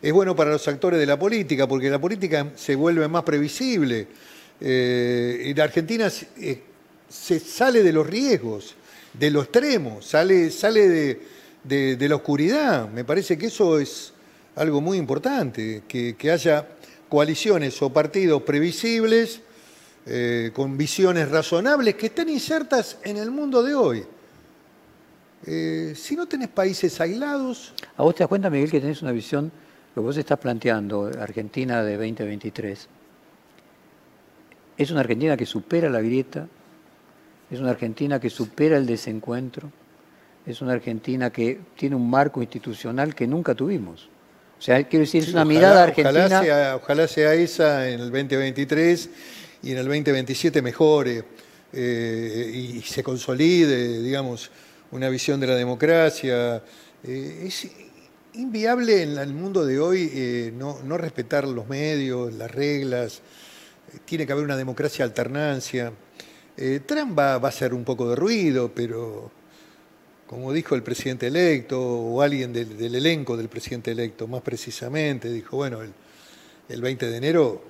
es 0.02 0.14
bueno 0.14 0.36
para 0.36 0.52
los 0.52 0.68
actores 0.68 1.00
de 1.00 1.06
la 1.06 1.18
política, 1.18 1.68
porque 1.68 1.90
la 1.90 2.00
política 2.00 2.52
se 2.56 2.76
vuelve 2.76 3.08
más 3.08 3.24
previsible. 3.24 4.08
Eh, 4.62 5.44
y 5.46 5.54
la 5.54 5.64
Argentina 5.66 6.12
eh, 6.38 6.62
se, 7.10 7.40
sale 7.40 7.84
de 7.84 7.92
los 7.92 8.06
riesgos, 8.06 8.76
de 9.14 9.32
lo 9.32 9.42
extremo, 9.42 10.02
sale, 10.02 10.52
sale 10.52 10.88
de 10.88 11.22
de, 11.68 12.08
la 12.08 12.16
oscuridad. 12.16 12.90
Me 12.90 13.04
parece 13.04 13.38
que 13.38 13.48
eso 13.48 13.80
es 13.80 14.14
algo 14.56 14.82
muy 14.82 14.98
importante, 14.98 15.84
que, 15.88 16.32
haya 16.32 16.68
coaliciones 17.10 17.82
o 17.82 17.92
partidos 17.92 18.42
previsibles, 18.44 19.42
eh, 20.06 20.52
con 20.54 20.78
visiones 20.78 21.30
razonables, 21.30 21.96
que 21.96 22.08
estén 22.08 22.30
insertas 22.30 22.98
en 23.04 23.18
el 23.18 23.32
mundo 23.32 23.64
de 23.64 23.76
hoy. 23.76 24.04
Eh, 25.46 25.94
si 25.96 26.16
no 26.16 26.28
tenés 26.28 26.50
países 26.50 27.00
aislados... 27.02 27.74
¿A 27.98 28.04
vos 28.04 28.16
te 28.16 28.20
das 28.20 28.28
cuenta, 28.28 28.50
Miguel, 28.50 28.72
que 28.72 28.80
tenés 28.80 29.02
una 29.02 29.12
visión, 29.12 29.52
lo 29.96 30.02
que 30.02 30.06
vos 30.06 30.18
estás 30.18 30.40
planteando, 30.40 31.12
Argentina 31.20 31.84
de 31.84 31.94
2023? 31.98 32.88
Es 34.78 34.92
una 34.92 35.00
Argentina 35.02 35.38
que 35.38 35.46
supera 35.46 35.90
la 35.90 36.02
grieta, 36.02 36.48
es 37.50 37.60
una 37.60 37.72
Argentina 37.72 38.20
que 38.20 38.30
supera 38.30 38.78
el 38.78 38.86
desencuentro, 38.86 39.72
es 40.46 40.62
una 40.62 40.74
Argentina 40.74 41.32
que 41.32 41.60
tiene 41.76 41.96
un 41.96 42.10
marco 42.10 42.42
institucional 42.42 43.16
que 43.16 43.26
nunca 43.28 43.56
tuvimos. 43.56 44.10
O 44.58 44.62
sea, 44.62 44.84
quiero 44.88 45.02
decir, 45.02 45.24
es 45.24 45.34
una 45.34 45.46
mirada 45.46 45.84
argentina. 45.84 46.26
Ojalá 46.26 46.44
sea, 46.44 46.76
ojalá 46.76 47.08
sea, 47.08 47.34
esa 47.34 47.90
en 47.90 48.00
el 48.00 48.12
2023 48.12 49.10
y 49.64 49.72
en 49.72 49.78
el 49.78 49.86
2027 49.86 50.62
mejore 50.62 51.24
eh, 51.74 52.52
y 52.54 52.82
se 52.82 53.04
consolide, 53.04 54.02
digamos, 54.02 54.52
una 54.92 55.10
visión 55.10 55.40
de 55.40 55.48
la 55.48 55.56
democracia. 55.56 56.64
Eh, 57.04 57.44
es 57.48 57.68
inviable 58.34 59.04
en 59.04 59.18
el 59.18 59.34
mundo 59.34 59.66
de 59.66 59.80
hoy 59.80 60.10
eh, 60.14 60.54
no, 60.56 60.80
no, 60.84 60.98
respetar 60.98 61.48
los 61.48 61.68
medios, 61.68 62.34
las 62.34 62.52
reglas. 62.52 63.22
tiene 64.06 64.26
que 64.26 64.32
haber 64.32 64.46
una 64.46 64.58
democracia 64.58 65.04
alternancia. 65.04 65.92
Trump 66.86 67.20
va, 67.20 67.38
va 67.38 67.50
a 67.50 67.52
hacer 67.52 67.74
un 67.74 67.84
poco 67.84 68.10
de 68.10 68.16
ruido, 68.16 68.72
pero 68.74 69.30
como 70.28 70.52
dijo 70.54 70.76
el 70.76 70.84
presidente 70.84 71.28
electo 71.28 71.80
o 71.80 72.22
alguien 72.22 72.52
del, 72.52 72.96
elenco 72.96 73.38
del 73.38 73.48
presidente 73.48 73.92
electo, 73.92 74.28
más 74.28 74.42
precisamente, 74.42 75.30
dijo, 75.30 75.58
bueno, 75.58 75.80
el, 75.82 76.82
20 76.82 77.06
de 77.08 77.18
enero 77.18 77.62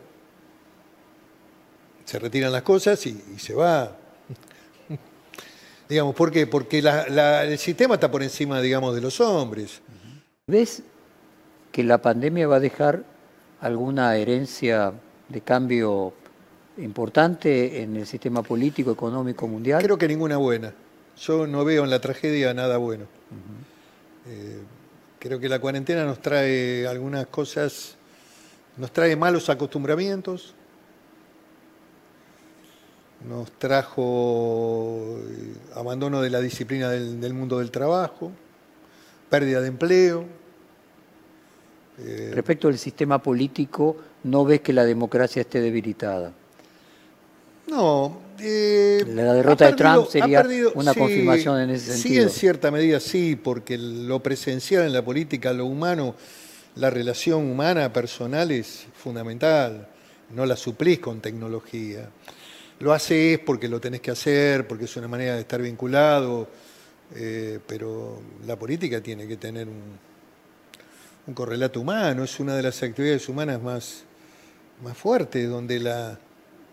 se 2.05 2.17
retiran 2.19 2.51
las 2.51 2.61
cosas 2.61 3.05
y, 3.07 3.13
se 3.37 3.53
va. 3.53 3.97
digamos, 5.89 6.15
¿por 6.15 6.31
qué? 6.31 6.47
Porque 6.47 6.79
el 6.79 7.57
sistema 7.57 7.95
está 7.95 8.09
por 8.09 8.23
encima, 8.23 8.61
digamos, 8.61 8.95
de 8.95 9.01
los 9.01 9.19
hombres. 9.19 9.81
¿Ves 10.47 10.83
que 11.71 11.83
la 11.83 12.01
pandemia 12.01 12.47
va 12.47 12.57
a 12.57 12.59
dejar 12.61 13.03
alguna 13.59 14.15
herencia 14.15 14.93
de 15.27 15.41
cambio 15.41 16.13
importante 16.77 17.81
en 17.81 17.97
el 17.97 18.05
sistema 18.05 18.43
político, 18.43 18.91
económico 18.91 19.45
mundial? 19.45 19.83
Creo 19.83 19.97
que 19.97 20.07
ninguna 20.07 20.37
buena. 20.37 20.73
Yo 21.19 21.47
no 21.47 21.63
veo 21.63 21.83
en 21.83 21.89
la 21.89 21.99
tragedia 21.99 22.53
nada 22.53 22.77
bueno. 22.77 23.05
Eh, 24.27 24.61
creo 25.19 25.39
que 25.39 25.49
la 25.49 25.59
cuarentena 25.59 26.03
nos 26.03 26.19
trae 26.21 26.87
algunas 26.87 27.27
cosas, 27.27 27.95
nos 28.77 28.91
trae 28.91 29.15
malos 29.15 29.49
acostumbramientos, 29.49 30.53
nos 33.27 33.51
trajo 33.53 35.19
eh, 35.29 35.53
abandono 35.75 36.21
de 36.21 36.29
la 36.29 36.41
disciplina 36.41 36.89
del, 36.89 37.33
mundo 37.33 37.59
del 37.59 37.71
trabajo, 37.71 38.31
pérdida 39.29 39.61
de 39.61 39.67
empleo. 39.67 40.25
Eh, 41.99 42.31
Respecto 42.33 42.67
al 42.67 42.77
sistema 42.77 43.19
político, 43.23 43.95
¿no 44.23 44.43
ves 44.43 44.61
que 44.61 44.73
la 44.73 44.83
democracia 44.83 45.41
esté 45.41 45.61
debilitada? 45.61 46.33
No, 47.67 48.24
eh, 48.39 49.03
la 49.07 49.33
derrota 49.33 49.67
de 49.67 49.73
Trump 49.73 50.07
sería 50.09 50.45
una 50.73 50.93
confirmación 50.93 51.61
en 51.61 51.69
ese 51.71 51.93
sentido. 51.93 52.15
Sí, 52.15 52.19
en 52.21 52.29
cierta 52.29 52.71
medida 52.71 52.99
sí, 52.99 53.35
porque 53.35 53.77
lo 53.77 54.21
presencial 54.21 54.83
en 54.83 54.93
la 54.93 55.03
política, 55.03 55.53
lo 55.53 55.65
humano, 55.65 56.15
la 56.75 56.89
relación 56.89 57.49
humana 57.49 57.91
personal 57.93 58.51
es 58.51 58.87
fundamental. 58.93 59.87
No 60.31 60.45
la 60.45 60.55
suplís 60.55 60.99
con 60.99 61.21
tecnología. 61.21 62.09
Lo 62.79 62.93
haces 62.93 63.39
porque 63.39 63.69
lo 63.69 63.79
tenés 63.79 64.01
que 64.01 64.11
hacer, 64.11 64.67
porque 64.67 64.85
es 64.85 64.95
una 64.97 65.07
manera 65.07 65.35
de 65.35 65.41
estar 65.41 65.61
vinculado, 65.61 66.49
eh, 67.15 67.59
pero 67.65 68.21
la 68.45 68.57
política 68.57 69.01
tiene 69.01 69.27
que 69.27 69.37
tener 69.37 69.67
un, 69.67 69.97
un 71.27 71.33
correlato 71.33 71.79
humano, 71.79 72.23
es 72.23 72.39
una 72.39 72.55
de 72.55 72.63
las 72.63 72.83
actividades 72.83 73.29
humanas 73.29 73.61
más, 73.61 74.03
más 74.83 74.97
fuertes, 74.97 75.47
donde 75.49 75.79
la 75.79 76.19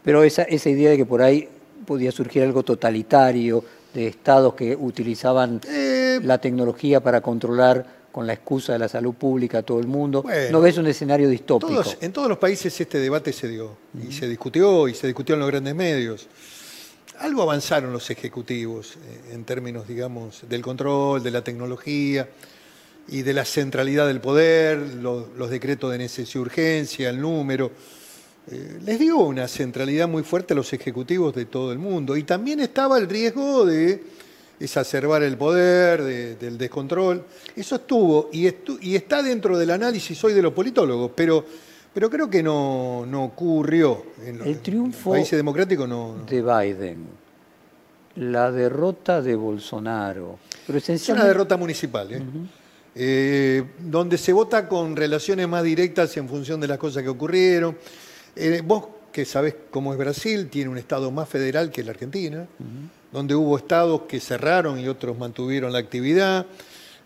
pero 0.02 0.24
esa, 0.24 0.42
esa 0.42 0.70
idea 0.70 0.90
de 0.90 0.96
que 0.96 1.06
por 1.06 1.22
ahí 1.22 1.48
podía 1.86 2.12
surgir 2.12 2.42
algo 2.42 2.62
totalitario, 2.62 3.64
de 3.92 4.06
estados 4.06 4.54
que 4.54 4.74
utilizaban 4.74 5.60
eh, 5.68 6.20
la 6.22 6.38
tecnología 6.38 7.00
para 7.00 7.20
controlar 7.20 8.02
con 8.10 8.26
la 8.26 8.34
excusa 8.34 8.74
de 8.74 8.78
la 8.78 8.88
salud 8.88 9.14
pública 9.14 9.58
a 9.58 9.62
todo 9.62 9.80
el 9.80 9.86
mundo. 9.86 10.24
¿No 10.50 10.60
ves 10.60 10.76
un 10.76 10.86
escenario 10.86 11.28
distópico? 11.28 11.82
en 12.00 12.12
todos 12.12 12.28
los 12.28 12.38
países 12.38 12.78
este 12.78 12.98
debate 12.98 13.32
se 13.32 13.48
dio 13.48 13.76
y 13.98 14.12
se 14.12 14.28
discutió 14.28 14.86
y 14.88 14.94
se 14.94 15.06
discutió 15.06 15.34
en 15.34 15.40
los 15.40 15.48
grandes 15.50 15.74
medios. 15.74 16.28
Algo 17.18 17.42
avanzaron 17.42 17.92
los 17.92 18.10
ejecutivos 18.10 18.96
eh, 18.96 19.34
en 19.34 19.44
términos, 19.44 19.86
digamos, 19.86 20.42
del 20.48 20.62
control, 20.62 21.22
de 21.22 21.30
la 21.30 21.44
tecnología 21.44 22.28
y 23.08 23.22
de 23.22 23.32
la 23.32 23.44
centralidad 23.44 24.06
del 24.06 24.20
poder, 24.20 24.78
los 24.78 25.50
decretos 25.50 25.90
de 25.92 25.98
necesidad 25.98 26.36
y 26.36 26.38
urgencia, 26.38 27.10
el 27.10 27.20
número. 27.20 27.70
Eh, 28.50 28.80
les 28.84 28.98
dio 28.98 29.18
una 29.18 29.46
centralidad 29.46 30.08
muy 30.08 30.24
fuerte 30.24 30.52
a 30.52 30.56
los 30.56 30.72
ejecutivos 30.72 31.34
de 31.34 31.44
todo 31.44 31.72
el 31.72 31.78
mundo. 31.78 32.16
Y 32.16 32.24
también 32.24 32.60
estaba 32.60 32.98
el 32.98 33.08
riesgo 33.08 33.64
de 33.64 34.02
exacerbar 34.58 35.22
el 35.22 35.36
poder, 35.36 36.02
del 36.38 36.58
descontrol. 36.58 37.24
Eso 37.54 37.76
estuvo 37.76 38.30
y, 38.32 38.48
y, 38.80 38.96
está 38.96 39.22
dentro 39.22 39.58
del 39.58 39.70
análisis 39.70 40.22
hoy 40.24 40.32
de 40.32 40.42
los 40.42 40.52
politólogos, 40.52 41.12
pero, 41.14 41.44
pero 41.92 42.10
creo 42.10 42.28
que 42.28 42.42
no, 42.42 43.00
ocurrió. 43.24 44.06
En 44.24 44.40
el 44.42 44.58
triunfo 44.60 45.10
países 45.10 45.36
democráticos 45.36 45.88
no, 45.88 46.24
de 46.28 46.42
Biden, 46.42 47.06
la 48.16 48.50
derrota 48.50 49.20
de 49.22 49.34
Bolsonaro. 49.34 50.38
Pero 50.66 50.78
Es 50.78 51.08
una 51.08 51.24
derrota 51.24 51.56
municipal. 51.56 52.12
¿eh? 52.12 52.22
Eh, 52.94 53.64
donde 53.78 54.18
se 54.18 54.34
vota 54.34 54.68
con 54.68 54.94
relaciones 54.94 55.48
más 55.48 55.64
directas 55.64 56.14
en 56.18 56.28
función 56.28 56.60
de 56.60 56.68
las 56.68 56.78
cosas 56.78 57.02
que 57.02 57.08
ocurrieron. 57.08 57.76
Eh, 58.36 58.62
vos 58.64 58.86
que 59.12 59.24
sabés 59.24 59.54
cómo 59.70 59.92
es 59.92 59.98
Brasil, 59.98 60.48
tiene 60.48 60.70
un 60.70 60.78
Estado 60.78 61.10
más 61.10 61.28
federal 61.28 61.70
que 61.70 61.84
la 61.84 61.90
Argentina, 61.90 62.46
donde 63.12 63.34
hubo 63.34 63.58
estados 63.58 64.02
que 64.02 64.18
cerraron 64.20 64.80
y 64.80 64.88
otros 64.88 65.18
mantuvieron 65.18 65.72
la 65.72 65.78
actividad. 65.78 66.46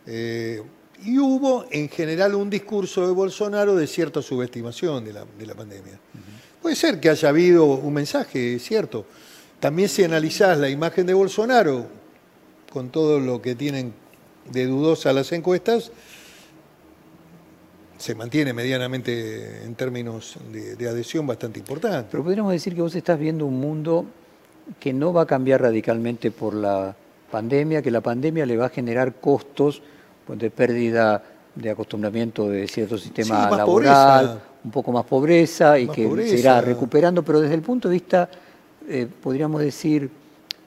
Eh, 0.07 0.63
y 1.05 1.19
hubo 1.19 1.67
en 1.71 1.89
general 1.89 2.35
un 2.35 2.49
discurso 2.49 3.07
de 3.07 3.13
Bolsonaro 3.13 3.75
de 3.75 3.87
cierta 3.87 4.23
subestimación 4.23 5.05
de 5.05 5.13
la, 5.13 5.55
pandemia. 5.55 5.99
Puede 6.63 6.77
ser 6.77 7.01
que 7.01 7.11
haya 7.11 7.29
habido 7.29 7.65
un 7.65 7.93
mensaje, 7.93 8.59
cierto. 8.59 9.05
También 9.61 9.89
si 9.89 10.05
analizás 10.05 10.59
la 10.59 10.71
imagen 10.71 11.07
de 11.07 11.15
Bolsonaro, 11.15 11.87
con 12.73 12.91
todo 12.91 13.21
lo 13.21 13.43
que 13.43 13.55
tienen 13.55 13.93
de 14.51 14.67
dudosa 14.67 15.13
las 15.13 15.33
encuestas, 15.33 15.91
se 17.99 18.15
mantiene 18.15 18.53
medianamente 18.53 19.65
en 19.65 19.75
términos 19.75 20.37
de, 20.53 20.89
adhesión 20.89 21.27
bastante 21.27 21.59
importante. 21.59 22.09
Pero 22.11 22.23
podríamos 22.23 22.53
decir 22.53 22.75
que 22.75 22.83
vos 22.83 22.95
estás 22.95 23.19
viendo 23.19 23.47
un 23.47 23.61
mundo 23.61 24.07
que 24.81 24.93
no 24.93 25.13
va 25.13 25.23
a 25.23 25.27
cambiar 25.27 25.63
radicalmente 25.63 26.31
por 26.31 26.55
la 26.55 26.95
pandemia, 27.31 27.83
que 27.83 27.91
la 27.91 28.01
pandemia 28.01 28.47
le 28.47 28.57
va 28.57 28.67
a 28.67 28.69
generar 28.69 29.15
costos 29.15 29.83
pues, 30.27 30.39
de 30.39 30.51
pérdida 30.51 31.23
de 31.55 31.71
acostumbramiento 31.71 32.49
de 32.49 32.69
cierto 32.69 32.99
sistema 32.99 33.51
laboral, 33.51 34.43
un 34.63 34.71
poco 34.71 34.93
más 34.93 35.05
pobreza 35.05 35.79
y 35.79 35.89
que 35.89 36.09
se 36.29 36.39
irá 36.39 36.61
recuperando, 36.61 37.23
pero 37.23 37.41
desde 37.41 37.55
el 37.55 37.63
punto 37.63 37.89
de 37.89 37.95
vista, 37.95 38.29
eh, 38.89 39.09
podríamos 39.23 39.63
decir, 39.63 40.11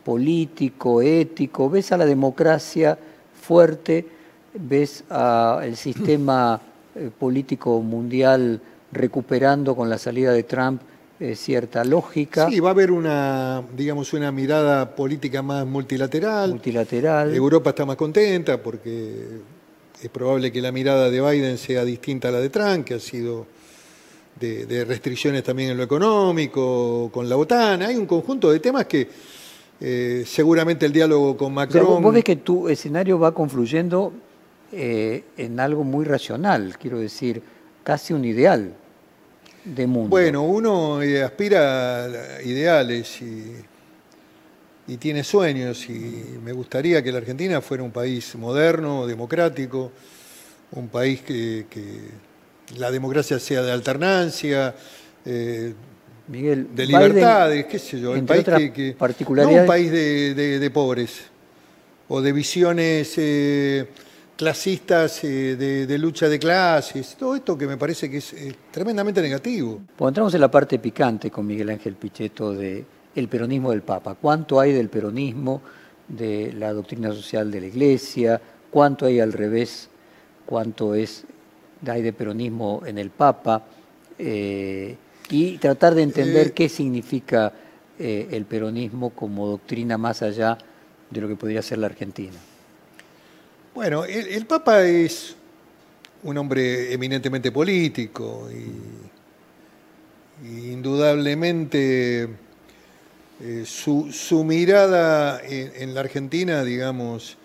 político, 0.03 1.01
ético, 1.01 1.69
ves 1.69 1.91
a 1.91 1.97
la 1.97 2.05
democracia 2.05 2.97
fuerte, 3.39 4.07
ves 4.53 5.03
al 5.09 5.75
sistema 5.75 6.59
eh, 6.99 7.09
político 7.17 7.81
mundial 7.81 8.59
recuperando 8.91 9.75
con 9.75 9.89
la 9.89 9.97
salida 9.97 10.33
de 10.33 10.43
Trump 10.43 10.81
eh, 11.19 11.35
cierta 11.35 11.83
lógica. 11.83 12.49
Sí, 12.49 12.59
va 12.59 12.69
a 12.69 12.71
haber 12.71 12.91
una, 12.91 13.61
digamos, 13.75 14.13
una 14.13 14.31
mirada 14.31 14.95
política 14.95 15.41
más 15.41 15.65
multilateral. 15.65 16.51
Multilateral. 16.51 17.35
Europa 17.35 17.71
está 17.71 17.85
más 17.85 17.97
contenta 17.97 18.61
porque 18.61 19.41
es 20.01 20.09
probable 20.09 20.51
que 20.51 20.61
la 20.61 20.71
mirada 20.71 21.09
de 21.09 21.21
Biden 21.21 21.57
sea 21.57 21.83
distinta 21.83 22.29
a 22.29 22.31
la 22.31 22.39
de 22.39 22.49
Trump, 22.49 22.85
que 22.85 22.93
ha 22.93 22.99
sido 22.99 23.45
de, 24.39 24.85
restricciones 24.85 25.43
también 25.43 25.71
en 25.71 25.77
lo 25.77 25.83
económico, 25.83 27.09
con 27.11 27.27
la 27.27 27.35
OTAN. 27.35 27.81
Hay 27.81 27.95
un 27.95 28.05
conjunto 28.05 28.49
de 28.49 28.59
temas 28.59 28.85
que 28.85 29.09
eh, 29.81 30.23
seguramente 30.25 30.85
el 30.85 30.93
diálogo 30.93 31.35
con 31.35 31.53
Macron... 31.53 32.01
vos 32.01 32.13
ves 32.13 32.23
que 32.23 32.37
tu 32.37 32.69
escenario 32.69 33.19
va 33.19 33.33
confluyendo 33.33 34.13
eh, 34.71 35.23
en 35.37 35.59
algo 35.59 35.83
muy 35.83 36.05
racional, 36.05 36.77
quiero 36.77 36.99
decir, 36.99 37.41
casi 37.83 38.13
un 38.13 38.25
ideal 38.25 38.73
de 39.65 39.87
mundo. 39.87 40.09
Bueno, 40.09 40.43
uno 40.43 40.99
aspira 41.23 42.05
a 42.05 42.41
ideales 42.41 43.21
y, 43.21 43.55
y 44.89 44.97
tiene 44.97 45.23
sueños 45.23 45.87
y 45.87 46.39
me 46.43 46.51
gustaría 46.51 47.03
que 47.03 47.11
la 47.11 47.19
Argentina 47.19 47.61
fuera 47.61 47.83
un 47.83 47.91
país 47.91 48.35
moderno, 48.35 49.05
democrático, 49.05 49.91
un 50.71 50.87
país 50.87 51.21
que, 51.21 51.65
la 52.77 52.91
democracia 52.91 53.39
sea 53.39 53.61
de 53.61 53.71
alternancia, 53.71 54.75
eh, 55.25 55.73
de 56.27 56.85
libertades, 56.85 57.65
qué 57.65 57.79
sé 57.79 57.99
yo, 57.99 58.15
el 58.15 58.23
país 58.23 58.43
que, 58.45 58.95
no 59.29 59.49
un 59.49 59.65
país 59.65 59.91
de, 59.91 60.71
pobres 60.73 61.21
o 62.07 62.21
de 62.21 62.31
visiones 62.31 63.13
eh, 63.17 63.87
clasistas 64.39 65.21
eh, 65.25 65.57
de, 65.85 65.97
lucha 65.97 66.29
de 66.29 66.39
clases, 66.39 67.17
todo 67.19 67.35
esto 67.35 67.57
que 67.57 67.67
me 67.67 67.75
parece 67.75 68.09
que 68.09 68.19
es 68.19 68.33
tremendamente 68.71 69.21
negativo. 69.21 69.81
Pues 69.97 70.07
entramos 70.07 70.33
en 70.33 70.39
la 70.39 70.49
parte 70.49 70.79
picante 70.79 71.29
con 71.29 71.45
Miguel 71.45 71.69
Ángel 71.69 71.95
Pichetto 71.95 72.53
de 72.53 72.85
el 73.15 73.27
peronismo 73.27 73.71
del 73.71 73.81
Papa. 73.81 74.15
¿Cuánto 74.15 74.61
hay 74.61 74.71
del 74.71 74.87
peronismo, 74.87 75.61
de 76.07 76.53
la 76.53 76.71
doctrina 76.71 77.11
social 77.11 77.51
de 77.51 77.59
la 77.59 77.67
Iglesia? 77.67 78.39
¿Cuánto 78.71 79.07
hay 79.07 79.19
al 79.19 79.33
revés? 79.33 79.89
¿Cuánto 80.45 80.95
es, 80.95 81.25
hay 81.85 82.01
de 82.01 82.13
peronismo 82.13 82.81
en 82.85 82.97
el 82.97 83.09
Papa? 83.09 83.65
Eh, 84.17 84.95
y 85.31 85.57
tratar 85.57 85.95
de 85.95 86.03
entender 86.03 86.47
eh, 86.47 86.51
qué 86.51 86.69
significa 86.69 87.51
eh, 87.99 88.29
el 88.31 88.45
peronismo 88.45 89.09
como 89.09 89.47
doctrina 89.47 89.97
más 89.97 90.21
allá 90.21 90.57
de 91.09 91.19
lo 91.19 91.27
que 91.27 91.35
podría 91.35 91.61
ser 91.61 91.79
la 91.79 91.87
Argentina. 91.87 92.37
Bueno, 93.73 94.05
el, 94.05 94.45
Papa 94.45 94.83
es 94.83 95.35
un 96.23 96.37
hombre 96.37 96.91
eminentemente 96.91 97.51
político 97.51 98.49
y 98.51 98.73
indudablemente 100.71 102.27
eh, 103.41 103.63
su, 103.65 104.43
mirada 104.43 105.41
en, 105.41 105.93
la 105.93 106.01
Argentina, 106.01 106.65
digamos, 106.65 107.37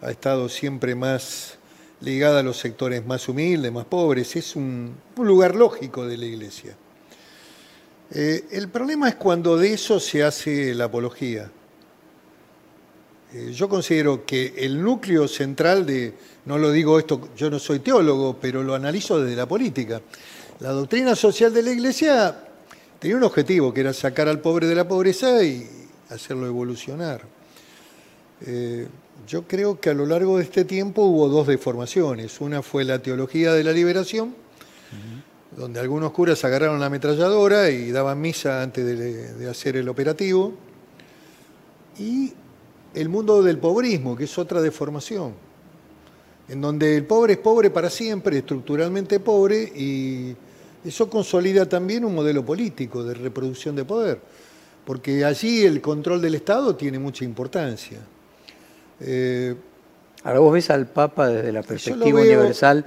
ha 0.00 0.10
estado 0.10 0.48
siempre 0.48 0.94
más 0.94 1.58
ligada 2.00 2.40
a 2.40 2.42
los 2.42 2.58
sectores 2.58 3.04
más 3.04 3.28
humildes, 3.28 3.70
más 3.70 3.84
pobres. 3.84 4.36
Es 4.36 4.56
un, 4.56 4.94
lugar 5.18 5.54
lógico 5.54 6.06
de 6.06 6.16
la 6.16 6.24
Iglesia. 6.24 6.74
Eh, 8.10 8.46
el 8.52 8.68
problema 8.68 9.08
es 9.08 9.16
cuando 9.16 9.58
de 9.58 9.74
eso 9.74 10.00
se 10.00 10.22
hace 10.22 10.74
la 10.74 10.84
apología. 10.84 11.50
Eh, 13.34 13.52
yo 13.52 13.68
considero 13.68 14.24
que 14.24 14.54
el 14.58 14.80
núcleo 14.80 15.26
central 15.26 15.84
de, 15.84 16.14
no 16.44 16.56
lo 16.56 16.70
digo 16.70 17.00
esto, 17.00 17.30
yo 17.36 17.50
no 17.50 17.58
soy 17.58 17.80
teólogo, 17.80 18.38
pero 18.40 18.62
lo 18.62 18.74
analizo 18.74 19.20
desde 19.20 19.34
la 19.34 19.46
política. 19.46 20.00
La 20.60 20.70
doctrina 20.70 21.16
social 21.16 21.52
de 21.52 21.62
la 21.64 21.72
Iglesia 21.72 22.46
tenía 23.00 23.16
un 23.16 23.24
objetivo, 23.24 23.74
que 23.74 23.80
era 23.80 23.92
sacar 23.92 24.28
al 24.28 24.40
pobre 24.40 24.68
de 24.68 24.76
la 24.76 24.86
pobreza 24.86 25.42
y 25.42 25.68
hacerlo 26.10 26.46
evolucionar. 26.46 27.22
Eh, 28.46 28.86
yo 29.26 29.48
creo 29.48 29.80
que 29.80 29.90
a 29.90 29.94
lo 29.94 30.06
largo 30.06 30.38
de 30.38 30.44
este 30.44 30.64
tiempo 30.64 31.02
hubo 31.02 31.28
dos 31.28 31.48
deformaciones. 31.48 32.40
Una 32.40 32.62
fue 32.62 32.84
la 32.84 33.00
teología 33.00 33.52
de 33.52 33.64
la 33.64 33.72
liberación, 33.72 34.32
donde 35.56 35.80
algunos 35.80 36.12
curas 36.12 36.44
agarraron 36.44 36.78
la 36.78 36.86
ametralladora 36.86 37.70
y 37.70 37.90
daban 37.90 38.20
misa 38.20 38.62
antes 38.62 38.84
de, 38.86 39.48
hacer 39.50 39.76
el 39.76 39.88
operativo. 39.88 40.52
Y 41.98 42.32
el 42.94 43.08
mundo 43.08 43.42
del 43.42 43.58
pobrismo, 43.58 44.16
que 44.16 44.24
es 44.24 44.38
otra 44.38 44.60
deformación, 44.62 45.32
en 46.48 46.60
donde 46.60 46.96
el 46.96 47.04
pobre 47.04 47.34
es 47.34 47.38
pobre 47.38 47.70
para 47.70 47.90
siempre, 47.90 48.38
estructuralmente 48.38 49.20
pobre, 49.20 49.62
y 49.62 50.36
eso 50.84 51.08
consolida 51.10 51.68
también 51.68 52.04
un 52.04 52.14
modelo 52.14 52.44
político 52.44 53.02
de 53.02 53.14
reproducción 53.14 53.74
de 53.74 53.84
poder, 53.84 54.20
porque 54.84 55.24
allí 55.24 55.64
el 55.64 55.80
control 55.80 56.20
del 56.20 56.34
Estado 56.34 56.76
tiene 56.76 56.98
mucha 56.98 57.24
importancia. 57.24 57.98
Eh, 59.00 59.54
Ahora 60.24 60.38
vos 60.38 60.54
ves 60.54 60.70
al 60.70 60.86
Papa 60.86 61.28
desde 61.28 61.52
la 61.52 61.62
perspectiva 61.62 62.20
universal 62.20 62.84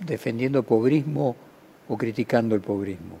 defendiendo 0.00 0.58
el 0.58 0.64
pobrismo 0.64 1.36
o 1.88 1.96
criticando 1.96 2.56
el 2.56 2.60
pobrismo. 2.60 3.20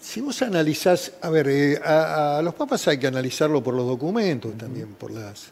Si 0.00 0.20
vos 0.20 0.40
analizás, 0.40 1.12
a 1.20 1.28
ver, 1.28 1.48
eh, 1.48 1.80
a, 1.84 2.40
los 2.42 2.54
papas 2.54 2.88
hay 2.88 2.98
que 2.98 3.06
analizarlo 3.06 3.62
por 3.62 3.74
los 3.74 3.86
documentos 3.86 4.56
también, 4.56 4.94
por 4.94 5.10
las 5.10 5.50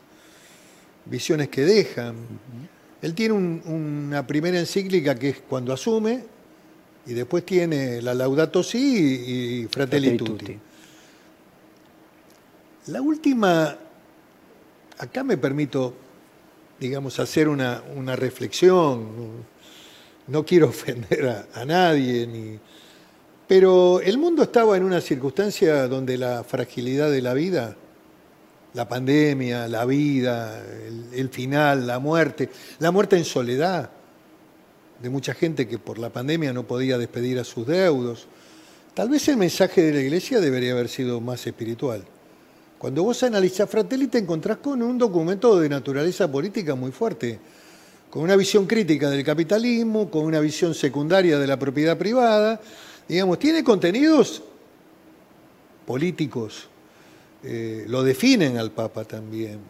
visiones 1.04 1.48
que 1.48 1.62
dejan. 1.62 2.16
Él 3.02 3.14
tiene 3.14 3.34
una 3.34 4.26
primera 4.26 4.58
encíclica 4.58 5.14
que 5.14 5.28
es 5.30 5.40
cuando 5.40 5.72
asume, 5.72 6.24
y 7.06 7.14
después 7.14 7.44
tiene 7.44 8.02
la 8.02 8.14
Laudato 8.14 8.62
Si 8.62 9.62
y 9.62 9.66
Fratelli, 9.66 10.16
Tutti. 10.16 10.58
La 12.88 13.02
última, 13.02 13.76
acá 14.98 15.24
me 15.24 15.36
permito, 15.36 15.94
digamos, 16.80 17.18
hacer 17.18 17.48
una, 17.48 17.82
reflexión, 18.16 19.44
no, 20.26 20.44
quiero 20.44 20.68
ofender 20.70 21.46
a, 21.54 21.64
nadie, 21.64 22.60
pero 23.48 24.00
el 24.00 24.18
mundo 24.18 24.42
estaba 24.42 24.76
en 24.76 24.84
una 24.84 25.00
circunstancia 25.00 25.88
donde 25.88 26.18
la 26.18 26.44
fragilidad 26.44 27.10
de 27.10 27.22
la 27.22 27.32
vida, 27.32 27.74
la 28.74 28.86
pandemia, 28.86 29.66
la 29.66 29.86
vida, 29.86 30.62
el 31.12 31.30
final, 31.30 31.86
la 31.86 31.98
muerte, 31.98 32.50
la 32.78 32.90
muerte 32.90 33.16
en 33.16 33.24
soledad, 33.24 33.90
de 35.02 35.08
mucha 35.08 35.32
gente 35.32 35.66
que 35.66 35.78
por 35.78 35.98
la 35.98 36.10
pandemia 36.10 36.52
no 36.52 36.66
podía 36.66 36.98
despedir 36.98 37.38
a 37.38 37.44
sus 37.44 37.66
deudos. 37.66 38.26
Tal 38.92 39.08
vez 39.08 39.26
el 39.28 39.38
mensaje 39.38 39.80
de 39.80 39.92
la 39.94 40.00
Iglesia 40.00 40.40
debería 40.40 40.72
haber 40.72 40.88
sido 40.88 41.18
más 41.20 41.46
espiritual. 41.46 42.04
Cuando 42.78 43.02
vos 43.02 43.22
analizás 43.22 43.70
Fratelli 43.70 44.08
te 44.08 44.18
encontrás 44.18 44.58
con 44.58 44.82
un 44.82 44.98
documento 44.98 45.58
de 45.58 45.68
naturaleza 45.68 46.30
política 46.30 46.74
muy 46.74 46.92
fuerte, 46.92 47.38
con 48.10 48.22
una 48.22 48.36
visión 48.36 48.66
crítica 48.66 49.08
del 49.08 49.24
capitalismo, 49.24 50.10
con 50.10 50.24
una 50.24 50.40
visión 50.40 50.74
secundaria 50.74 51.38
de 51.38 51.46
la 51.46 51.58
propiedad 51.58 51.96
privada. 51.96 52.60
Digamos, 53.08 53.38
tiene 53.38 53.64
contenidos 53.64 54.42
políticos, 55.86 56.68
eh, 57.42 57.86
lo 57.88 58.02
definen 58.02 58.58
al 58.58 58.70
Papa 58.70 59.04
también. 59.04 59.60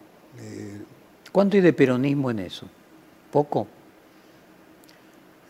Eh, 0.41 0.82
¿Cuánto 1.30 1.57
hay 1.57 1.62
de 1.62 1.72
peronismo 1.72 2.30
en 2.30 2.41
eso? 2.41 2.66
¿Poco? 3.30 3.68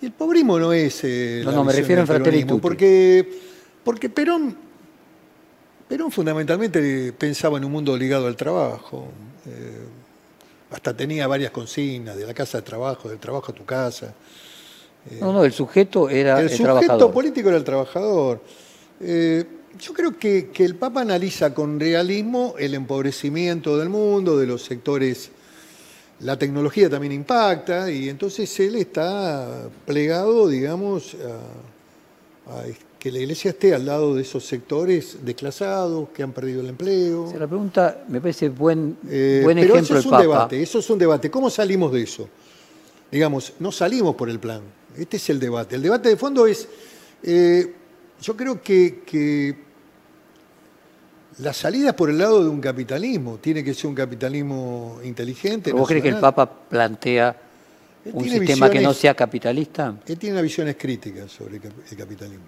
el 0.03 0.13
pobrismo 0.13 0.59
no 0.61 0.73
es. 0.73 1.01
Eh, 1.03 1.43
no, 1.45 1.51
no, 1.51 1.65
me 1.65 1.73
refiero 1.73 2.03
a 2.03 2.07
Fratelli 2.07 2.45
Porque, 2.45 3.29
porque 3.83 4.09
Perón, 4.09 4.57
Perón 5.89 6.13
fundamentalmente 6.13 7.13
pensaba 7.15 7.59
en 7.59 7.65
un 7.65 7.73
mundo 7.73 7.97
ligado 7.97 8.27
al 8.27 8.37
trabajo. 8.37 9.09
Hasta 10.71 10.95
tenía 10.95 11.27
varias 11.27 11.51
consignas, 11.51 12.17
de 12.17 12.27
la 12.27 12.35
casa 12.35 12.59
al 12.59 12.65
trabajo, 12.65 13.09
del 13.09 13.19
trabajo 13.19 13.51
a 13.51 13.55
tu 13.55 13.65
casa. 13.65 14.13
Eh, 15.11 15.19
no, 15.21 15.33
no, 15.33 15.45
el 15.45 15.53
sujeto 15.53 16.09
era 16.09 16.41
el, 16.41 16.49
el 16.49 16.57
sujeto 16.57 17.11
político 17.11 17.49
era 17.49 17.59
el 17.59 17.65
trabajador. 17.65 18.41
yo 19.01 19.93
creo 19.95 20.19
que, 20.19 20.51
que 20.51 20.65
el 20.65 20.75
Papa 20.75 21.03
analiza 21.03 21.55
con 21.55 21.79
realismo 21.79 22.55
el 22.59 22.75
empobrecimiento 22.75 23.77
del 23.79 23.89
mundo, 23.89 24.37
de 24.37 24.47
los 24.47 24.63
sectores 24.63 25.31
la 26.21 26.37
tecnología 26.37 26.91
también 26.91 27.13
impacta 27.13 27.91
y 27.91 28.09
entonces 28.09 28.59
él 28.61 28.77
está 28.77 29.69
plegado, 29.87 30.49
digamos, 30.49 31.17
a, 32.49 32.65
que 32.99 33.13
la 33.13 33.21
iglesia 33.21 33.51
esté 33.51 33.75
al 33.75 33.87
lado 33.87 34.15
de 34.15 34.23
esos 34.23 34.45
sectores 34.45 35.19
desclasados 35.25 36.09
que 36.09 36.23
han 36.23 36.33
perdido 36.33 36.61
el 36.61 36.69
empleo. 36.69 37.33
la 37.39 37.47
pregunta 37.47 38.05
me 38.09 38.21
parece 38.21 38.49
buen, 38.49 38.97
eh, 39.09 39.43
buen 39.45 39.59
pero 39.59 39.75
ejemplo. 39.75 39.99
Eso 39.99 40.09
es 40.09 40.13
un 40.13 40.19
debate, 40.19 40.63
eso 40.63 40.79
es 40.81 40.91
un 40.91 40.99
debate. 40.99 41.31
¿Cómo 41.31 41.51
salimos 41.51 41.93
de 41.93 42.03
eso? 42.03 42.29
Digamos, 43.13 43.53
no 43.61 43.71
salimos 43.71 44.17
por 44.17 44.29
el 44.29 44.41
plan. 44.41 44.63
Este 44.99 45.17
es 45.17 45.31
el 45.31 45.39
debate. 45.39 45.77
El 45.77 45.83
debate 45.83 46.09
de 46.09 46.17
fondo 46.17 46.47
es, 46.47 46.69
eh, 47.23 47.75
yo 48.21 48.37
creo 48.37 48.61
que 48.63 49.69
la 51.39 51.53
salida 51.53 51.95
por 51.95 52.11
el 52.11 52.19
lado 52.19 52.43
de 52.43 52.51
un 52.51 52.61
capitalismo. 52.61 53.39
Tiene 53.39 53.63
que 53.63 53.75
ser 53.75 53.87
un 53.87 53.95
capitalismo 53.95 55.01
inteligente. 55.05 55.73
¿Vos 55.73 55.89
crees 55.89 56.03
que 56.03 56.09
el 56.09 56.19
Papa 56.19 56.51
plantea 56.51 57.37
un 58.13 58.25
sistema 58.29 58.71
que 58.71 58.81
no 58.81 58.93
sea 58.93 59.15
capitalista? 59.15 59.95
Él 60.07 60.19
tiene 60.19 60.43
visiones 60.43 60.77
críticas 60.77 61.31
sobre 61.31 61.57
el 61.57 61.97
capitalismo. 61.97 62.45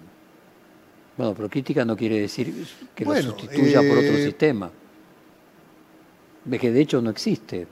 Bueno, 1.17 1.33
pero 1.35 1.49
crítica 1.49 1.85
no 1.85 1.95
quiere 1.95 2.19
decir 2.19 2.65
que 2.95 3.05
lo 3.05 3.21
sustituya 3.21 3.79
por 3.79 3.97
otro 3.97 4.17
eh, 4.17 4.25
sistema. 4.25 4.71
De 6.43 6.59
que 6.59 6.71
de 6.71 6.81
hecho 6.81 7.01
no 7.01 7.11
existe. 7.11 7.67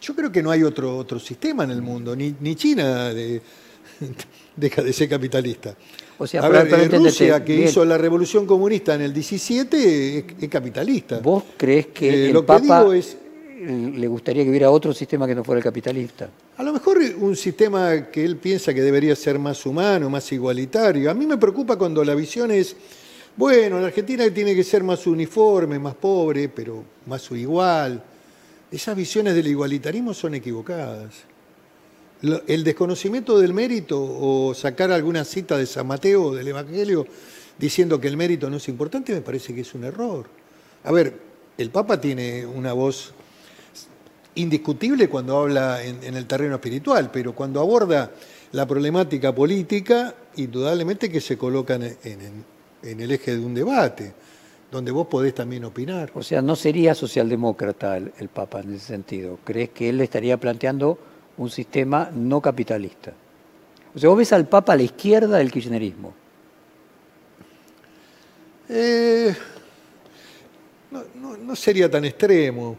Yo 0.00 0.14
creo 0.14 0.30
que 0.30 0.42
no 0.42 0.50
hay 0.50 0.62
otro, 0.62 0.96
otro 0.96 1.18
sistema 1.18 1.64
en 1.64 1.70
el 1.70 1.82
mundo, 1.82 2.14
ni, 2.14 2.34
ni 2.40 2.54
China 2.54 3.10
deja 4.56 4.82
de 4.82 4.92
ser 4.92 5.08
capitalista. 5.08 5.74
O 6.18 6.26
sea, 6.26 6.42
a 6.42 6.48
ver, 6.48 6.72
eh, 6.72 6.88
Rusia, 6.88 7.44
que 7.44 7.64
hizo 7.64 7.84
la 7.84 7.98
revolución 7.98 8.46
comunista 8.46 8.94
en 8.94 9.02
el 9.02 9.12
17, 9.12 10.18
es, 10.40 10.48
capitalista. 10.48 11.18
¿Vos 11.18 11.44
crees 11.56 11.88
que 11.88 12.08
eh, 12.08 12.26
el 12.26 12.32
lo 12.32 12.46
Papa 12.46 12.84
le 12.86 14.06
gustaría 14.08 14.44
que 14.44 14.50
hubiera 14.50 14.70
otro 14.70 14.92
sistema 14.92 15.26
que 15.26 15.34
no 15.34 15.42
fuera 15.42 15.58
el 15.58 15.64
capitalista? 15.64 16.28
A 16.56 16.62
lo 16.62 16.72
mejor 16.72 16.98
un 17.18 17.34
sistema 17.34 18.10
que 18.10 18.24
él 18.24 18.36
piensa 18.36 18.72
que 18.74 18.82
debería 18.82 19.16
ser 19.16 19.38
más 19.38 19.64
humano, 19.66 20.08
más 20.10 20.30
igualitario. 20.32 21.10
A 21.10 21.14
mí 21.14 21.26
me 21.26 21.36
preocupa 21.36 21.76
cuando 21.76 22.04
la 22.04 22.14
visión 22.14 22.50
es 22.50 22.76
bueno, 23.36 23.80
la 23.80 23.88
Argentina 23.88 24.28
tiene 24.32 24.54
que 24.54 24.62
ser 24.62 24.84
más 24.84 25.06
uniforme, 25.08 25.78
más 25.78 25.94
pobre, 25.94 26.48
pero 26.48 26.84
más 27.06 27.28
igual. 27.32 28.00
Esas 28.70 28.96
visiones 28.96 29.34
del 29.34 29.48
igualitarismo 29.48 30.14
son 30.14 30.34
equivocadas. 30.34 31.24
El 32.46 32.64
desconocimiento 32.64 33.38
del 33.38 33.52
mérito 33.52 34.00
o 34.02 34.54
sacar 34.54 34.90
alguna 34.90 35.24
cita 35.24 35.58
de 35.58 35.66
San 35.66 35.86
Mateo 35.86 36.24
o 36.24 36.34
del 36.34 36.48
Evangelio 36.48 37.06
diciendo 37.58 38.00
que 38.00 38.08
el 38.08 38.16
mérito 38.16 38.48
no 38.50 38.56
es 38.56 38.68
importante 38.68 39.12
me 39.12 39.20
parece 39.20 39.54
que 39.54 39.60
es 39.60 39.74
un 39.74 39.84
error. 39.84 40.26
A 40.84 40.92
ver, 40.92 41.18
el 41.58 41.70
Papa 41.70 42.00
tiene 42.00 42.44
una 42.46 42.72
voz 42.72 43.12
indiscutible 44.36 45.08
cuando 45.08 45.38
habla 45.38 45.84
en, 45.84 46.02
el 46.02 46.26
terreno 46.26 46.56
espiritual, 46.56 47.10
pero 47.12 47.34
cuando 47.34 47.60
aborda 47.60 48.10
la 48.52 48.66
problemática 48.66 49.34
política, 49.34 50.14
indudablemente 50.36 51.10
que 51.10 51.20
se 51.20 51.38
colocan 51.38 51.82
en, 51.82 52.44
en 52.84 53.00
el 53.00 53.10
eje 53.12 53.36
de 53.36 53.44
un 53.44 53.54
debate, 53.54 54.12
donde 54.70 54.90
vos 54.90 55.06
podés 55.06 55.34
también 55.34 55.64
opinar. 55.64 56.10
O 56.14 56.22
sea, 56.22 56.42
no 56.42 56.56
sería 56.56 56.94
socialdemócrata 56.94 57.96
el, 57.96 58.28
Papa 58.28 58.60
en 58.60 58.74
ese 58.74 58.86
sentido. 58.86 59.38
¿Crees 59.44 59.70
que 59.70 59.88
él 59.88 60.00
estaría 60.00 60.36
planteando 60.38 60.98
un 61.36 61.50
sistema 61.50 62.10
no 62.12 62.40
capitalista? 62.40 63.12
O 63.94 63.98
sea, 63.98 64.08
vos 64.08 64.18
ves 64.18 64.32
al 64.32 64.48
Papa 64.48 64.72
a 64.72 64.76
la 64.76 64.82
izquierda 64.82 65.38
del 65.38 65.50
kirchnerismo. 65.52 66.12
Eh, 68.68 69.34
no, 71.42 71.54
sería 71.54 71.90
tan 71.90 72.04
extremo. 72.04 72.76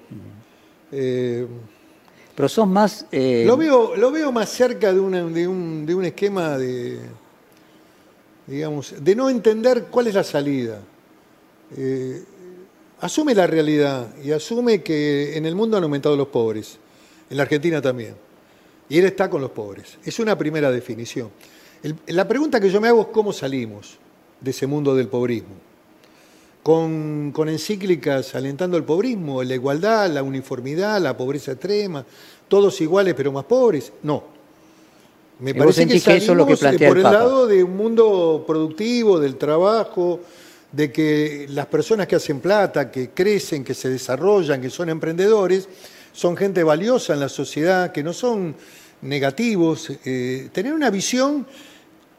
Eh, 0.91 1.47
Pero 2.35 2.49
son 2.49 2.71
más... 2.71 3.05
Eh, 3.11 3.43
lo, 3.45 3.55
veo, 3.55 3.95
lo 3.95 4.11
veo 4.11 4.31
más 4.31 4.49
cerca 4.49 4.91
de, 4.91 4.99
de, 4.99 5.47
un, 5.47 5.85
de 5.85 5.95
un 5.95 6.05
esquema 6.05 6.57
de 6.57 6.99
digamos, 8.47 8.93
de 8.99 9.15
no 9.15 9.29
entender 9.29 9.85
cuál 9.89 10.07
es 10.07 10.13
la 10.13 10.23
salida. 10.23 10.79
Eh, 11.75 12.23
asume 13.01 13.33
la 13.33 13.47
realidad 13.47 14.07
y 14.23 14.31
asume 14.31 14.83
que 14.83 15.37
en 15.37 15.45
el 15.45 15.55
mundo 15.55 15.77
han 15.77 15.83
aumentado 15.83 16.15
los 16.15 16.27
pobres, 16.27 16.77
en 17.29 17.37
la 17.37 17.43
Argentina 17.43 17.81
también, 17.81 18.15
y 18.89 18.99
él 18.99 19.05
está 19.05 19.29
con 19.29 19.41
los 19.41 19.51
pobres. 19.51 19.97
Es 20.03 20.19
una 20.19 20.37
primera 20.37 20.71
definición. 20.71 21.29
la 22.07 22.27
pregunta 22.27 22.59
que 22.59 22.69
yo 22.69 22.79
me 22.81 22.87
hago 22.87 23.01
es 23.01 23.07
cómo 23.07 23.33
salimos 23.33 23.97
de 24.41 24.51
ese 24.51 24.67
mundo 24.67 24.95
del 24.95 25.07
pobrismo. 25.07 25.55
Con, 26.63 27.31
con 27.31 27.47
encíclicas 27.47 28.33
alentando 28.33 28.75
el 28.75 28.83
pobrismo, 28.83 29.43
la 29.43 29.53
igualdad, 29.53 30.09
la 30.09 30.23
uniformidad, 30.23 30.99
la 30.99 31.15
pobreza 31.15 31.51
extrema, 31.51 32.03
todos 32.47 32.81
iguales 32.81 33.13
pero 33.13 33.31
más 33.31 33.45
pobres. 33.45 33.93
No, 34.01 34.35
me 35.39 35.53
parece 35.53 35.85
que, 35.85 35.95
eso 35.95 36.31
es 36.31 36.37
lo 36.37 36.45
que 36.45 36.53
eh, 36.53 36.57
plantea 36.57 36.87
por 36.87 36.97
el, 36.97 37.03
lado 37.03 37.47
de 37.47 37.63
un 37.63 37.75
mundo 37.75 38.43
productivo, 38.47 39.19
del 39.19 39.35
trabajo, 39.35 40.21
de 40.71 40.91
que 40.91 41.45
las 41.49 41.65
personas 41.65 42.07
que 42.07 42.15
hacen 42.15 42.39
plata, 42.39 42.89
que 42.89 43.09
crecen, 43.09 43.63
que 43.63 43.73
se 43.73 43.89
desarrollan, 43.89 44.61
que 44.61 44.69
son 44.69 44.89
emprendedores, 44.89 45.67
son 46.15 46.37
gente 46.37 46.63
valiosa 46.63 47.13
en 47.13 47.19
la 47.19 47.29
sociedad, 47.29 47.91
que 47.91 48.01
no 48.01 48.13
son 48.13 48.55
negativos. 49.01 49.91
Eh, 50.05 50.49
tener 50.53 50.73
una 50.73 50.89
visión 50.89 51.45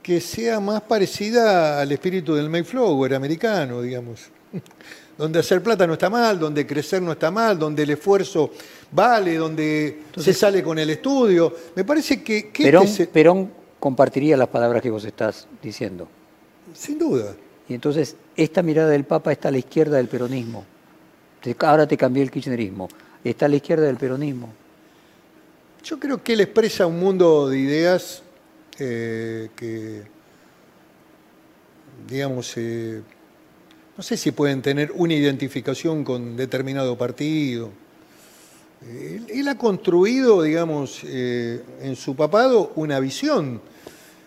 que 0.02 0.20
sea 0.20 0.60
más 0.60 0.82
parecida 0.82 1.80
al 1.80 1.90
espíritu 1.90 2.34
del 2.34 2.50
Mayflower 2.50 3.14
americano, 3.14 3.80
digamos 3.80 4.30
donde 5.18 5.38
hacer 5.38 5.62
plata 5.62 5.86
no 5.86 5.94
está 5.94 6.10
mal, 6.10 6.38
donde 6.38 6.66
crecer 6.66 7.00
no 7.00 7.12
está 7.12 7.30
mal, 7.30 7.58
donde 7.58 7.84
el 7.84 7.90
esfuerzo 7.90 8.50
vale, 8.92 9.36
donde 9.36 10.02
se 10.14 10.34
sale 10.34 10.62
con 10.62 10.78
el 10.78 10.90
estudio. 10.90 11.54
Me 11.74 11.84
parece 11.84 12.22
que... 12.22 12.50
Este 12.54 13.06
Perón, 13.06 13.50
compartiría 13.80 14.36
las 14.36 14.48
palabras 14.48 14.82
que 14.82 14.90
vos 14.90 15.04
estás 15.04 15.48
diciendo. 15.62 16.06
Sin 16.74 16.98
duda. 16.98 17.34
Y 17.68 17.74
entonces, 17.74 18.16
esta 18.36 18.62
mirada 18.62 18.90
del 18.90 19.04
Papa 19.04 19.32
está 19.32 19.48
a 19.48 19.52
la 19.52 19.58
izquierda 19.58 19.96
del 19.96 20.08
peronismo. 20.08 20.64
Ahora 21.60 21.86
te 21.86 21.96
cambié 21.96 22.22
el 22.22 22.30
kirchnerismo. 22.30 22.88
Está 23.30 23.46
a 23.46 23.48
la 23.48 23.56
izquierda 23.56 23.86
del 23.86 23.96
peronismo. 23.96 24.52
Yo 25.82 25.98
creo 25.98 26.22
que 26.22 26.34
él 26.34 26.42
expresa 26.42 26.86
un 26.86 27.00
mundo 27.00 27.48
de 27.48 27.58
ideas 27.58 28.22
eh, 28.78 29.48
que, 29.56 30.02
digamos, 32.08 32.52
eh, 32.56 33.02
no 33.96 34.02
sé 34.04 34.16
si 34.16 34.30
pueden 34.30 34.62
tener 34.62 34.92
una 34.94 35.14
identificación 35.14 36.04
con 36.04 36.36
determinado 36.36 36.96
partido. 36.96 37.70
Él, 39.28 39.48
ha 39.48 39.58
construido, 39.58 40.42
digamos, 40.42 41.00
eh, 41.02 41.64
en 41.82 41.96
su 41.96 42.14
papado 42.14 42.70
una 42.76 43.00
visión 43.00 43.60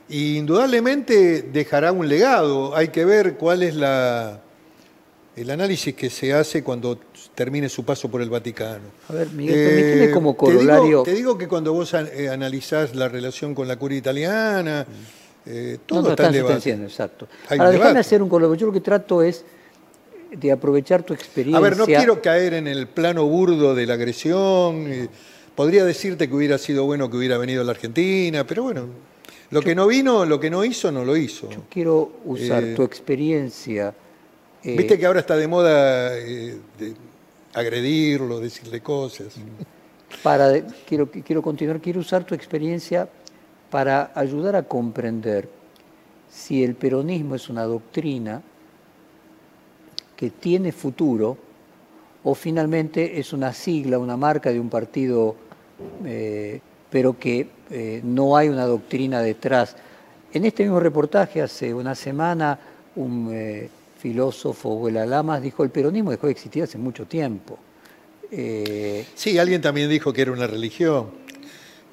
y 0.10 0.36
indudablemente 0.36 1.44
dejará 1.44 1.94
un 1.94 2.10
legado. 2.10 2.76
Hay 2.76 2.90
que 2.90 3.06
ver 3.06 3.36
cuál 3.36 3.64
es 3.64 3.76
la, 3.76 4.42
el 5.40 5.50
análisis 5.50 5.96
que 5.96 6.10
se 6.10 6.34
hace 6.34 6.64
cuando 6.64 7.00
termine 7.34 7.70
su 7.70 7.86
paso 7.86 8.10
por 8.10 8.22
el 8.22 8.30
Vaticano. 8.30 8.86
A 9.08 9.14
ver, 9.14 9.30
Miguel, 9.30 10.02
eh, 10.02 10.12
como 10.12 10.36
corolario... 10.36 11.04
Te 11.04 11.14
digo, 11.14 11.38
que 11.38 11.48
cuando 11.48 11.72
vos 11.72 11.94
eh, 11.94 12.30
analizás 12.30 12.94
la 12.96 13.08
relación 13.08 13.56
con 13.56 13.68
la 13.68 13.78
curia 13.78 13.98
italiana, 13.98 14.86
todo 15.86 16.10
está 16.12 16.28
en 16.28 16.34
debate. 16.34 16.72
Exacto. 16.72 17.28
Ahora, 17.50 17.72
déjame 17.72 18.00
hacer 18.00 18.22
un 18.22 18.30
colaboración. 18.30 18.60
Yo 18.60 18.68
lo 18.68 18.74
que 18.74 18.82
trato 18.82 19.22
es 19.24 19.46
de 20.32 20.52
aprovechar 20.52 21.04
tu 21.04 21.14
experiencia. 21.14 21.58
A 21.58 21.62
ver, 21.62 21.78
no 21.78 21.86
quiero 21.86 22.22
caer 22.22 22.54
en 22.56 22.68
el 22.68 22.88
plano 22.88 23.26
burdo 23.26 23.74
de 23.74 23.86
la 23.86 23.94
agresión. 23.94 25.10
Podría 25.56 25.86
decirte 25.86 26.28
que 26.28 26.36
hubiera 26.36 26.58
sido 26.58 26.86
bueno 26.86 27.10
que 27.10 27.18
hubiera 27.18 27.38
venido 27.38 27.62
a 27.62 27.66
la 27.66 27.72
Argentina, 27.72 28.46
pero 28.46 28.64
bueno, 28.64 28.88
lo 29.52 29.62
que 29.62 29.74
no 29.74 29.88
vino, 29.88 30.26
lo 30.26 30.40
que 30.40 30.50
no 30.50 30.64
hizo, 30.64 30.92
no 30.92 31.04
lo 31.04 31.18
hizo. 31.18 31.50
Yo 31.50 31.64
quiero 31.70 32.12
usar 32.26 32.64
eh, 32.64 32.76
tu 32.76 32.84
experiencia. 32.84 33.94
Eh, 34.64 34.76
viste 34.76 34.98
que 34.98 35.06
ahora 35.06 35.20
está 35.20 35.36
de 35.36 35.48
moda 35.48 36.18
eh, 36.18 36.58
agredirlo, 37.54 38.40
decirle 38.40 38.82
cosas. 38.82 39.36
Para, 40.24 40.62
quiero, 40.88 41.10
quiero 41.10 41.42
continuar, 41.42 41.80
quiero 41.80 42.00
usar 42.00 42.24
tu 42.24 42.36
experiencia 42.36 43.08
para 43.70 44.12
ayudar 44.16 44.56
a 44.56 44.64
comprender 44.64 45.50
si 46.30 46.64
el 46.64 46.76
peronismo 46.76 47.36
es 47.36 47.50
una 47.50 47.64
doctrina 47.64 48.42
que 50.16 50.30
tiene 50.30 50.72
futuro 50.72 51.38
o 52.24 52.36
finalmente 52.36 53.20
es 53.20 53.34
una 53.34 53.54
sigla, 53.54 53.98
una 53.98 54.18
marca 54.18 54.52
de 54.52 54.60
un 54.60 54.70
partido, 54.70 55.36
eh, 56.06 56.60
pero 56.90 57.18
que 57.18 57.48
eh, 57.70 58.02
no 58.04 58.36
hay 58.36 58.50
una 58.50 58.66
doctrina 58.66 59.22
detrás. 59.22 59.76
En 60.34 60.46
este 60.46 60.64
mismo 60.64 60.80
reportaje, 60.80 61.42
hace 61.42 61.74
una 61.74 61.96
semana, 61.96 62.60
un 62.96 63.30
eh, 63.32 63.70
filósofo, 64.00 64.76
Huela 64.76 65.06
Lamas, 65.06 65.42
dijo 65.42 65.64
el 65.64 65.70
peronismo 65.70 66.12
dejó 66.12 66.28
de 66.28 66.32
existir 66.32 66.64
hace 66.64 66.78
mucho 66.78 67.06
tiempo. 67.06 67.60
sí, 68.32 69.38
alguien 69.38 69.62
también 69.62 69.90
dijo 69.90 70.12
que 70.14 70.22
era 70.22 70.32
una 70.32 70.48
religión. 70.48 71.12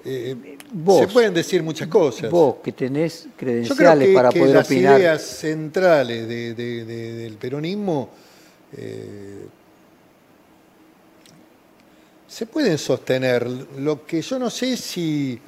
se 0.04 1.08
pueden 1.12 1.34
decir 1.34 1.62
muchas 1.62 1.88
cosas. 1.88 2.30
Vos, 2.30 2.56
que 2.62 2.72
tenés 2.72 3.28
credenciales 3.36 4.14
para 4.14 4.30
poder 4.30 4.54
las 4.54 4.66
opinar. 4.66 4.92
Las 4.92 5.00
ideas 5.00 5.22
centrales 5.22 6.28
del 6.28 7.36
peronismo 7.40 8.10
eh, 8.72 9.46
se 12.26 12.46
pueden 12.46 12.78
sostener. 12.78 13.48
Lo 13.78 14.04
que 14.04 14.22
yo 14.22 14.38
no 14.38 14.50
sé 14.50 14.76
si 14.76 15.38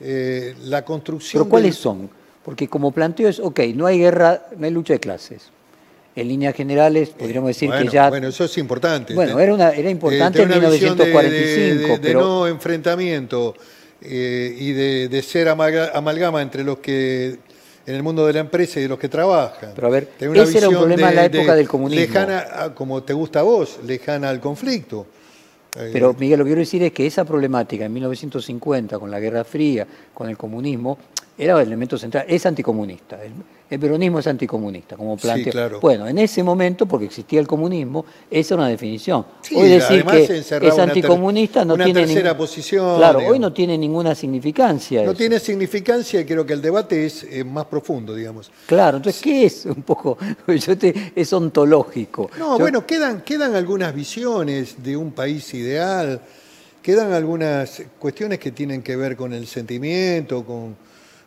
eh, 0.00 0.54
la 0.64 0.84
construcción. 0.84 1.42
¿Pero 1.42 1.50
cuáles 1.50 1.76
son? 1.76 2.08
Porque 2.44 2.68
como 2.68 2.92
planteo 2.92 3.28
es, 3.28 3.40
ok, 3.40 3.60
no 3.74 3.86
hay 3.86 3.98
guerra, 3.98 4.48
no 4.56 4.66
hay 4.66 4.72
lucha 4.72 4.94
de 4.94 5.00
clases. 5.00 5.50
En 6.16 6.28
líneas 6.28 6.54
generales, 6.54 7.10
podríamos 7.10 7.48
decir 7.48 7.70
que 7.70 7.88
ya. 7.88 8.08
Bueno, 8.08 8.28
eso 8.28 8.44
es 8.44 8.56
importante. 8.58 9.14
Bueno, 9.14 9.38
era, 9.40 9.52
una, 9.52 9.70
era 9.70 9.90
importante 9.90 10.42
en 10.42 10.48
1945. 10.48 11.98
De, 11.98 12.14
no 12.14 12.46
enfrentamiento 12.46 13.54
eh, 14.00 14.54
y 14.56 14.72
de, 14.72 15.22
ser 15.22 15.48
amalgama 15.48 16.40
entre 16.40 16.62
los 16.62 16.78
que 16.78 17.38
en 17.86 17.94
el 17.94 18.02
mundo 18.02 18.26
de 18.26 18.32
la 18.32 18.40
empresa 18.40 18.78
y 18.78 18.84
de 18.84 18.88
los 18.88 18.98
que 18.98 19.08
trabajan. 19.08 19.72
Pero 19.74 19.86
a 19.86 19.90
ver, 19.90 20.08
ese 20.18 20.58
era 20.58 20.68
un 20.68 20.76
problema 20.76 21.10
en 21.10 21.16
la 21.16 21.24
época 21.24 21.54
del 21.54 21.68
comunismo. 21.68 22.06
Lejana, 22.06 22.72
como 22.74 23.02
te 23.02 23.12
gusta 23.12 23.40
a 23.40 23.42
vos, 23.42 23.80
lejana 23.84 24.30
al 24.30 24.40
conflicto. 24.40 25.06
Pero 25.74 26.10
eh, 26.10 26.16
Miguel, 26.18 26.38
lo 26.38 26.44
que 26.44 26.50
quiero 26.50 26.60
decir 26.60 26.82
es 26.84 26.92
que 26.92 27.06
esa 27.06 27.24
problemática 27.24 27.84
en 27.84 27.92
1950, 27.92 28.98
con 28.98 29.10
la 29.10 29.18
Guerra 29.18 29.42
Fría, 29.44 29.86
con 30.14 30.28
el 30.28 30.36
comunismo, 30.36 30.98
era 31.36 31.60
el 31.60 31.66
elemento 31.66 31.98
central, 31.98 32.24
es 32.28 32.46
anticomunista. 32.46 33.18
El, 33.22 33.32
peronismo 33.80 34.20
es 34.20 34.26
anticomunista, 34.28 34.96
como 34.96 35.16
plantea. 35.16 35.68
Bueno, 35.80 36.06
en 36.06 36.18
ese 36.18 36.44
momento, 36.44 36.86
porque 36.86 37.06
existía 37.06 37.40
el 37.40 37.46
comunismo, 37.48 38.04
esa 38.30 38.54
era 38.54 38.62
una 38.62 38.70
definición. 38.70 39.26
hoy 39.52 39.68
decir 39.68 40.04
que 40.04 40.22
es 40.38 40.78
anticomunista 40.78 41.64
no 41.64 41.74
tiene 41.76 42.06
tercera 42.06 42.36
posición. 42.36 42.98
Claro, 42.98 43.18
hoy 43.26 43.40
no 43.40 43.52
tiene 43.52 43.76
ninguna 43.76 44.14
significancia. 44.14 45.02
No 45.02 45.12
tiene 45.12 45.40
significancia 45.40 46.20
y 46.20 46.24
creo 46.24 46.46
que 46.46 46.52
el 46.52 46.62
debate 46.62 47.04
es 47.04 47.24
eh, 47.24 47.42
más 47.42 47.64
profundo, 47.64 48.14
digamos. 48.14 48.52
Claro, 48.66 48.98
entonces, 48.98 49.20
¿qué 49.20 49.46
es 49.46 49.66
un 49.66 49.82
poco? 49.82 50.18
es 51.16 51.32
ontológico. 51.32 52.30
No, 52.38 52.58
bueno, 52.58 52.86
quedan, 52.86 53.22
quedan 53.22 53.56
algunas 53.56 53.92
visiones 53.92 54.84
de 54.84 54.96
un 54.96 55.10
país 55.10 55.52
ideal, 55.54 56.20
quedan 56.80 57.12
algunas 57.12 57.82
cuestiones 57.98 58.38
que 58.38 58.52
tienen 58.52 58.82
que 58.82 58.94
ver 58.94 59.16
con 59.16 59.32
el 59.32 59.48
sentimiento, 59.48 60.44
con 60.44 60.76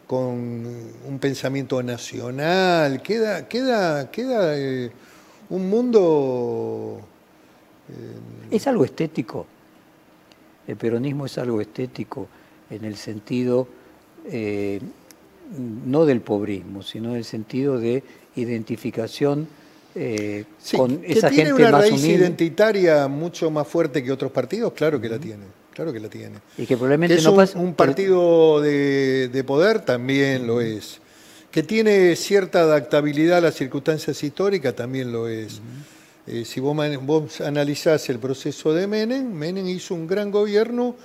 con 0.07 0.65
un 1.05 1.19
pensamiento 1.19 1.83
nacional, 1.83 3.01
queda, 3.01 3.47
queda, 3.47 4.09
queda 4.09 4.57
eh, 4.57 4.89
un 5.49 5.69
mundo... 5.69 7.01
Eh, 7.89 8.55
es 8.55 8.65
algo 8.67 8.85
estético. 8.85 9.45
El 10.65 10.77
peronismo 10.77 11.25
es 11.25 11.37
algo 11.37 11.59
estético 11.59 12.27
en 12.69 12.85
el 12.85 12.95
sentido 12.95 13.67
eh, 14.25 14.79
no 15.85 16.05
del 16.05 16.21
pobrismo, 16.21 16.83
sino 16.83 17.11
en 17.11 17.17
el 17.17 17.25
sentido 17.25 17.77
de 17.77 18.03
identificación 18.35 19.47
con 20.75 21.01
esa 21.03 21.29
tiene 21.29 21.45
gente 21.45 21.53
una 21.53 21.71
raíz 21.71 22.03
identitaria 22.03 23.07
mucho 23.07 23.49
más 23.49 23.67
fuerte 23.67 24.03
que 24.03 24.11
otros 24.11 24.31
partidos, 24.31 24.73
claro 24.73 25.01
que 25.01 25.09
la 25.09 25.17
tiene. 25.17 25.45
Claro 25.77 25.93
que 25.93 25.99
la 25.99 26.09
tiene. 26.09 26.39
Y 26.57 26.65
que 26.65 26.75
probablemente 26.75 27.21
no 27.21 27.33
un, 27.33 27.47
un 27.53 27.73
partido 27.75 28.59
de, 28.61 29.43
poder 29.45 29.81
también 29.81 30.47
lo 30.47 30.59
es. 30.59 30.99
Que 31.51 31.61
tiene 31.61 32.15
cierta 32.15 32.61
adaptabilidad 32.61 33.37
a 33.37 33.41
las 33.41 33.53
circunstancias 33.53 34.23
históricas 34.23 34.75
también 34.75 35.11
lo 35.11 35.27
es. 35.27 35.61
Eh, 36.25 36.45
si 36.45 36.59
vos, 36.59 36.75
vos, 37.03 37.41
analizás 37.41 38.09
el 38.09 38.17
proceso 38.17 38.73
de 38.73 38.87
Menem, 38.87 39.31
Menem 39.31 39.67
hizo 39.67 39.93
un 39.93 40.07
gran 40.07 40.31
gobierno 40.31 40.95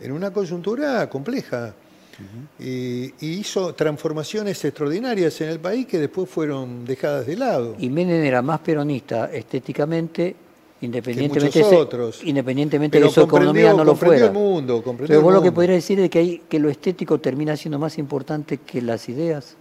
en 0.00 0.12
una 0.12 0.32
coyuntura 0.32 1.06
compleja. 1.10 1.74
y, 2.58 3.12
hizo 3.20 3.74
transformaciones 3.74 4.64
extraordinarias 4.64 5.38
en 5.42 5.50
el 5.50 5.60
país 5.60 5.84
que 5.86 5.98
después 5.98 6.30
fueron 6.30 6.86
dejadas 6.86 7.26
de 7.26 7.36
lado. 7.36 7.76
Y 7.78 7.90
Menem 7.90 8.24
era 8.24 8.40
más 8.40 8.60
peronista 8.60 9.30
estéticamente 9.30 10.34
Independientemente, 10.80 11.58
de, 11.60 11.76
otros. 11.76 12.20
independientemente 12.24 13.00
de 13.00 13.08
su 13.08 13.22
economía 13.22 13.72
no 13.72 13.84
lo 13.84 13.94
fuera. 13.94 14.26
El 14.26 14.32
mundo, 14.32 14.82
Pero 15.06 15.22
vos 15.22 15.32
lo 15.32 15.42
que 15.42 15.52
podrías 15.52 15.76
decir 15.76 15.98
es 16.00 16.10
que, 16.10 16.18
hay, 16.18 16.42
que 16.48 16.58
lo 16.58 16.68
estético 16.68 17.18
termina 17.20 17.56
siendo 17.56 17.78
más 17.78 17.96
importante 17.96 18.58
que 18.58 18.82
las 18.82 19.08
ideas. 19.08 19.56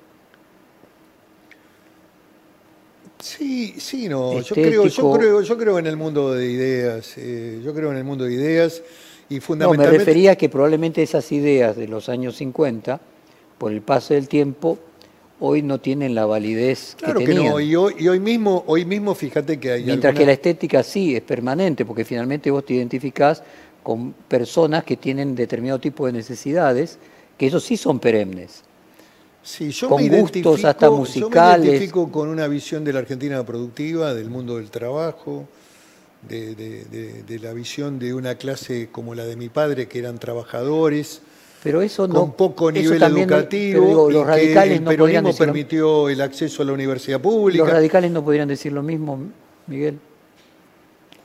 Sí, 3.20 3.76
sí, 3.78 4.10
no. 4.10 4.42
Yo 4.42 4.54
creo, 4.54 4.88
yo 4.88 5.14
creo, 5.14 5.42
yo 5.42 5.58
creo 5.58 5.80
en 5.80 5.88
el 5.88 5.96
mundo 5.96 6.34
de 6.34 6.52
ideas. 6.52 7.14
Eh, 7.18 7.62
yo 7.64 7.74
creo 7.74 7.92
en 7.92 7.98
el 7.98 8.04
mundo 8.04 8.26
de 8.26 8.34
ideas 8.34 8.82
y 9.30 9.40
fundamentalmente. 9.40 9.88
No, 9.88 9.94
me 9.94 9.98
refería 9.98 10.32
a 10.32 10.36
que 10.36 10.50
probablemente 10.50 11.02
esas 11.02 11.32
ideas 11.32 11.78
de 11.78 11.88
los 11.88 12.10
años 12.10 12.36
50, 12.36 13.00
por 13.58 13.72
el 13.72 13.82
paso 13.82 14.14
del 14.14 14.28
tiempo, 14.28 14.78
hoy 15.46 15.62
no 15.62 15.78
tienen 15.78 16.16
la 16.16 16.26
validez 16.26 16.96
claro 16.98 17.20
que, 17.20 17.34
no, 17.34 17.60
y 17.60 17.76
hoy, 17.76 18.20
mismo, 18.22 18.64
hoy 18.66 18.86
mismo 18.86 19.14
fíjate 19.14 19.60
que 19.60 19.74
hay 19.74 19.84
Mientras 19.84 20.16
que 20.16 20.26
la 20.26 20.32
estética 20.32 20.84
sí 20.84 21.18
es 21.18 21.22
permanente, 21.22 21.84
porque 21.84 22.06
finalmente 22.06 22.50
vos 22.50 22.66
te 22.66 22.76
identificás 22.76 23.44
con 23.84 24.14
personas 24.14 24.86
que 24.86 24.96
tienen 24.96 25.36
determinado 25.36 25.80
tipo 25.80 26.06
de 26.06 26.14
necesidades, 26.14 26.98
que 27.38 27.48
esos 27.48 27.62
sí 27.62 27.76
son 27.76 28.00
perennes. 28.00 28.64
Sí, 29.44 29.72
yo 29.72 29.90
con 29.90 30.02
me 30.02 30.22
gustos 30.22 30.64
hasta 30.64 30.90
musicales. 30.90 31.58
Yo 31.58 31.62
me 31.62 31.68
identifico 31.68 32.10
con 32.10 32.30
una 32.30 32.48
visión 32.48 32.86
de 32.86 32.94
la 32.94 33.00
Argentina 33.00 33.46
productiva, 33.46 34.14
del 34.14 34.30
mundo 34.30 34.56
del 34.56 34.72
trabajo, 34.72 35.46
de, 36.30 36.56
de 36.56 37.40
la 37.40 37.52
visión 37.52 38.00
de 38.00 38.14
una 38.14 38.36
clase 38.36 38.88
como 38.94 39.14
la 39.14 39.26
de 39.26 39.36
mi 39.36 39.50
padre, 39.50 39.90
que 39.90 40.00
eran 40.00 40.20
trabajadores, 40.20 41.22
pero 41.64 41.82
eso 41.82 42.08
no, 42.08 42.16
con 42.16 42.34
poco 42.34 42.70
nivel 42.70 43.02
educativo 43.02 44.12
los 44.12 44.28
radicales 44.28 44.82
el 44.86 45.24
no 45.24 45.34
permitió 45.34 46.10
el 46.10 46.20
acceso 46.20 46.62
a 46.62 46.66
la 46.66 46.74
universidad 46.74 47.22
pública. 47.22 47.64
Los 47.64 47.72
radicales 47.72 48.12
no 48.12 48.22
podrían 48.24 48.50
decir 48.50 48.74
lo 48.74 48.84
mismo, 48.84 49.18
Miguel, 49.68 49.98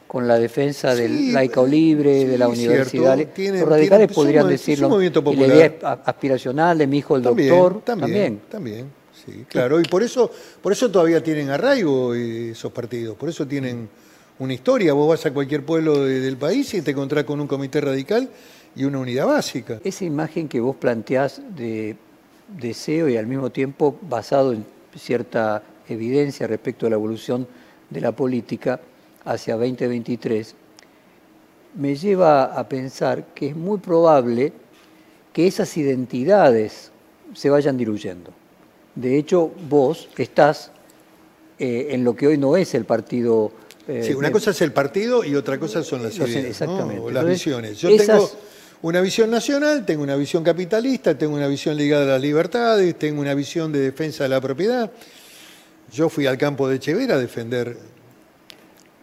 con 0.06 0.28
la 0.28 0.38
defensa 0.38 0.94
del 0.94 1.32
laico 1.32 1.66
libre, 1.66 2.24
de 2.24 2.38
la 2.38 2.46
universidad. 2.46 3.18
los 3.18 3.68
radicales 3.68 4.12
podrían 4.12 4.48
decirlo. 4.48 5.02
Y 5.02 5.10
la 5.10 5.46
idea 5.46 6.02
aspiracional 6.04 6.78
de 6.78 6.86
mi 6.86 6.98
hijo 6.98 7.16
el 7.16 7.22
doctor. 7.22 7.82
También, 7.82 8.42
también. 8.48 8.86
sí, 9.12 9.44
claro. 9.48 9.80
Y 9.80 9.84
por 9.84 10.04
eso, 10.04 10.30
por 10.62 10.70
eso 10.70 10.88
todavía 10.88 11.20
tienen 11.20 11.50
arraigo 11.50 12.14
esos 12.14 12.70
partidos, 12.70 13.16
por 13.16 13.28
eso 13.28 13.44
tienen 13.44 13.88
una 14.38 14.54
historia. 14.54 14.92
Vos 14.92 15.08
vas 15.08 15.26
a 15.26 15.32
cualquier 15.32 15.64
pueblo 15.64 16.04
del 16.04 16.36
país 16.36 16.72
y 16.74 16.82
te 16.82 16.92
encontrás 16.92 17.24
con 17.24 17.40
un 17.40 17.48
comité 17.48 17.80
radical 17.80 18.30
y 18.78 18.84
una 18.84 19.00
unidad 19.00 19.26
básica. 19.26 19.80
Esa 19.82 20.04
imagen 20.04 20.48
que 20.48 20.60
vos 20.60 20.76
planteás 20.76 21.42
de 21.56 21.96
deseo 22.56 23.08
y 23.08 23.16
al 23.16 23.26
mismo 23.26 23.50
tiempo 23.50 23.98
basado 24.00 24.52
en 24.52 24.64
cierta 24.96 25.62
evidencia 25.88 26.46
respecto 26.46 26.86
a 26.86 26.90
la 26.90 26.94
evolución 26.94 27.46
de 27.90 28.00
la 28.00 28.12
política 28.12 28.80
hacia 29.24 29.56
2023, 29.56 30.54
me 31.74 31.96
lleva 31.96 32.44
a 32.44 32.68
pensar 32.68 33.26
que 33.34 33.48
es 33.48 33.56
muy 33.56 33.78
probable 33.78 34.52
que 35.32 35.46
esas 35.46 35.76
identidades 35.76 36.92
se 37.34 37.50
vayan 37.50 37.76
diluyendo. 37.76 38.30
De 38.94 39.18
hecho, 39.18 39.50
vos 39.68 40.08
estás 40.16 40.70
eh, 41.58 41.88
en 41.90 42.04
lo 42.04 42.14
que 42.14 42.28
hoy 42.28 42.38
no 42.38 42.56
es 42.56 42.74
el 42.74 42.84
partido. 42.84 43.52
Eh, 43.86 44.04
sí, 44.06 44.14
una 44.14 44.30
cosa 44.30 44.52
es 44.52 44.60
el 44.62 44.72
partido 44.72 45.24
y 45.24 45.34
otra 45.34 45.58
cosa 45.58 45.82
son 45.82 46.02
las 46.02 46.16
ideas, 46.16 46.62
o 46.62 47.10
las 47.10 47.26
visiones. 47.26 47.78
Yo 47.78 47.94
tengo 47.96 48.30
una 48.82 49.00
visión 49.00 49.30
nacional, 49.30 49.84
tengo 49.84 50.02
una 50.02 50.16
visión 50.16 50.44
capitalista, 50.44 51.16
tengo 51.16 51.34
una 51.34 51.48
visión 51.48 51.76
ligada 51.76 52.04
a 52.04 52.08
las 52.08 52.22
libertades, 52.22 52.98
tengo 52.98 53.20
una 53.20 53.34
visión 53.34 53.72
de 53.72 53.80
defensa 53.80 54.24
de 54.24 54.28
la 54.30 54.40
propiedad. 54.40 54.90
Yo 55.92 56.08
fui 56.08 56.26
al 56.26 56.38
campo 56.38 56.68
de 56.68 56.78
Chevera 56.78 57.16
a 57.16 57.18
defender 57.18 57.76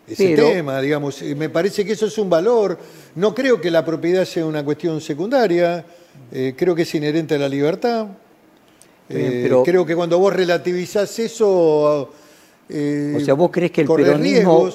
ese 0.07 0.35
tema, 0.35 0.79
digamos, 0.81 1.21
me 1.21 1.49
parece 1.49 1.83
que 1.83 1.93
eso 1.93 2.05
es 2.05 2.17
un 2.17 2.29
valor. 2.29 2.77
No 3.15 3.33
creo 3.33 3.59
que 3.59 3.71
la 3.71 3.83
propiedad 3.83 4.23
sea 4.23 4.45
una 4.45 4.63
cuestión 4.63 5.01
secundaria, 5.01 5.83
eh, 6.31 6.53
creo 6.55 6.75
que 6.75 6.83
es 6.83 6.95
inherente 6.95 7.35
a 7.35 7.39
la 7.39 7.49
libertad. 7.49 8.07
Eh, 9.09 9.41
pero, 9.43 9.63
creo 9.63 9.85
que 9.85 9.95
cuando 9.95 10.19
vos 10.19 10.33
relativizás 10.33 11.17
eso... 11.19 12.11
Eh, 12.69 13.17
o 13.17 13.19
sea, 13.19 13.33
vos 13.35 13.51
crees 13.51 13.71
que 13.71 13.81
el 13.81 13.87
peronismo 13.87 14.69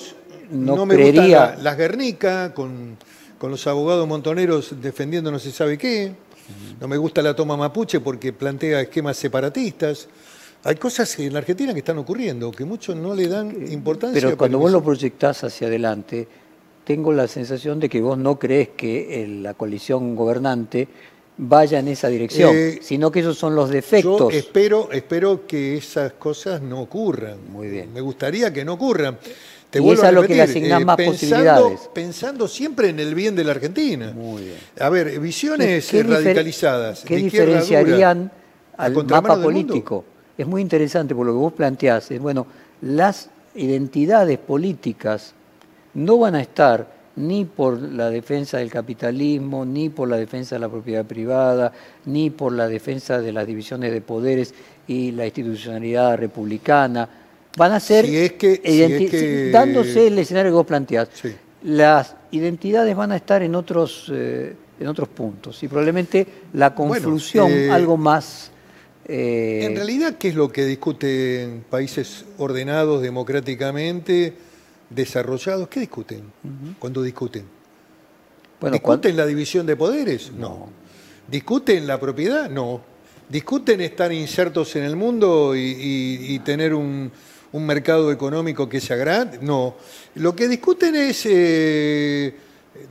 no, 0.51 0.85
me 0.85 0.95
creería... 0.95 1.57
las 1.61 1.77
Guernica 1.77 2.53
con 2.55 2.97
con 3.41 3.51
los 3.51 3.66
abogados 3.66 4.07
montoneros 4.07 4.74
defendiendo 4.82 5.32
no 5.32 5.38
se 5.38 5.51
sabe 5.51 5.78
qué. 5.78 6.12
No 6.78 6.86
me 6.86 6.99
gusta 6.99 7.22
la 7.22 7.34
toma 7.34 7.57
mapuche 7.57 7.99
porque 8.01 8.34
plantea 8.34 8.82
esquemas 8.82 9.16
separatistas. 9.16 10.09
Hay 10.62 10.74
cosas 10.74 11.18
en 11.18 11.32
la 11.32 11.38
Argentina 11.38 11.72
que 11.72 11.78
están 11.78 11.97
ocurriendo, 11.97 12.53
que 12.53 12.66
muchos 12.66 12.95
no 12.95 13.14
le 13.14 13.28
dan 13.28 13.72
importancia. 13.72 14.20
Pero 14.20 14.36
cuando 14.36 14.59
vos 14.59 14.70
lo 14.70 14.84
proyectás 14.84 15.43
hacia 15.43 15.68
adelante, 15.68 16.28
tengo 16.84 17.14
la 17.14 17.26
sensación 17.26 17.80
de 17.80 17.88
que 17.88 18.03
vos 18.03 18.18
no 18.18 18.38
crees 18.38 18.68
que 18.76 19.26
la 19.41 19.55
coalición 19.55 20.14
gobernante 20.14 20.86
vaya 21.38 21.78
en 21.78 21.88
esa 21.88 22.09
dirección, 22.09 22.55
eh, 22.55 22.80
sino 22.82 23.11
que 23.11 23.20
esos 23.20 23.38
son 23.38 23.55
los 23.55 23.70
defectos. 23.70 24.18
Yo 24.18 24.30
espero, 24.30 24.91
espero 24.93 25.47
que 25.47 25.78
esas 25.78 26.12
cosas 26.12 26.61
no 26.61 26.82
ocurran. 26.82 27.38
Muy 27.51 27.68
bien. 27.68 27.91
Me 27.95 28.03
gustaría 28.03 28.53
que 28.53 28.66
no 28.66 28.74
ocurran. 28.74 29.16
Te 29.71 29.81
y 29.81 29.91
es 29.91 30.03
a, 30.03 30.11
lo 30.11 30.27
que 30.27 30.35
le 30.35 30.43
asignás 30.43 30.81
eh, 30.81 30.85
más 30.85 30.97
pensando, 30.97 31.12
posibilidades. 31.12 31.91
Pensando 31.95 32.49
siempre 32.49 32.89
en 32.89 32.99
el 32.99 33.14
bien 33.14 33.37
de 33.37 33.45
la 33.45 33.53
Argentina. 33.53 34.12
Muy 34.12 34.43
bien. 34.43 34.57
A 34.81 34.89
ver, 34.89 35.18
visiones 35.21 35.93
radicalizadas. 35.93 37.05
¿Qué 37.05 37.16
diferenciarían 37.16 38.33
al 38.77 39.05
mapa 39.07 39.41
político? 39.41 40.05
Es 40.37 40.47
muy 40.47 40.61
interesante 40.61 41.14
por 41.14 41.25
lo 41.25 41.33
que 41.33 41.39
vos 41.39 41.53
planteás. 41.53 42.11
Es, 42.11 42.21
bueno, 42.21 42.47
las 42.83 43.31
identidades 43.55 44.39
políticas 44.39 45.35
no 45.95 46.18
van 46.18 46.35
a 46.35 46.41
estar 46.41 47.01
ni 47.16 47.45
por 47.45 47.81
la 47.81 48.11
defensa 48.11 48.59
del 48.59 48.71
capitalismo, 48.71 49.64
ni 49.64 49.89
por 49.89 50.09
la 50.09 50.16
defensa 50.16 50.57
de 50.57 50.61
la 50.61 50.68
propiedad 50.68 51.05
privada, 51.05 51.73
ni 52.07 52.31
por 52.31 52.53
la 52.53 52.66
defensa 52.66 53.21
de 53.21 53.33
las 53.33 53.47
divisiones 53.47 53.93
de 53.93 54.01
poderes 54.01 54.55
y 54.87 55.12
la 55.12 55.27
institucionalidad 55.27 56.16
republicana 56.16 57.09
van 57.57 57.73
a 57.73 57.81
ser, 57.81 58.07
dándose 59.53 60.07
el 60.07 60.19
escenario 60.19 60.53
que 60.53 60.57
vos 60.57 60.67
planteás, 60.67 61.09
las 61.63 62.17
identidades 62.31 62.95
van 62.97 63.13
a 63.13 63.17
estar 63.17 63.43
en 63.43 63.55
otros, 63.55 64.11
eh, 64.13 64.55
en 64.79 64.87
otros 64.87 65.09
puntos 65.09 65.63
y 65.63 65.69
probablemente 65.69 66.27
la 66.53 66.75
conclusión 66.75 67.51
eh, 67.51 67.71
algo 67.71 67.97
más... 67.97 68.51
Eh, 69.07 69.65
en 69.65 69.75
realidad, 69.75 70.17
¿qué 70.19 70.29
es 70.29 70.37
lo 70.37 70.51
que 70.53 70.65
discuten 70.65 71.65
países 71.69 72.25
ordenados 72.39 73.03
democráticamente, 73.03 74.35
desarrollados? 74.89 75.69
¿Qué 75.69 75.81
discuten 75.81 76.23
cuando 76.79 77.03
discuten? 77.03 77.45
¿Discuten 78.71 79.17
la 79.17 79.27
división 79.27 79.67
de 79.67 79.75
poderes? 79.75 80.31
No. 80.33 80.69
¿Discuten 81.27 81.89
la 81.89 81.99
propiedad? 81.99 82.49
No. 82.49 82.83
¿Discuten 83.29 83.81
estar 83.81 84.13
insertos 84.13 84.77
en 84.77 84.85
el 84.85 84.95
mundo 84.95 85.55
y 85.57 86.41
tener 86.45 86.73
un, 86.73 87.11
un 87.53 87.67
mercado 87.67 88.13
económico 88.13 88.69
que 88.69 88.81
sea 88.81 88.97
grande, 88.97 89.39
no. 89.41 89.75
Lo 90.15 90.35
que 90.35 90.49
discuten 90.49 90.95
es, 90.95 91.27
eh, 91.27 92.35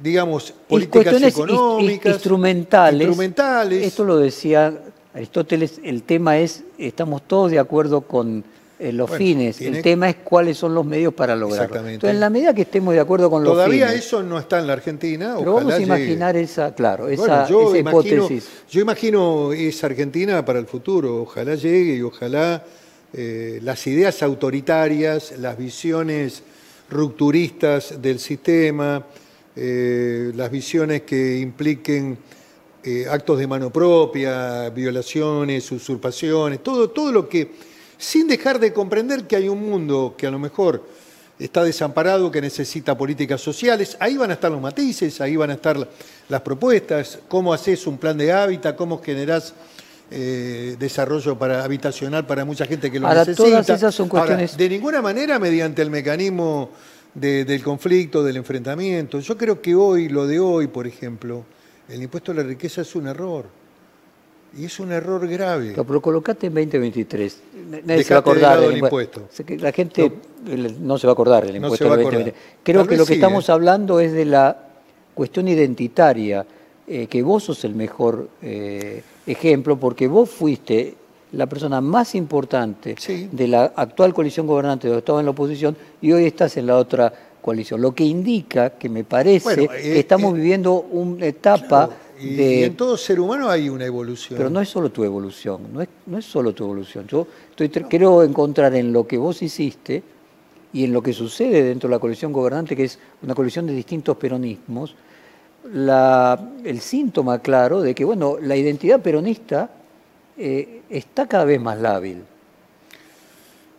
digamos, 0.02 0.54
políticas 0.68 1.22
económicas, 1.22 2.14
instrumentales. 2.14 3.08
instrumentales. 3.08 3.86
Esto 3.86 4.04
lo 4.04 4.18
decía 4.18 4.74
Aristóteles, 5.14 5.80
el 5.84 6.04
tema 6.04 6.38
es, 6.38 6.64
estamos 6.78 7.24
todos 7.24 7.52
de 7.52 7.60
acuerdo 7.60 8.02
con 8.02 8.44
eh, 8.78 8.94
los 8.94 9.10
fines, 9.12 9.60
el 9.60 9.82
tema 9.82 10.10
es 10.10 10.18
cuáles 10.24 10.58
son 10.58 10.74
los 10.74 10.86
medios 10.86 11.14
para 11.14 11.36
lograrlo. 11.36 11.76
Entonces, 11.78 12.14
en 12.14 12.20
la 12.20 12.30
medida 12.30 12.54
que 12.54 12.62
estemos 12.62 12.94
de 12.94 13.00
acuerdo 13.00 13.30
con 13.30 13.44
los 13.44 13.52
fines... 13.52 13.80
Todavía 13.80 13.94
eso 13.94 14.24
no 14.24 14.40
está 14.40 14.60
en 14.60 14.68
la 14.68 14.74
Argentina. 14.74 15.36
Pero 15.38 15.56
vamos 15.56 15.74
a 15.74 15.82
imaginar 15.82 16.38
esa, 16.38 16.74
claro, 16.74 17.10
esa, 17.10 17.48
hipótesis. 17.78 18.48
Yo 18.70 18.82
imagino 18.82 19.52
esa 19.52 19.88
Argentina 19.88 20.46
para 20.46 20.60
el 20.60 20.68
futuro, 20.68 21.24
ojalá 21.24 21.56
llegue 21.56 21.96
y 21.96 22.02
ojalá 22.02 22.64
eh, 23.14 23.60
las 23.64 23.86
ideas 23.88 24.22
autoritarias, 24.24 25.34
las 25.38 25.58
visiones 25.58 26.44
rupturistas 26.90 28.02
del 28.02 28.20
sistema, 28.20 29.06
eh, 29.56 30.32
las 30.36 30.52
visiones 30.52 31.04
que 31.04 31.40
impliquen 31.40 32.18
actos 33.12 33.38
de 33.38 33.46
mano 33.46 33.70
propia, 33.70 34.70
violaciones, 34.70 35.72
usurpaciones, 35.72 36.64
todo, 36.64 36.90
todo 36.90 37.12
lo 37.12 37.30
que 37.30 37.52
sin 38.00 38.28
dejar 38.28 38.60
de 38.60 38.74
comprender 38.74 39.28
que 39.28 39.36
hay 39.36 39.50
un 39.50 39.70
mundo 39.70 40.16
que 40.18 40.26
a 40.26 40.32
lo 40.32 40.40
mejor 40.40 40.84
está 41.38 41.64
desamparado, 41.64 42.32
que 42.32 42.42
necesita 42.42 42.98
políticas 42.98 43.42
sociales. 43.42 43.98
Ahí 44.00 44.18
van 44.18 44.32
a 44.32 44.34
estar 44.34 44.52
los 44.52 44.62
matices, 44.62 45.22
ahí 45.22 45.36
van 45.36 45.52
a 45.52 45.54
estar 45.54 45.88
las 46.28 46.42
propuestas, 46.42 47.20
cómo 47.28 47.54
haces 47.54 47.88
un 47.88 47.98
plan 47.98 48.18
de 48.18 48.32
hábitat, 48.32 48.76
cómo 48.76 49.02
generás 49.02 49.54
eh, 50.12 50.76
desarrollo 50.80 51.38
para, 51.38 51.64
habitacional 51.64 52.26
para 52.26 52.46
mucha 52.46 52.66
gente 52.66 52.90
que 52.92 53.00
lo 53.00 53.08
necesita. 53.08 53.36
Todas 53.36 53.70
esas 53.70 53.94
son 53.94 54.10
cuestiones... 54.10 54.58
de 54.58 54.70
ninguna 54.70 55.02
manera 55.02 55.38
mediante 55.40 55.82
el 55.82 55.92
mecanismo 55.92 56.72
del 57.14 57.64
conflicto, 57.64 58.24
del 58.24 58.38
enfrentamiento. 58.38 59.20
Yo 59.20 59.38
creo 59.38 59.62
que 59.62 59.76
hoy, 59.76 60.10
lo 60.10 60.26
de 60.28 60.40
hoy, 60.40 60.68
por 60.68 60.88
ejemplo, 60.88 61.44
el 61.88 62.02
impuesto 62.02 62.32
a 62.32 62.36
la 62.36 62.44
riqueza 62.44 62.82
es 62.82 62.96
un 62.96 63.08
error. 63.08 63.46
Y 64.58 64.66
es 64.66 64.80
un 64.80 64.92
error 64.92 65.28
grave. 65.28 65.76
pero 65.76 66.02
colocate 66.02 66.48
en 66.48 66.56
2023. 66.56 67.42
Nadie 67.86 68.04
se 68.04 68.14
va 68.16 68.18
a 68.18 68.22
acordar 68.22 68.60
del 68.60 68.78
impuesto. 68.78 69.30
La 69.60 69.72
gente 69.72 70.12
no, 70.80 70.98
se 70.98 71.06
va 71.06 71.12
a 71.12 71.14
acordar 71.14 71.46
del 71.46 71.58
impuesto 71.58 71.84
del 71.86 72.04
2023. 72.04 72.36
Creo 72.64 72.88
que 72.88 72.98
lo 72.98 73.06
que 73.06 73.14
estamos 73.14 73.48
hablando 73.50 74.00
es 74.00 74.12
de 74.12 74.26
la 74.26 74.70
cuestión 75.14 75.48
identitaria, 75.48 76.46
eh, 76.92 77.06
que 77.06 77.22
vos 77.22 77.44
sos 77.44 77.64
el 77.66 77.76
mejor 77.76 78.30
eh, 78.42 79.04
ejemplo, 79.28 79.80
porque 79.80 80.08
vos 80.08 80.28
fuiste 80.28 80.96
la 81.34 81.46
persona 81.46 81.82
más 81.82 82.16
importante 82.16 82.96
de 83.32 83.48
la 83.48 83.66
actual 83.76 84.12
coalición 84.12 84.48
gobernante, 84.48 84.88
donde 84.88 85.00
estaba 85.00 85.20
en 85.20 85.26
la 85.26 85.32
oposición, 85.32 85.78
y 86.02 86.12
hoy 86.12 86.26
estás 86.26 86.58
en 86.58 86.66
la 86.66 86.78
otra 86.78 87.14
coalición. 87.44 87.80
Lo 87.80 87.94
que 87.94 88.04
indica 88.04 88.72
que 88.72 88.90
me 88.90 89.04
parece 89.04 89.68
que 89.68 90.00
estamos 90.00 90.34
viviendo 90.34 90.82
una 90.92 91.28
etapa... 91.28 91.92
Y, 92.20 92.64
en 92.64 92.76
todo 92.76 92.98
ser 92.98 93.20
humano 93.20 93.52
hay 93.52 93.70
una 93.70 93.86
evolución. 93.86 94.36
Pero 94.36 94.50
no 94.50 94.60
es 94.60 94.68
solo 94.68 94.90
tu 94.90 95.04
evolución, 95.04 95.62
no 95.72 95.84
es, 95.84 95.90
no 96.08 96.18
es 96.18 96.26
solo 96.26 96.54
tu 96.54 96.64
evolución. 96.64 97.06
Yo 97.08 97.28
estoy, 97.52 97.70
quiero 97.84 98.24
encontrar 98.24 98.74
en 98.74 98.92
lo 98.92 99.06
que 99.06 99.20
vos 99.20 99.44
hiciste 99.44 100.02
y 100.74 100.86
en 100.86 100.92
lo 100.92 101.04
que 101.04 101.14
sucede 101.14 101.62
dentro 101.62 101.88
de 101.88 101.96
la 101.96 102.00
coalición 102.00 102.34
gobernante, 102.34 102.76
que 102.76 102.86
es 102.86 102.98
una 103.22 103.36
coalición 103.36 103.68
de 103.68 103.74
distintos 103.74 104.18
peronismos, 104.18 104.96
la, 105.74 106.40
el 106.64 106.82
síntoma 106.82 107.40
claro 107.40 107.82
de 107.82 107.94
que 107.94 108.04
bueno, 108.04 108.38
la 108.42 108.56
identidad 108.56 109.02
peronista 109.02 109.70
eh, 110.38 110.82
está 110.90 111.28
cada 111.28 111.46
vez 111.46 111.60
más 111.60 111.80
lábil. 111.80 112.24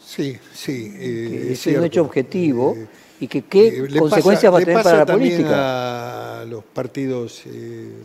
Sí, 0.05 0.37
sí. 0.53 0.93
Eh, 0.97 1.49
es, 1.53 1.67
un 1.67 1.85
hecho 1.85 2.03
objetivo. 2.03 2.75
Eh, 2.77 2.87
y 3.21 3.29
que 3.29 3.43
qué 3.43 3.87
consecuencias 3.99 4.53
va 4.53 4.59
a 4.59 4.61
tener 4.61 4.83
para 4.83 4.99
la 4.99 5.07
política. 5.07 6.41
A 6.41 6.45
los 6.47 6.65
partidos. 6.65 7.43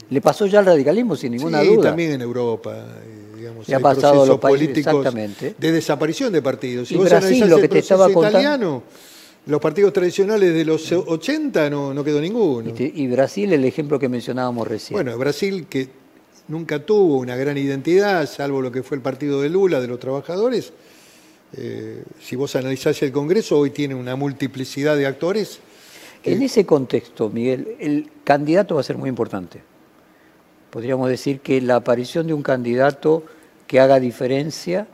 Le 0.09 0.21
pasó 0.21 0.45
ya 0.45 0.59
al 0.59 0.65
radicalismo 0.65 1.15
sin 1.15 1.31
ninguna 1.31 1.61
sí, 1.61 1.67
duda. 1.67 1.89
también 1.89 2.11
en 2.11 2.21
Europa. 2.21 2.85
Digamos, 3.35 3.69
ha 3.69 3.79
pasado 3.79 4.23
a 4.23 4.25
los 4.25 4.39
países 4.39 4.77
exactamente. 4.77 5.55
de 5.57 5.71
desaparición 5.71 6.33
de 6.33 6.41
partidos. 6.41 6.89
Si 6.89 6.95
y 6.95 6.97
vos 6.97 7.09
Brasil, 7.09 7.47
lo 7.47 7.61
que 7.61 7.69
te 7.69 7.79
estaba 7.79 8.11
italiano, 8.11 8.83
los 9.45 9.61
partidos 9.61 9.93
tradicionales 9.93 10.53
de 10.53 10.65
los 10.65 10.91
80 10.91 11.69
no, 11.69 11.93
no 11.93 12.03
quedó 12.03 12.19
ninguno. 12.19 12.73
Y, 12.77 13.03
y 13.03 13.07
Brasil, 13.07 13.53
el 13.53 13.63
ejemplo 13.65 13.99
que 13.99 14.09
mencionábamos 14.09 14.67
recién. 14.67 14.95
Bueno, 14.95 15.17
Brasil 15.17 15.67
que 15.67 15.89
nunca 16.47 16.85
tuvo 16.85 17.17
una 17.17 17.35
gran 17.35 17.57
identidad, 17.57 18.27
salvo 18.27 18.61
lo 18.61 18.71
que 18.71 18.83
fue 18.83 18.97
el 18.97 19.03
partido 19.03 19.41
de 19.41 19.49
Lula, 19.49 19.81
de 19.81 19.87
los 19.87 19.99
trabajadores, 19.99 20.73
eh, 21.57 22.03
si 22.19 22.35
vos 22.35 22.55
analizás 22.55 23.01
el 23.01 23.11
Congreso, 23.11 23.57
hoy 23.57 23.69
tiene 23.69 23.95
una 23.95 24.15
multiplicidad 24.15 24.97
de 24.97 25.05
actores. 25.05 25.59
En 26.23 26.41
ese 26.41 26.65
contexto, 26.65 27.29
Miguel, 27.29 27.75
el 27.79 28.09
candidato 28.23 28.75
va 28.75 28.81
a 28.81 28.83
ser 28.83 28.97
muy 28.97 29.09
importante. 29.09 29.61
Podríamos 30.69 31.07
decir 31.07 31.39
que 31.39 31.61
la 31.61 31.77
aparición 31.77 32.27
de 32.27 32.33
un 32.33 32.41
candidato 32.41 33.23
que 33.67 33.79
haga 33.79 33.99
diferencia. 33.99 34.87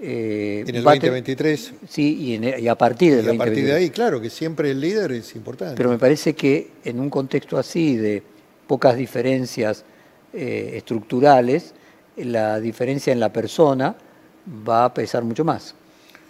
Eh, 0.00 0.64
en 0.66 0.76
el 0.76 0.84
2023. 0.84 1.72
Sí, 1.88 2.40
y, 2.40 2.68
a 2.68 2.74
partir 2.76 3.16
del 3.16 3.26
y 3.26 3.34
a 3.34 3.38
partir 3.38 3.64
de 3.64 3.72
ahí, 3.72 3.90
claro, 3.90 4.20
que 4.20 4.30
siempre 4.30 4.70
el 4.70 4.80
líder 4.80 5.12
es 5.12 5.34
importante. 5.34 5.74
Pero 5.76 5.90
me 5.90 5.98
parece 5.98 6.34
que 6.34 6.70
en 6.84 7.00
un 7.00 7.10
contexto 7.10 7.58
así, 7.58 7.96
de 7.96 8.22
pocas 8.66 8.96
diferencias 8.96 9.84
eh, 10.32 10.72
estructurales, 10.74 11.74
la 12.16 12.60
diferencia 12.60 13.12
en 13.12 13.20
la 13.20 13.32
persona 13.32 13.96
va 14.68 14.84
a 14.84 14.94
pesar 14.94 15.24
mucho 15.24 15.44
más. 15.44 15.74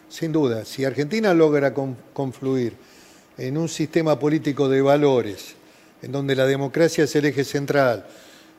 Sin 0.08 0.32
duda, 0.32 0.64
si 0.64 0.84
Argentina 0.84 1.34
logra 1.34 1.74
confluir 1.74 2.74
en 3.36 3.58
un 3.58 3.68
sistema 3.68 4.18
político 4.18 4.68
de 4.68 4.80
valores, 4.80 5.54
en 6.02 6.12
donde 6.12 6.34
la 6.34 6.46
democracia 6.46 7.04
es 7.04 7.14
el 7.16 7.26
eje 7.26 7.44
central, 7.44 8.06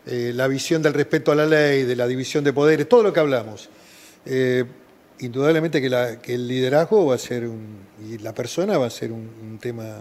eh, 0.05 0.31
la 0.33 0.47
visión 0.47 0.81
del 0.81 0.93
respeto 0.93 1.31
a 1.31 1.35
la 1.35 1.45
ley, 1.45 1.83
de 1.83 1.95
la 1.95 2.07
división 2.07 2.43
de 2.43 2.53
poderes, 2.53 2.87
todo 2.87 3.03
lo 3.03 3.11
que 3.11 3.19
hablamos, 3.19 3.69
eh, 4.25 4.65
indudablemente 5.19 5.81
que, 5.81 6.33
el 6.33 6.47
liderazgo 6.47 7.05
va 7.05 7.15
a 7.15 7.17
ser 7.17 7.49
y 8.07 8.17
la 8.19 8.33
persona 8.33 8.77
va 8.77 8.87
a 8.87 8.89
ser 8.89 9.11
un, 9.11 9.57
tema 9.61 9.95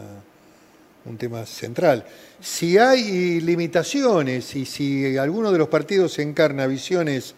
un 1.04 1.16
tema 1.16 1.46
central. 1.46 2.04
Si 2.40 2.76
hay 2.76 3.40
limitaciones 3.40 4.54
y 4.56 4.64
si 4.64 5.16
alguno 5.16 5.50
de 5.50 5.58
los 5.58 5.68
partidos 5.68 6.18
encarna 6.18 6.66
visiones 6.66 7.34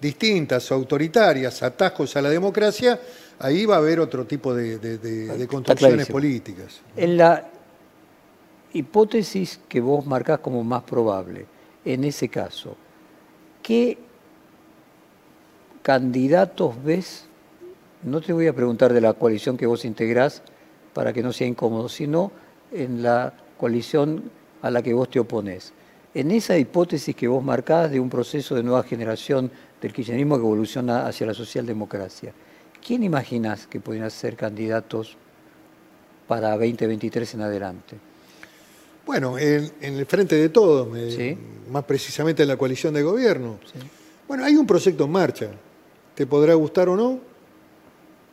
distintas, 0.00 0.72
autoritarias, 0.72 1.62
atajos 1.62 2.16
a 2.16 2.22
la 2.22 2.30
democracia, 2.30 2.98
ahí 3.38 3.66
va 3.66 3.76
a 3.76 3.78
haber 3.78 4.00
otro 4.00 4.24
tipo 4.24 4.54
de, 4.54 5.46
construcciones 5.48 6.08
políticas. 6.08 6.80
En 6.96 7.16
la 7.16 7.48
hipótesis 8.72 9.60
que 9.68 9.80
vos 9.80 10.06
marcás 10.06 10.40
como 10.40 10.64
más 10.64 10.82
probable, 10.82 11.46
en 11.84 12.04
ese 12.04 12.28
caso, 12.28 12.76
¿qué 13.62 13.98
candidatos 15.82 16.82
ves? 16.84 17.26
No 18.02 18.20
te 18.20 18.32
voy 18.32 18.46
a 18.46 18.54
preguntar 18.54 18.92
de 18.92 19.00
la 19.00 19.12
coalición 19.12 19.56
que 19.56 19.66
vos 19.66 19.84
integrás 19.84 20.42
para 20.92 21.12
que 21.12 21.22
no 21.22 21.32
sea 21.32 21.46
incómodo, 21.46 21.88
sino 21.88 22.32
en 22.72 23.02
la 23.02 23.32
coalición 23.58 24.30
a 24.60 24.70
la 24.70 24.82
que 24.82 24.94
vos 24.94 25.10
te 25.10 25.20
opones. 25.20 25.72
En 26.14 26.30
esa 26.30 26.58
hipótesis 26.58 27.14
que 27.16 27.28
vos 27.28 27.42
marcás 27.42 27.90
de 27.90 28.00
un 28.00 28.10
proceso 28.10 28.54
de 28.54 28.62
nueva 28.62 28.82
generación 28.82 29.50
del 29.80 29.92
kirchnerismo 29.92 30.36
que 30.36 30.42
evoluciona 30.42 31.06
hacia 31.06 31.26
la 31.26 31.34
socialdemocracia, 31.34 32.32
¿Quién 32.84 33.04
imaginas 33.04 33.68
que 33.68 33.78
podrían 33.78 34.10
ser 34.10 34.34
candidatos 34.34 35.16
para 36.26 36.50
2023 36.50 37.34
en 37.34 37.40
adelante? 37.42 37.96
Bueno, 39.06 39.38
en, 39.38 39.70
el 39.80 40.04
frente 40.06 40.34
de 40.34 40.48
todos, 40.48 40.88
más 41.70 41.84
precisamente 41.84 42.42
en 42.42 42.48
la 42.48 42.56
coalición 42.56 42.92
de 42.92 43.02
gobierno. 43.02 43.58
Bueno, 44.26 44.44
hay 44.44 44.56
un 44.56 44.66
proyecto 44.66 45.04
en 45.04 45.12
marcha. 45.12 45.50
Te 46.14 46.26
podrá 46.26 46.54
gustar 46.54 46.88
o 46.88 46.96
no, 46.96 47.20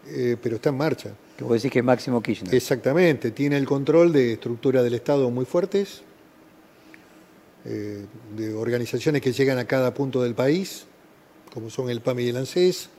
eh, 0.08 0.38
pero 0.42 0.56
está 0.56 0.70
en 0.70 0.78
marcha. 0.78 1.12
Que 1.38 1.44
vos 1.44 1.54
decís 1.54 1.72
que 1.72 1.80
es 1.80 1.86
Máximo 1.86 2.22
Kirchner. 2.22 2.54
Exactamente, 2.54 3.32
tiene 3.32 3.58
el 3.58 3.66
control 3.66 4.12
de 4.12 4.34
estructuras 4.34 4.84
del 4.84 4.96
Estado 4.96 5.30
muy 5.30 5.46
fuertes, 5.46 6.02
eh, 7.66 8.06
de 8.36 8.54
organizaciones 8.54 9.22
que 9.22 9.32
llegan 9.32 9.58
a 9.58 9.66
cada 9.66 9.94
punto 9.94 10.22
del 10.22 10.36
país, 10.36 10.86
como 11.54 11.70
son 11.70 11.90
el 11.90 12.02
PAMI 12.02 12.24
y 12.24 12.30
el 12.30 12.38
ANSES, 12.38 12.90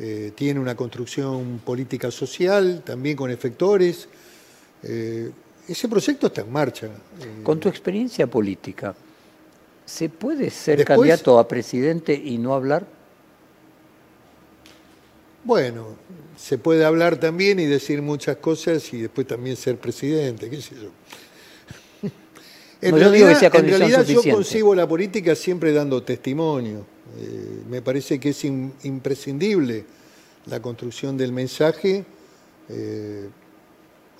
eh, 0.00 0.32
tiene 0.34 0.60
una 0.60 0.76
construcción 0.76 1.60
política 1.64 2.10
social, 2.10 2.82
también 2.84 3.16
con 3.16 3.30
efectores. 3.30 4.08
Eh, 4.82 5.30
ese 5.66 5.88
proyecto 5.88 6.28
está 6.28 6.42
en 6.42 6.52
marcha. 6.52 6.88
Con 7.42 7.58
tu 7.58 7.68
experiencia 7.68 8.26
política, 8.28 8.94
¿se 9.84 10.08
puede 10.08 10.50
ser 10.50 10.84
candidato 10.84 11.38
a 11.38 11.48
presidente 11.48 12.14
y 12.14 12.38
no 12.38 12.54
hablar? 12.54 12.86
Bueno, 15.48 15.96
se 16.36 16.58
puede 16.58 16.84
hablar 16.84 17.16
también 17.16 17.58
y 17.58 17.64
decir 17.64 18.02
muchas 18.02 18.36
cosas 18.36 18.92
y 18.92 19.00
después 19.00 19.26
también 19.26 19.56
ser 19.56 19.78
presidente, 19.78 20.50
qué 20.50 20.60
sé 20.60 20.74
yo. 20.74 20.90
En 22.82 22.94
realidad, 22.94 23.42
en 23.42 23.66
realidad 23.66 24.04
yo 24.04 24.22
concibo 24.30 24.74
la 24.74 24.86
política 24.86 25.34
siempre 25.34 25.72
dando 25.72 26.02
testimonio. 26.02 26.84
Eh, 27.18 27.62
me 27.66 27.80
parece 27.80 28.20
que 28.20 28.28
es 28.28 28.44
imprescindible 28.44 29.86
la 30.44 30.60
construcción 30.60 31.16
del 31.16 31.32
mensaje 31.32 32.04
eh, 32.68 33.28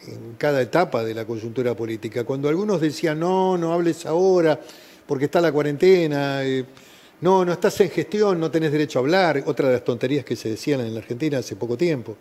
en 0.06 0.34
cada 0.38 0.62
etapa 0.62 1.04
de 1.04 1.12
la 1.12 1.26
coyuntura 1.26 1.76
política. 1.76 2.24
Cuando 2.24 2.48
algunos 2.48 2.80
decían, 2.80 3.20
no, 3.20 3.58
no 3.58 3.74
hables 3.74 4.06
ahora 4.06 4.58
porque 5.06 5.26
está 5.26 5.42
la 5.42 5.52
cuarentena, 5.52 6.42
eh, 6.42 6.64
no, 7.20 7.44
no 7.44 7.52
estás 7.52 7.80
en 7.80 7.90
gestión, 7.90 8.38
no 8.38 8.50
tenés 8.50 8.70
derecho 8.70 8.98
a 8.98 9.02
hablar, 9.02 9.42
otra 9.46 9.68
de 9.68 9.74
las 9.74 9.84
tonterías 9.84 10.24
que 10.24 10.36
se 10.36 10.50
decían 10.50 10.80
en 10.80 10.94
la 10.94 11.00
Argentina 11.00 11.38
hace 11.38 11.56
poco 11.56 11.76
tiempo. 11.76 12.16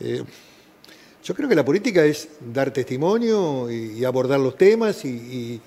Eh, 0.00 0.22
yo 1.22 1.34
creo 1.34 1.48
que 1.48 1.54
la 1.54 1.64
política 1.64 2.04
es 2.04 2.28
dar 2.52 2.72
testimonio 2.72 3.70
y, 3.70 4.04
abordar 4.04 4.40
los 4.40 4.56
temas 4.56 5.04
y, 5.04 5.60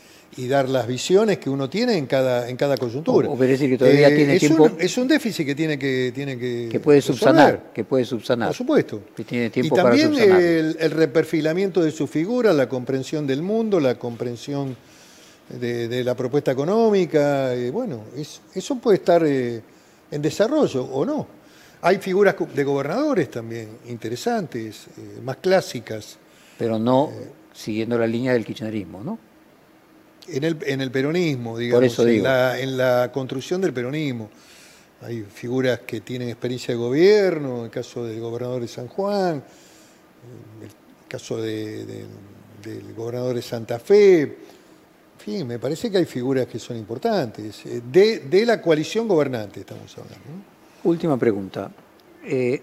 dar 0.50 0.68
las 0.68 0.86
visiones 0.86 1.38
que 1.38 1.50
uno 1.50 1.70
tiene 1.70 1.98
en 1.98 2.08
cada, 2.08 2.50
en 2.50 2.58
cada 2.58 2.76
coyuntura. 2.76 3.30
O, 3.30 3.38
decir 3.38 3.70
que 3.70 3.78
todavía 3.78 4.10
eh, 4.10 4.16
tiene 4.16 4.34
es 4.34 4.40
tiempo. 4.42 4.64
Un, 4.64 4.76
es 4.80 4.98
un 4.98 5.08
déficit 5.08 5.46
que 5.46 5.56
tiene 5.56 5.80
que. 5.80 6.12
Tiene 6.14 6.38
que, 6.38 6.68
que 6.70 6.80
puede 6.82 7.02
subsanar. 7.02 7.72
Que 7.74 7.86
puede 7.86 8.04
subsanar. 8.04 8.50
Por 8.50 8.56
supuesto. 8.56 9.02
Que 9.16 9.24
tiene 9.24 9.50
tiempo 9.50 9.74
y 9.74 9.78
también 9.78 10.12
para 10.12 10.38
el, 10.40 10.76
el, 10.78 10.92
reperfilamiento 10.92 11.82
de 11.82 11.92
su 11.92 12.06
figura, 12.06 12.52
la 12.52 12.68
comprensión 12.68 13.26
del 13.26 13.42
mundo, 13.42 13.80
la 13.80 13.96
comprensión 13.96 14.76
de, 15.50 16.04
la 16.04 16.16
propuesta 16.16 16.52
económica. 16.52 17.54
Eh, 17.54 17.72
bueno, 17.72 18.06
eso 18.54 18.76
puede 18.76 18.98
estar 18.98 19.24
eh, 19.26 19.62
en 20.12 20.22
desarrollo 20.22 20.84
o 20.84 21.06
no. 21.06 21.28
Hay 21.82 21.98
figuras 21.98 22.36
de 22.54 22.64
gobernadores 22.64 23.30
también 23.30 23.78
interesantes, 23.88 24.88
eh, 24.98 25.20
más 25.24 25.38
clásicas. 25.38 26.18
Pero 26.58 26.80
no 26.80 27.12
siguiendo 27.54 27.98
la 27.98 28.08
línea 28.08 28.34
del 28.34 28.46
kirchnerismo, 28.46 29.04
¿no? 29.04 29.20
En 30.28 30.44
el, 30.44 30.58
en 30.66 30.82
el 30.82 30.90
peronismo, 30.90 31.58
digamos, 31.58 32.00
en, 32.00 32.24
la, 32.24 32.60
en 32.60 32.78
la 32.78 33.12
construcción 33.14 33.62
del 33.62 33.74
peronismo. 33.74 34.30
Hay 35.02 35.22
figuras 35.24 35.82
que 35.82 36.02
tienen 36.02 36.30
experiencia 36.30 36.74
de 36.74 36.80
gobierno, 36.80 37.66
el 37.66 37.70
caso 37.70 38.04
del 38.06 38.20
gobernador 38.20 38.62
de 38.62 38.68
San 38.68 38.88
Juan, 38.88 39.44
el 40.64 40.70
caso 41.08 41.40
del 41.40 42.08
gobernador 42.96 43.36
de 43.36 43.42
Santa 43.42 43.78
Fe, 43.78 44.38
Sí, 45.26 45.44
me 45.44 45.58
parece 45.58 45.90
que 45.90 45.98
hay 45.98 46.06
figuras 46.06 46.46
que 46.46 46.60
son 46.60 46.78
importantes. 46.78 47.66
Eh, 47.66 47.82
de, 47.84 48.46
la 48.46 48.62
coalición 48.62 49.08
gobernante 49.08 49.62
estamos 49.62 49.92
hablando. 49.98 50.24
Última 50.84 51.18
pregunta. 51.18 51.72
Eh, 52.24 52.62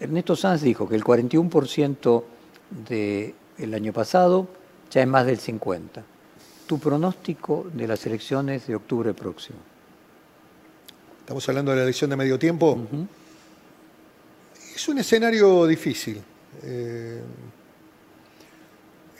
Ernesto 0.00 0.34
Sanz 0.34 0.62
dijo 0.62 0.88
que 0.88 0.96
el 0.96 1.04
41% 1.04 2.24
del 2.88 3.74
año 3.74 3.92
pasado 3.92 4.48
ya 4.90 5.02
es 5.02 5.06
más 5.06 5.26
del 5.26 5.38
50%. 5.38 6.02
¿Tu 6.66 6.78
pronóstico 6.78 7.66
de 7.72 7.86
las 7.86 8.04
elecciones 8.06 8.66
de 8.66 8.74
octubre 8.74 9.12
próximo? 9.12 9.58
Estamos 11.20 11.46
hablando 11.48 11.72
de 11.72 11.76
la 11.76 11.82
elección 11.82 12.08
de 12.08 12.16
medio 12.16 12.38
tiempo. 12.38 12.80
Es 14.74 14.88
un 14.88 14.98
escenario 14.98 15.66
difícil. 15.66 16.22
Eh, 16.62 17.20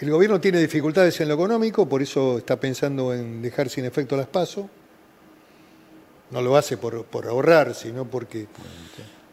el 0.01 0.11
gobierno 0.11 0.41
tiene 0.41 0.61
dificultades 0.61 1.19
en 1.21 1.29
lo 1.29 1.35
económico, 1.35 1.89
por 1.89 2.03
eso 2.03 2.39
está 2.39 2.61
pensando 2.61 3.15
en 3.15 3.41
dejar 3.41 3.71
sin 3.71 3.85
efecto 3.87 4.17
las 4.17 4.27
pasos. 4.27 4.67
No 6.31 6.43
lo 6.43 6.57
hace 6.57 6.77
por, 6.77 7.07
ahorrar, 7.27 7.75
sino 7.75 8.05
porque, 8.05 8.47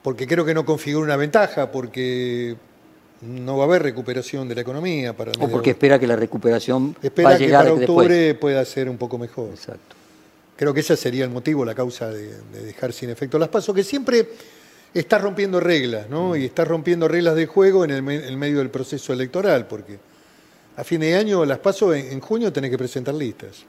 porque 0.02 0.28
creo 0.28 0.46
que 0.46 0.54
no 0.54 0.64
configura 0.64 1.06
una 1.06 1.18
ventaja, 1.18 1.72
porque 1.72 2.56
no 3.22 3.58
va 3.58 3.64
a 3.64 3.68
haber 3.68 3.84
recuperación 3.84 4.48
de 4.48 4.56
la 4.56 4.62
economía. 4.62 5.14
Para 5.14 5.32
o 5.40 5.50
porque 5.50 5.72
espera 5.72 6.00
que 6.00 6.08
la 6.08 6.16
recuperación 6.16 6.96
espera 7.02 7.30
va 7.30 7.36
a 7.36 7.38
llegar 7.38 7.66
que 7.66 7.72
para 7.72 7.82
octubre 7.82 8.36
pueda 8.36 8.64
ser 8.64 8.90
un 8.90 8.98
poco 8.98 9.18
mejor. 9.18 9.50
Exacto. 9.50 9.96
Creo 10.56 10.74
que 10.74 10.80
ese 10.80 10.96
sería 10.96 11.26
el 11.26 11.32
motivo, 11.32 11.66
la 11.66 11.76
causa 11.76 12.10
de, 12.10 12.40
dejar 12.64 12.94
sin 12.94 13.10
efecto 13.10 13.38
las 13.40 13.50
pasos, 13.50 13.76
que 13.76 13.84
siempre 13.84 14.30
está 14.94 15.18
rompiendo 15.18 15.60
reglas, 15.60 16.08
¿no? 16.10 16.30
Mm. 16.30 16.36
Y 16.38 16.46
está 16.46 16.64
rompiendo 16.64 17.08
reglas 17.08 17.36
de 17.36 17.48
juego 17.48 17.84
en 17.84 17.92
el 17.92 18.38
medio 18.38 18.60
del 18.60 18.70
proceso 18.70 19.12
electoral, 19.12 19.68
porque 19.68 19.98
a 20.76 20.84
fin 20.84 21.02
de 21.02 21.16
año 21.16 21.46
las 21.46 21.60
paso, 21.60 21.94
en, 21.94 22.20
junio 22.20 22.52
tenés 22.52 22.72
que 22.72 22.78
presentar 22.78 23.14
listas. 23.14 23.66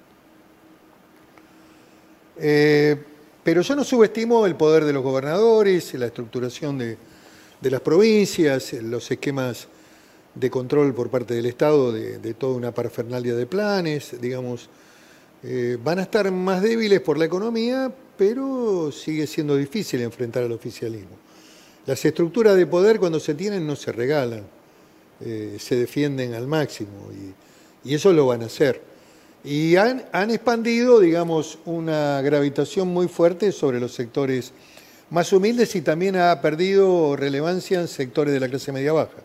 Eh, 2.36 2.96
pero 3.42 3.60
yo 3.60 3.76
no 3.76 3.84
subestimo 3.84 4.46
el 4.46 4.56
poder 4.56 4.84
de 4.84 4.92
los 4.92 5.02
gobernadores, 5.02 5.92
la 5.94 6.06
estructuración 6.06 6.78
de, 6.78 6.96
las 7.60 7.80
provincias, 7.80 8.72
los 8.74 9.10
esquemas 9.10 9.68
de 10.34 10.50
control 10.50 10.94
por 10.94 11.10
parte 11.10 11.34
del 11.34 11.46
Estado 11.46 11.92
de, 11.92 12.34
toda 12.34 12.56
una 12.56 12.72
parafernalia 12.72 13.34
de 13.34 13.46
planes, 13.46 14.16
digamos, 14.20 14.68
eh, 15.42 15.78
van 15.82 15.98
a 15.98 16.02
estar 16.02 16.30
más 16.30 16.62
débiles 16.62 17.00
por 17.00 17.18
la 17.18 17.26
economía, 17.26 17.92
pero 18.16 18.90
sigue 18.90 19.26
siendo 19.26 19.56
difícil 19.56 20.00
enfrentar 20.00 20.42
al 20.42 20.52
oficialismo. 20.52 21.16
Las 21.86 22.02
estructuras 22.04 22.56
de 22.56 22.66
poder 22.66 22.98
cuando 22.98 23.20
se 23.20 23.34
tienen 23.34 23.66
no 23.66 23.76
se 23.76 23.92
regalan. 23.92 24.44
Eh, 25.26 25.56
se 25.58 25.76
defienden 25.76 26.34
al 26.34 26.46
máximo 26.46 27.08
y, 27.10 27.94
eso 27.94 28.12
lo 28.12 28.26
van 28.26 28.42
a 28.42 28.46
hacer. 28.46 28.82
Y 29.42 29.76
han, 29.76 30.02
expandido, 30.30 31.00
digamos, 31.00 31.58
una 31.64 32.20
gravitación 32.22 32.88
muy 32.88 33.08
fuerte 33.08 33.52
sobre 33.52 33.78
los 33.78 33.94
sectores 33.94 34.52
más 35.10 35.32
humildes 35.32 35.74
y 35.76 35.82
también 35.82 36.16
ha 36.16 36.40
perdido 36.40 37.14
relevancia 37.14 37.80
en 37.80 37.88
sectores 37.88 38.32
de 38.32 38.40
la 38.40 38.48
clase 38.48 38.72
media 38.72 38.92
baja, 38.92 39.16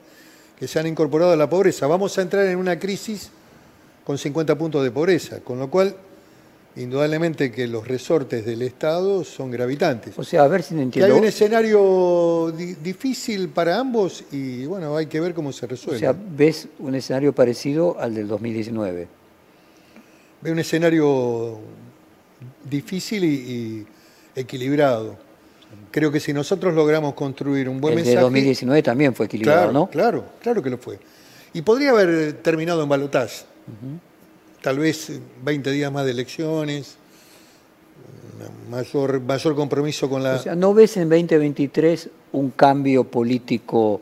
que 0.57 0.67
se 0.67 0.77
han 0.79 0.87
incorporado 0.87 1.31
a 1.31 1.37
la 1.37 1.49
pobreza. 1.49 1.87
Vamos 1.87 2.17
a 2.17 2.21
entrar 2.21 2.45
en 2.47 2.57
una 2.57 2.77
crisis 2.79 3.29
con 4.05 4.17
50 4.17 4.57
puntos 4.57 4.83
de 4.83 4.91
pobreza, 4.91 5.39
con 5.39 5.59
lo 5.59 5.69
cual 5.69 5.95
indudablemente 6.79 7.51
que 7.51 7.67
los 7.67 7.87
resortes 7.87 8.45
del 8.45 8.61
Estado 8.61 9.23
son 9.23 9.51
gravitantes. 9.51 10.17
O 10.17 10.23
sea, 10.23 10.43
a 10.43 10.47
ver 10.47 10.63
si 10.63 10.75
no 10.75 10.81
entiendo. 10.81 11.13
hay 11.13 11.19
un 11.19 11.25
escenario 11.25 12.53
difícil 12.81 13.49
para 13.49 13.77
ambos 13.77 14.23
y 14.31 14.65
bueno, 14.65 14.95
hay 14.95 15.07
que 15.07 15.19
ver 15.19 15.33
cómo 15.33 15.51
se 15.51 15.67
resuelve. 15.67 15.97
O 15.97 15.99
sea, 15.99 16.15
¿ves 16.35 16.67
un 16.79 16.95
escenario 16.95 17.33
parecido 17.33 17.99
al 17.99 18.15
del 18.15 18.27
2019? 18.27 19.07
Veo 20.41 20.53
un 20.53 20.59
escenario 20.59 21.59
difícil 22.63 23.23
y, 23.25 23.85
equilibrado. 24.35 25.17
Creo 25.91 26.11
que 26.11 26.19
si 26.19 26.31
nosotros 26.31 26.73
logramos 26.73 27.13
construir 27.13 27.67
un 27.67 27.81
buen 27.81 27.95
mensaje... 27.95 28.13
El 28.13 28.19
de 28.19 28.23
2019 28.23 28.83
también 28.83 29.13
fue 29.13 29.25
equilibrado, 29.25 29.71
¿no? 29.71 29.89
Claro, 29.89 30.23
claro 30.41 30.63
que 30.63 30.69
lo 30.69 30.77
fue. 30.77 30.97
Y 31.53 31.61
podría 31.61 31.89
haber 31.89 32.33
terminado 32.41 32.81
en 32.83 32.89
balotaje 32.89 33.43
tal 34.61 34.79
vez 34.79 35.19
20 35.43 35.71
días 35.71 35.91
más 35.91 36.05
de 36.05 36.11
elecciones, 36.11 36.97
mayor, 38.69 39.21
mayor 39.21 39.55
compromiso 39.55 40.09
con 40.09 40.23
la... 40.23 40.35
O 40.35 40.39
sea, 40.39 40.55
¿no 40.55 40.73
ves 40.73 40.97
en 40.97 41.09
2023 41.09 42.09
un 42.33 42.51
cambio 42.51 43.03
político? 43.03 44.01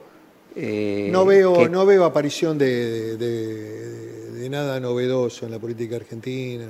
Eh, 0.56 1.10
no, 1.12 1.26
veo, 1.26 1.68
no 1.70 1.86
veo 1.86 2.04
aparición 2.04 2.58
de, 2.58 3.18
de, 3.18 4.50
nada 4.50 4.80
novedoso 4.80 5.46
en 5.46 5.52
la 5.52 5.60
política 5.60 5.98
argentina, 5.98 6.66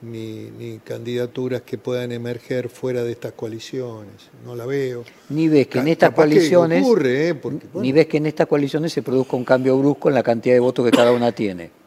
ni, 0.00 0.80
candidaturas 0.82 1.60
que 1.60 1.76
puedan 1.76 2.10
emerger 2.10 2.70
fuera 2.70 3.04
de 3.04 3.12
estas 3.12 3.32
coaliciones, 3.32 4.30
no 4.42 4.56
la 4.56 4.64
veo. 4.64 5.04
Ni 5.28 5.48
ves 5.48 5.66
que 5.66 5.80
en 5.80 5.88
estas 5.88 6.12
coaliciones... 6.12 6.82
ocurre, 6.82 7.28
¿eh? 7.28 7.40
Ni 7.74 7.92
ves 7.92 8.06
que 8.06 8.16
en 8.16 8.26
estas 8.26 8.46
coaliciones 8.46 8.94
se 8.94 9.02
produzca 9.02 9.36
un 9.36 9.44
cambio 9.44 9.78
brusco 9.78 10.08
en 10.08 10.14
la 10.14 10.22
cantidad 10.22 10.54
de 10.54 10.60
votos 10.60 10.86
que 10.86 10.90
cada 10.90 11.12
una 11.12 11.32
tiene 11.32 11.81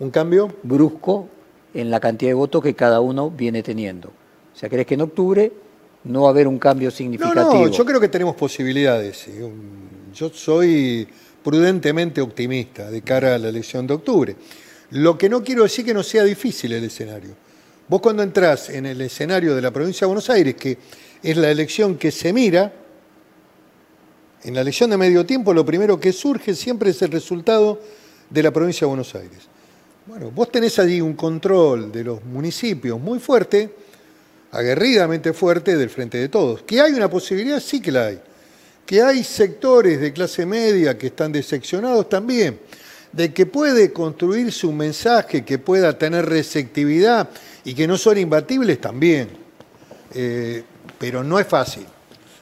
un 0.00 0.10
cambio 0.10 0.52
brusco 0.62 1.28
en 1.72 1.90
la 1.90 2.00
cantidad 2.00 2.30
de 2.30 2.34
votos 2.34 2.62
que 2.62 2.74
cada 2.74 3.00
uno 3.00 3.30
viene 3.30 3.62
teniendo. 3.62 4.08
O 4.08 4.58
sea, 4.58 4.68
¿crees 4.68 4.86
que 4.86 4.94
en 4.94 5.02
octubre 5.02 5.52
no 6.04 6.22
va 6.22 6.28
a 6.28 6.30
haber 6.30 6.48
un 6.48 6.58
cambio 6.58 6.90
significativo? 6.90 7.54
No, 7.54 7.66
no, 7.66 7.68
yo 7.68 7.84
creo 7.84 8.00
que 8.00 8.08
tenemos 8.08 8.34
posibilidades. 8.34 9.28
Yo 10.12 10.30
soy 10.30 11.06
prudentemente 11.42 12.20
optimista 12.20 12.90
de 12.90 13.02
cara 13.02 13.34
a 13.34 13.38
la 13.38 13.48
elección 13.48 13.86
de 13.86 13.94
octubre. 13.94 14.36
Lo 14.90 15.16
que 15.16 15.28
no 15.28 15.44
quiero 15.44 15.62
decir 15.62 15.84
que 15.84 15.94
no 15.94 16.02
sea 16.02 16.24
difícil 16.24 16.72
el 16.72 16.84
escenario. 16.84 17.30
Vos 17.86 18.00
cuando 18.00 18.22
entrás 18.22 18.70
en 18.70 18.86
el 18.86 19.00
escenario 19.00 19.54
de 19.54 19.62
la 19.62 19.70
provincia 19.70 20.00
de 20.00 20.06
Buenos 20.06 20.30
Aires, 20.30 20.54
que 20.54 20.78
es 21.22 21.36
la 21.36 21.50
elección 21.50 21.96
que 21.96 22.10
se 22.10 22.32
mira, 22.32 22.72
en 24.42 24.54
la 24.54 24.62
elección 24.62 24.90
de 24.90 24.96
medio 24.96 25.26
tiempo 25.26 25.52
lo 25.52 25.64
primero 25.64 26.00
que 26.00 26.12
surge 26.12 26.54
siempre 26.54 26.90
es 26.90 27.02
el 27.02 27.10
resultado 27.10 27.80
de 28.30 28.42
la 28.42 28.50
provincia 28.50 28.86
de 28.86 28.88
Buenos 28.88 29.14
Aires. 29.14 29.48
Bueno, 30.10 30.32
vos 30.32 30.50
tenés 30.50 30.76
allí 30.80 31.00
un 31.00 31.12
control 31.12 31.92
de 31.92 32.02
los 32.02 32.24
municipios 32.24 32.98
muy 32.98 33.20
fuerte, 33.20 33.70
aguerridamente 34.50 35.32
fuerte 35.32 35.76
del 35.76 35.88
frente 35.88 36.18
de 36.18 36.28
todos. 36.28 36.62
¿Que 36.62 36.80
hay 36.80 36.94
una 36.94 37.08
posibilidad? 37.08 37.60
Sí 37.60 37.80
que 37.80 37.92
la 37.92 38.06
hay. 38.06 38.20
Que 38.84 39.02
hay 39.02 39.22
sectores 39.22 40.00
de 40.00 40.12
clase 40.12 40.44
media 40.44 40.98
que 40.98 41.06
están 41.06 41.30
deseccionados 41.30 42.08
también. 42.08 42.58
De 43.12 43.32
que 43.32 43.46
puede 43.46 43.92
construirse 43.92 44.66
un 44.66 44.78
mensaje 44.78 45.44
que 45.44 45.60
pueda 45.60 45.96
tener 45.96 46.26
receptividad 46.26 47.28
y 47.64 47.72
que 47.74 47.86
no 47.86 47.96
son 47.96 48.18
imbatibles 48.18 48.80
también. 48.80 49.28
Eh, 50.12 50.64
pero 50.98 51.22
no 51.22 51.38
es 51.38 51.46
fácil. 51.46 51.86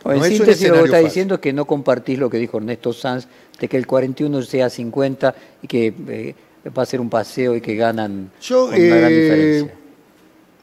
no 0.07 0.15
en 0.15 0.25
síntesis, 0.25 0.71
lo 0.71 0.77
que 0.77 0.85
está 0.85 0.99
diciendo 1.01 1.35
es 1.35 1.41
que 1.43 1.53
no 1.53 1.67
compartís 1.67 2.19
lo 2.19 2.31
que 2.31 2.39
dijo 2.39 2.57
Ernesto 2.57 2.95
Sanz, 2.95 3.29
de 3.61 3.69
que 3.69 3.77
el 3.77 3.87
41 3.87 4.41
sea 4.41 4.71
50 4.71 5.35
y 5.61 5.67
que 5.67 5.95
eh, 6.09 6.35
va 6.77 6.83
a 6.83 6.87
ser 6.87 7.01
un 7.01 7.11
paseo 7.11 7.57
y 7.57 7.61
que 7.61 7.77
ganan 7.77 8.31
Yo, 8.41 8.67
una 8.67 8.77
gran 8.77 9.13
eh, 9.13 9.71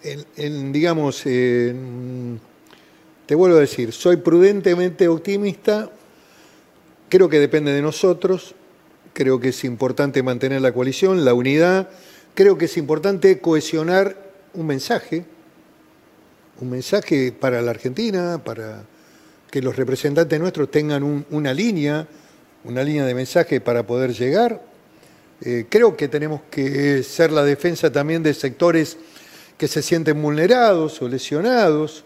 diferencia. 0.02 0.72
digamos, 0.72 1.24
te 1.24 3.36
vuelvo 3.36 3.58
a 3.58 3.60
decir, 3.60 3.92
soy 3.92 4.18
prudentemente 4.18 5.08
optimista, 5.08 5.90
creo 7.10 7.30
que 7.30 7.40
depende 7.40 7.74
de 7.74 7.82
nosotros, 7.82 8.56
creo 9.14 9.40
que 9.40 9.50
es 9.50 9.64
importante 9.64 10.22
mantener 10.22 10.62
la 10.62 10.74
coalición, 10.74 11.26
la 11.26 11.34
unidad, 11.34 11.90
creo 12.34 12.58
que 12.58 12.66
es 12.66 12.78
importante 12.78 13.40
cohesionar 13.40 14.18
un 14.54 14.68
mensaje, 14.68 15.26
un 16.60 16.70
mensaje 16.70 17.32
para 17.32 17.62
la 17.62 17.72
Argentina, 17.72 18.42
para 18.44 18.84
que 19.50 19.62
los 19.62 19.76
representantes 19.76 20.40
nuestros 20.40 20.70
tengan 20.70 21.26
una 21.30 21.54
línea, 21.54 22.08
una 22.64 22.84
línea 22.84 23.06
de 23.06 23.16
mensaje 23.16 23.62
para 23.62 23.88
poder 23.88 24.14
llegar. 24.14 24.75
Eh, 25.42 25.66
creo 25.70 25.98
que 25.98 26.08
tenemos 26.08 26.42
que 26.50 27.04
ser 27.04 27.32
la 27.32 27.44
defensa 27.44 27.92
también 27.92 28.24
de 28.24 28.34
sectores 28.34 28.98
que 29.58 29.68
se 29.68 29.82
sienten 29.82 30.22
vulnerados 30.22 31.02
o 31.02 31.08
lesionados, 31.08 32.04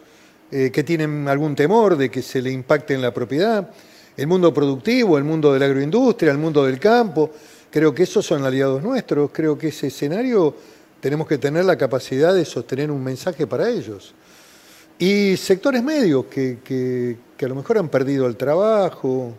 eh, 0.51 0.71
que 0.71 0.83
tienen 0.83 1.27
algún 1.27 1.55
temor 1.55 1.95
de 1.95 2.09
que 2.09 2.21
se 2.21 2.41
le 2.41 2.51
impacte 2.51 2.93
en 2.93 3.01
la 3.01 3.13
propiedad. 3.13 3.69
El 4.17 4.27
mundo 4.27 4.53
productivo, 4.53 5.17
el 5.17 5.23
mundo 5.23 5.53
de 5.53 5.59
la 5.59 5.65
agroindustria, 5.65 6.31
el 6.31 6.37
mundo 6.37 6.65
del 6.65 6.79
campo, 6.79 7.31
creo 7.71 7.93
que 7.93 8.03
esos 8.03 8.25
son 8.25 8.43
aliados 8.43 8.81
nuestros. 8.81 9.31
Creo 9.31 9.57
que 9.57 9.69
ese 9.69 9.87
escenario 9.87 10.55
tenemos 10.99 11.27
que 11.27 11.37
tener 11.37 11.65
la 11.65 11.77
capacidad 11.77 12.33
de 12.33 12.45
sostener 12.45 12.91
un 12.91 13.03
mensaje 13.03 13.47
para 13.47 13.69
ellos. 13.69 14.13
Y 14.97 15.37
sectores 15.37 15.81
medios 15.81 16.25
que, 16.25 17.17
a 17.39 17.47
lo 17.47 17.55
mejor 17.55 17.77
han 17.77 17.87
perdido 17.87 18.27
el 18.27 18.35
trabajo. 18.35 19.33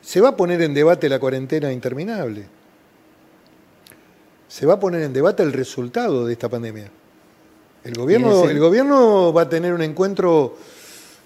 Se 0.00 0.20
va 0.20 0.30
a 0.30 0.36
poner 0.36 0.62
en 0.62 0.72
debate 0.72 1.08
la 1.08 1.18
cuarentena 1.18 1.70
interminable. 1.70 2.61
Se 4.52 4.66
va 4.66 4.74
a 4.74 4.78
poner 4.78 5.00
en 5.00 5.14
debate 5.14 5.42
el 5.42 5.50
resultado 5.50 6.26
de 6.26 6.34
esta 6.34 6.46
pandemia. 6.46 6.90
El 7.84 7.94
gobierno, 7.94 8.50
el 8.50 8.58
gobierno 8.58 9.32
va 9.32 9.42
a 9.42 9.48
tener 9.48 9.72
un 9.72 9.80
encuentro 9.80 10.58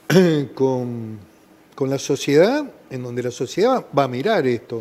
con, 0.54 1.18
con 1.74 1.90
la 1.90 1.98
sociedad, 1.98 2.64
en 2.88 3.02
donde 3.02 3.24
la 3.24 3.32
sociedad 3.32 3.84
va 3.98 4.04
a 4.04 4.08
mirar 4.08 4.46
esto, 4.46 4.78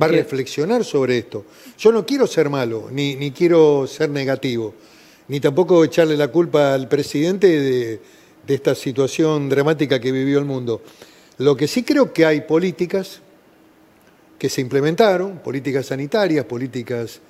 va 0.00 0.04
a 0.04 0.10
reflexionar 0.10 0.84
sobre 0.84 1.16
esto. 1.16 1.46
Yo 1.78 1.92
no 1.92 2.04
quiero 2.04 2.26
ser 2.26 2.50
malo, 2.50 2.88
ni, 2.92 3.16
ni 3.16 3.30
quiero 3.30 3.86
ser 3.86 4.10
negativo, 4.10 4.74
ni 5.28 5.40
tampoco 5.40 5.82
echarle 5.82 6.18
la 6.18 6.28
culpa 6.28 6.74
al 6.74 6.88
presidente 6.88 7.46
de, 7.46 8.00
de 8.46 8.54
esta 8.54 8.74
situación 8.74 9.48
dramática 9.48 9.98
que 9.98 10.12
vivió 10.12 10.38
el 10.38 10.44
mundo. 10.44 10.82
Lo 11.38 11.56
que 11.56 11.66
sí 11.66 11.84
creo 11.84 12.12
que 12.12 12.26
hay 12.26 12.42
políticas 12.42 13.22
que 14.38 14.50
se 14.50 14.60
implementaron, 14.60 15.38
políticas 15.38 15.86
sanitarias, 15.86 16.44
políticas 16.44 17.22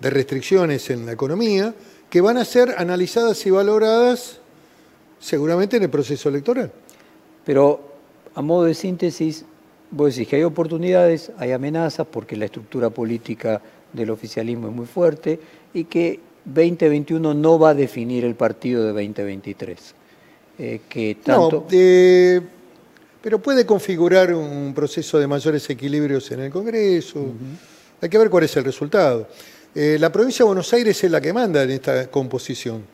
de 0.00 0.10
restricciones 0.10 0.90
en 0.90 1.06
la 1.06 1.12
economía, 1.12 1.74
que 2.08 2.20
van 2.20 2.38
a 2.38 2.44
ser 2.44 2.74
analizadas 2.76 3.44
y 3.46 3.50
valoradas 3.50 4.40
seguramente 5.20 5.76
en 5.76 5.84
el 5.84 5.90
proceso 5.90 6.28
electoral. 6.28 6.72
Pero 7.44 7.80
a 8.34 8.42
modo 8.42 8.64
de 8.64 8.74
síntesis, 8.74 9.44
vos 9.90 10.14
decís 10.14 10.28
que 10.28 10.36
hay 10.36 10.42
oportunidades, 10.42 11.30
hay 11.38 11.52
amenazas, 11.52 12.06
porque 12.10 12.36
la 12.36 12.46
estructura 12.46 12.90
política 12.90 13.60
del 13.92 14.10
oficialismo 14.10 14.68
es 14.68 14.74
muy 14.74 14.86
fuerte 14.86 15.38
y 15.74 15.84
que 15.84 16.20
2021 16.44 17.34
no 17.34 17.58
va 17.58 17.70
a 17.70 17.74
definir 17.74 18.24
el 18.24 18.34
partido 18.34 18.82
de 18.82 18.88
2023. 18.92 19.94
Eh, 20.58 20.80
que 20.88 21.16
tanto... 21.22 21.50
No, 21.50 21.66
eh, 21.70 22.40
pero 23.22 23.38
puede 23.38 23.66
configurar 23.66 24.32
un 24.32 24.72
proceso 24.74 25.18
de 25.18 25.26
mayores 25.26 25.68
equilibrios 25.68 26.30
en 26.30 26.40
el 26.40 26.50
Congreso. 26.50 27.26
Hay 28.00 28.08
que 28.08 28.16
ver 28.16 28.30
cuál 28.30 28.44
es 28.44 28.56
el 28.56 28.64
resultado. 28.64 29.28
Eh, 29.74 29.98
la 30.00 30.10
provincia 30.10 30.44
de 30.44 30.48
Buenos 30.48 30.72
Aires 30.72 31.02
es 31.02 31.10
la 31.10 31.20
que 31.20 31.32
manda 31.32 31.62
en 31.62 31.70
esta 31.70 32.10
composición. 32.10 32.84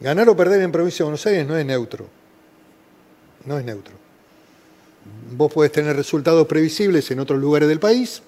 Ganar 0.00 0.28
o 0.28 0.36
perder 0.36 0.62
en 0.62 0.70
provincia 0.70 0.98
de 0.98 1.04
Buenos 1.04 1.26
Aires 1.26 1.46
no 1.46 1.56
es 1.56 1.66
neutro. 1.66 2.06
No 3.44 3.58
es 3.58 3.64
neutro. 3.64 3.94
Vos 5.32 5.52
podés 5.52 5.72
tener 5.72 5.96
resultados 5.96 6.46
previsibles 6.46 7.10
en 7.10 7.18
otros 7.18 7.40
lugares 7.40 7.68
del 7.68 7.80
país, 7.80 8.22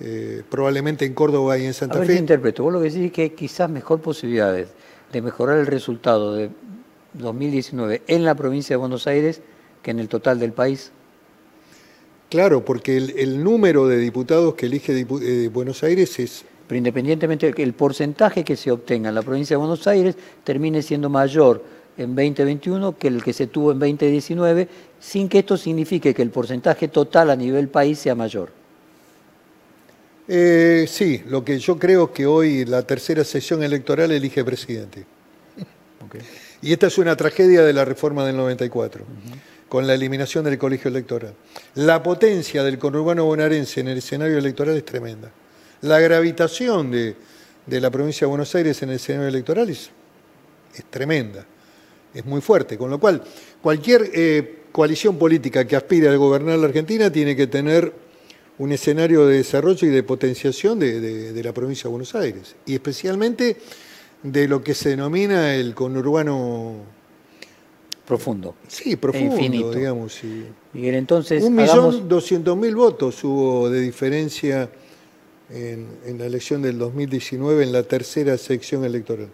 eh, 0.00 0.42
probablemente 0.50 1.04
en 1.04 1.14
Córdoba 1.14 1.56
y 1.58 1.66
en 1.66 1.74
Santa 1.74 1.96
a 1.96 1.98
ver 2.00 2.08
Fe. 2.08 2.16
Interpreto, 2.16 2.64
vos 2.64 2.72
lo 2.72 2.80
que 2.80 2.90
decís 2.90 3.06
es 3.06 3.12
que 3.12 3.22
hay 3.22 3.30
quizás 3.30 3.70
mejor 3.70 4.00
posibilidades 4.00 4.68
de 5.12 5.22
mejorar 5.22 5.58
el 5.58 5.66
resultado 5.66 6.34
de 6.34 6.50
2019 7.12 8.02
en 8.08 8.24
la 8.24 8.34
provincia 8.34 8.74
de 8.74 8.78
Buenos 8.78 9.06
Aires 9.06 9.40
que 9.82 9.92
en 9.92 10.00
el 10.00 10.08
total 10.08 10.40
del 10.40 10.52
país. 10.52 10.90
Claro, 12.30 12.64
porque 12.64 12.96
el, 12.96 13.42
número 13.42 13.86
de 13.86 13.98
diputados 13.98 14.54
que 14.54 14.66
elige 14.66 15.06
eh, 15.22 15.48
Buenos 15.52 15.82
Aires 15.82 16.18
es... 16.18 16.44
Pero 16.66 16.78
independientemente 16.78 17.52
el 17.56 17.72
porcentaje 17.74 18.42
que 18.42 18.56
se 18.56 18.70
obtenga 18.70 19.10
en 19.10 19.14
la 19.14 19.22
provincia 19.22 19.54
de 19.54 19.58
Buenos 19.58 19.86
Aires 19.86 20.16
termine 20.42 20.82
siendo 20.82 21.10
mayor 21.10 21.62
en 21.96 22.16
2021 22.16 22.98
que 22.98 23.08
el 23.08 23.22
que 23.22 23.32
se 23.32 23.46
tuvo 23.46 23.70
en 23.72 23.78
2019, 23.78 24.68
sin 24.98 25.28
que 25.28 25.40
esto 25.40 25.56
signifique 25.56 26.14
que 26.14 26.22
el 26.22 26.30
porcentaje 26.30 26.88
total 26.88 27.30
a 27.30 27.36
nivel 27.36 27.68
país 27.68 27.98
sea 27.98 28.14
mayor. 28.14 28.50
Eh, 30.26 30.86
sí, 30.88 31.22
lo 31.28 31.44
que 31.44 31.58
yo 31.58 31.78
creo 31.78 32.12
que 32.12 32.26
hoy 32.26 32.64
la 32.64 32.82
tercera 32.82 33.24
sesión 33.24 33.62
electoral 33.62 34.10
elige 34.10 34.42
presidente. 34.42 35.04
Y 36.62 36.72
esta 36.72 36.86
es 36.86 36.96
una 36.96 37.14
tragedia 37.14 37.62
de 37.62 37.72
la 37.72 37.84
reforma 37.84 38.24
del 38.24 38.36
94 38.36 39.04
con 39.74 39.88
la 39.88 39.94
eliminación 39.94 40.44
del 40.44 40.56
colegio 40.56 40.88
electoral. 40.88 41.34
La 41.74 42.00
potencia 42.00 42.62
del 42.62 42.78
conurbano 42.78 43.24
bonaerense 43.24 43.80
en 43.80 43.88
el 43.88 43.98
escenario 43.98 44.38
electoral 44.38 44.76
es 44.76 44.84
tremenda. 44.84 45.32
La 45.80 45.98
gravitación 45.98 46.92
de, 46.92 47.16
la 47.66 47.90
provincia 47.90 48.20
de 48.24 48.28
Buenos 48.28 48.54
Aires 48.54 48.80
en 48.84 48.90
el 48.90 48.94
escenario 48.94 49.26
electoral 49.26 49.68
es, 49.70 49.90
tremenda, 50.90 51.44
es 52.14 52.24
muy 52.24 52.40
fuerte, 52.40 52.78
con 52.78 52.88
lo 52.88 53.00
cual 53.00 53.20
cualquier 53.60 54.08
eh, 54.14 54.58
coalición 54.70 55.18
política 55.18 55.66
que 55.66 55.74
aspire 55.74 56.08
a 56.08 56.14
gobernar 56.14 56.56
la 56.56 56.68
Argentina 56.68 57.10
tiene 57.10 57.34
que 57.34 57.48
tener 57.48 57.92
un 58.58 58.70
escenario 58.70 59.26
de 59.26 59.38
desarrollo 59.38 59.88
y 59.88 59.90
de 59.90 60.04
potenciación 60.04 60.78
de, 60.78 61.32
de 61.32 61.42
la 61.42 61.52
provincia 61.52 61.88
de 61.88 61.90
Buenos 61.90 62.14
Aires, 62.14 62.54
y 62.64 62.74
especialmente 62.74 63.56
de 64.22 64.46
lo 64.46 64.62
que 64.62 64.72
se 64.72 64.90
denomina 64.90 65.56
el 65.56 65.74
conurbano 65.74 66.84
profundo. 68.04 68.54
Sí, 68.68 68.92
e 68.92 68.96
profundo, 68.96 69.72
digamos. 69.72 70.20
Miguel, 70.72 70.94
entonces. 70.94 71.42
Un 71.42 71.54
millón 71.54 72.08
doscientos 72.08 72.56
mil 72.56 72.74
votos 72.74 73.22
hubo 73.24 73.70
de 73.70 73.80
diferencia 73.80 74.68
en, 75.50 76.18
la 76.18 76.26
elección 76.26 76.62
del 76.62 76.78
2019 76.78 77.64
en 77.64 77.72
la 77.72 77.82
tercera 77.82 78.36
sección 78.38 78.84
electoral. 78.84 79.28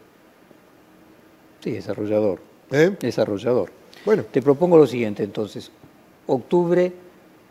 Sí, 1.63 1.73
desarrollador. 1.73 2.41
¿Eh? 2.71 2.97
Desarrollador. 3.01 3.71
Bueno. 4.05 4.25
Te 4.31 4.41
propongo 4.41 4.79
lo 4.79 4.87
siguiente, 4.87 5.23
entonces. 5.23 5.71
Octubre, 6.27 6.93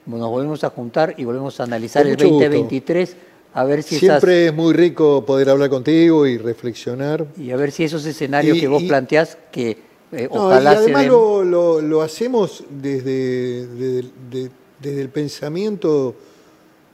nos 0.05 0.29
volvemos 0.29 0.63
a 0.63 0.69
juntar 0.69 1.13
y 1.17 1.25
volvemos 1.25 1.59
a 1.59 1.63
analizar 1.63 2.07
el 2.07 2.15
2023. 2.15 3.15
A 3.53 3.63
ver 3.63 3.83
si 3.83 3.97
Siempre 3.97 4.47
es 4.47 4.53
muy 4.53 4.73
rico 4.73 5.25
poder 5.25 5.49
hablar 5.49 5.69
contigo 5.69 6.25
y 6.27 6.37
reflexionar. 6.37 7.25
Y 7.35 7.51
a 7.51 7.57
ver 7.57 7.71
si 7.71 7.83
esos 7.83 8.05
escenarios 8.05 8.59
que 8.59 8.67
vos 8.67 8.83
planteás 8.83 9.37
que 9.51 9.88
eh, 10.11 10.29
y 10.31 10.37
además 10.37 11.05
lo, 11.05 12.01
hacemos 12.01 12.63
desde, 12.69 13.67
desde, 13.67 15.01
el 15.01 15.09
pensamiento 15.09 16.15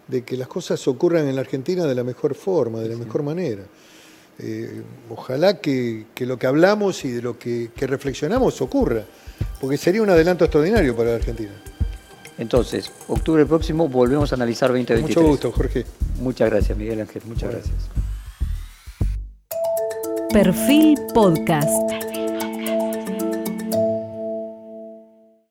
de 0.07 0.23
que 0.23 0.37
las 0.37 0.47
cosas 0.47 0.85
ocurran 0.87 1.27
en 1.27 1.35
la 1.35 1.41
Argentina 1.41 1.85
de 1.85 1.95
la 1.95 2.03
mejor 2.03 2.35
forma, 2.35 2.79
de 2.81 2.89
la 2.89 2.97
mejor 2.97 3.23
manera. 3.23 3.63
Eh, 4.37 4.81
ojalá 5.09 5.59
que, 5.59 6.05
lo 6.19 6.37
que 6.37 6.47
hablamos 6.47 7.05
y 7.05 7.11
de 7.11 7.21
lo 7.21 7.39
que, 7.39 7.69
reflexionamos 7.77 8.61
ocurra, 8.61 9.03
porque 9.61 9.77
sería 9.77 10.01
un 10.01 10.09
adelanto 10.09 10.43
extraordinario 10.43 10.95
para 10.95 11.11
la 11.11 11.15
Argentina. 11.15 11.53
Entonces, 12.37 12.91
octubre 13.07 13.45
próximo 13.45 13.87
volvemos 13.87 14.33
a 14.33 14.35
analizar 14.35 14.69
2023. 14.69 15.15
Mucho 15.15 15.27
gusto, 15.29 15.51
Jorge. 15.53 15.85
Muchas 16.19 16.49
gracias, 16.49 16.77
Miguel 16.77 16.99
Ángel. 16.99 17.21
Muchas 17.25 17.49
gracias. 17.49 17.75
Perfil 20.33 20.97
Podcast. 21.13 22.14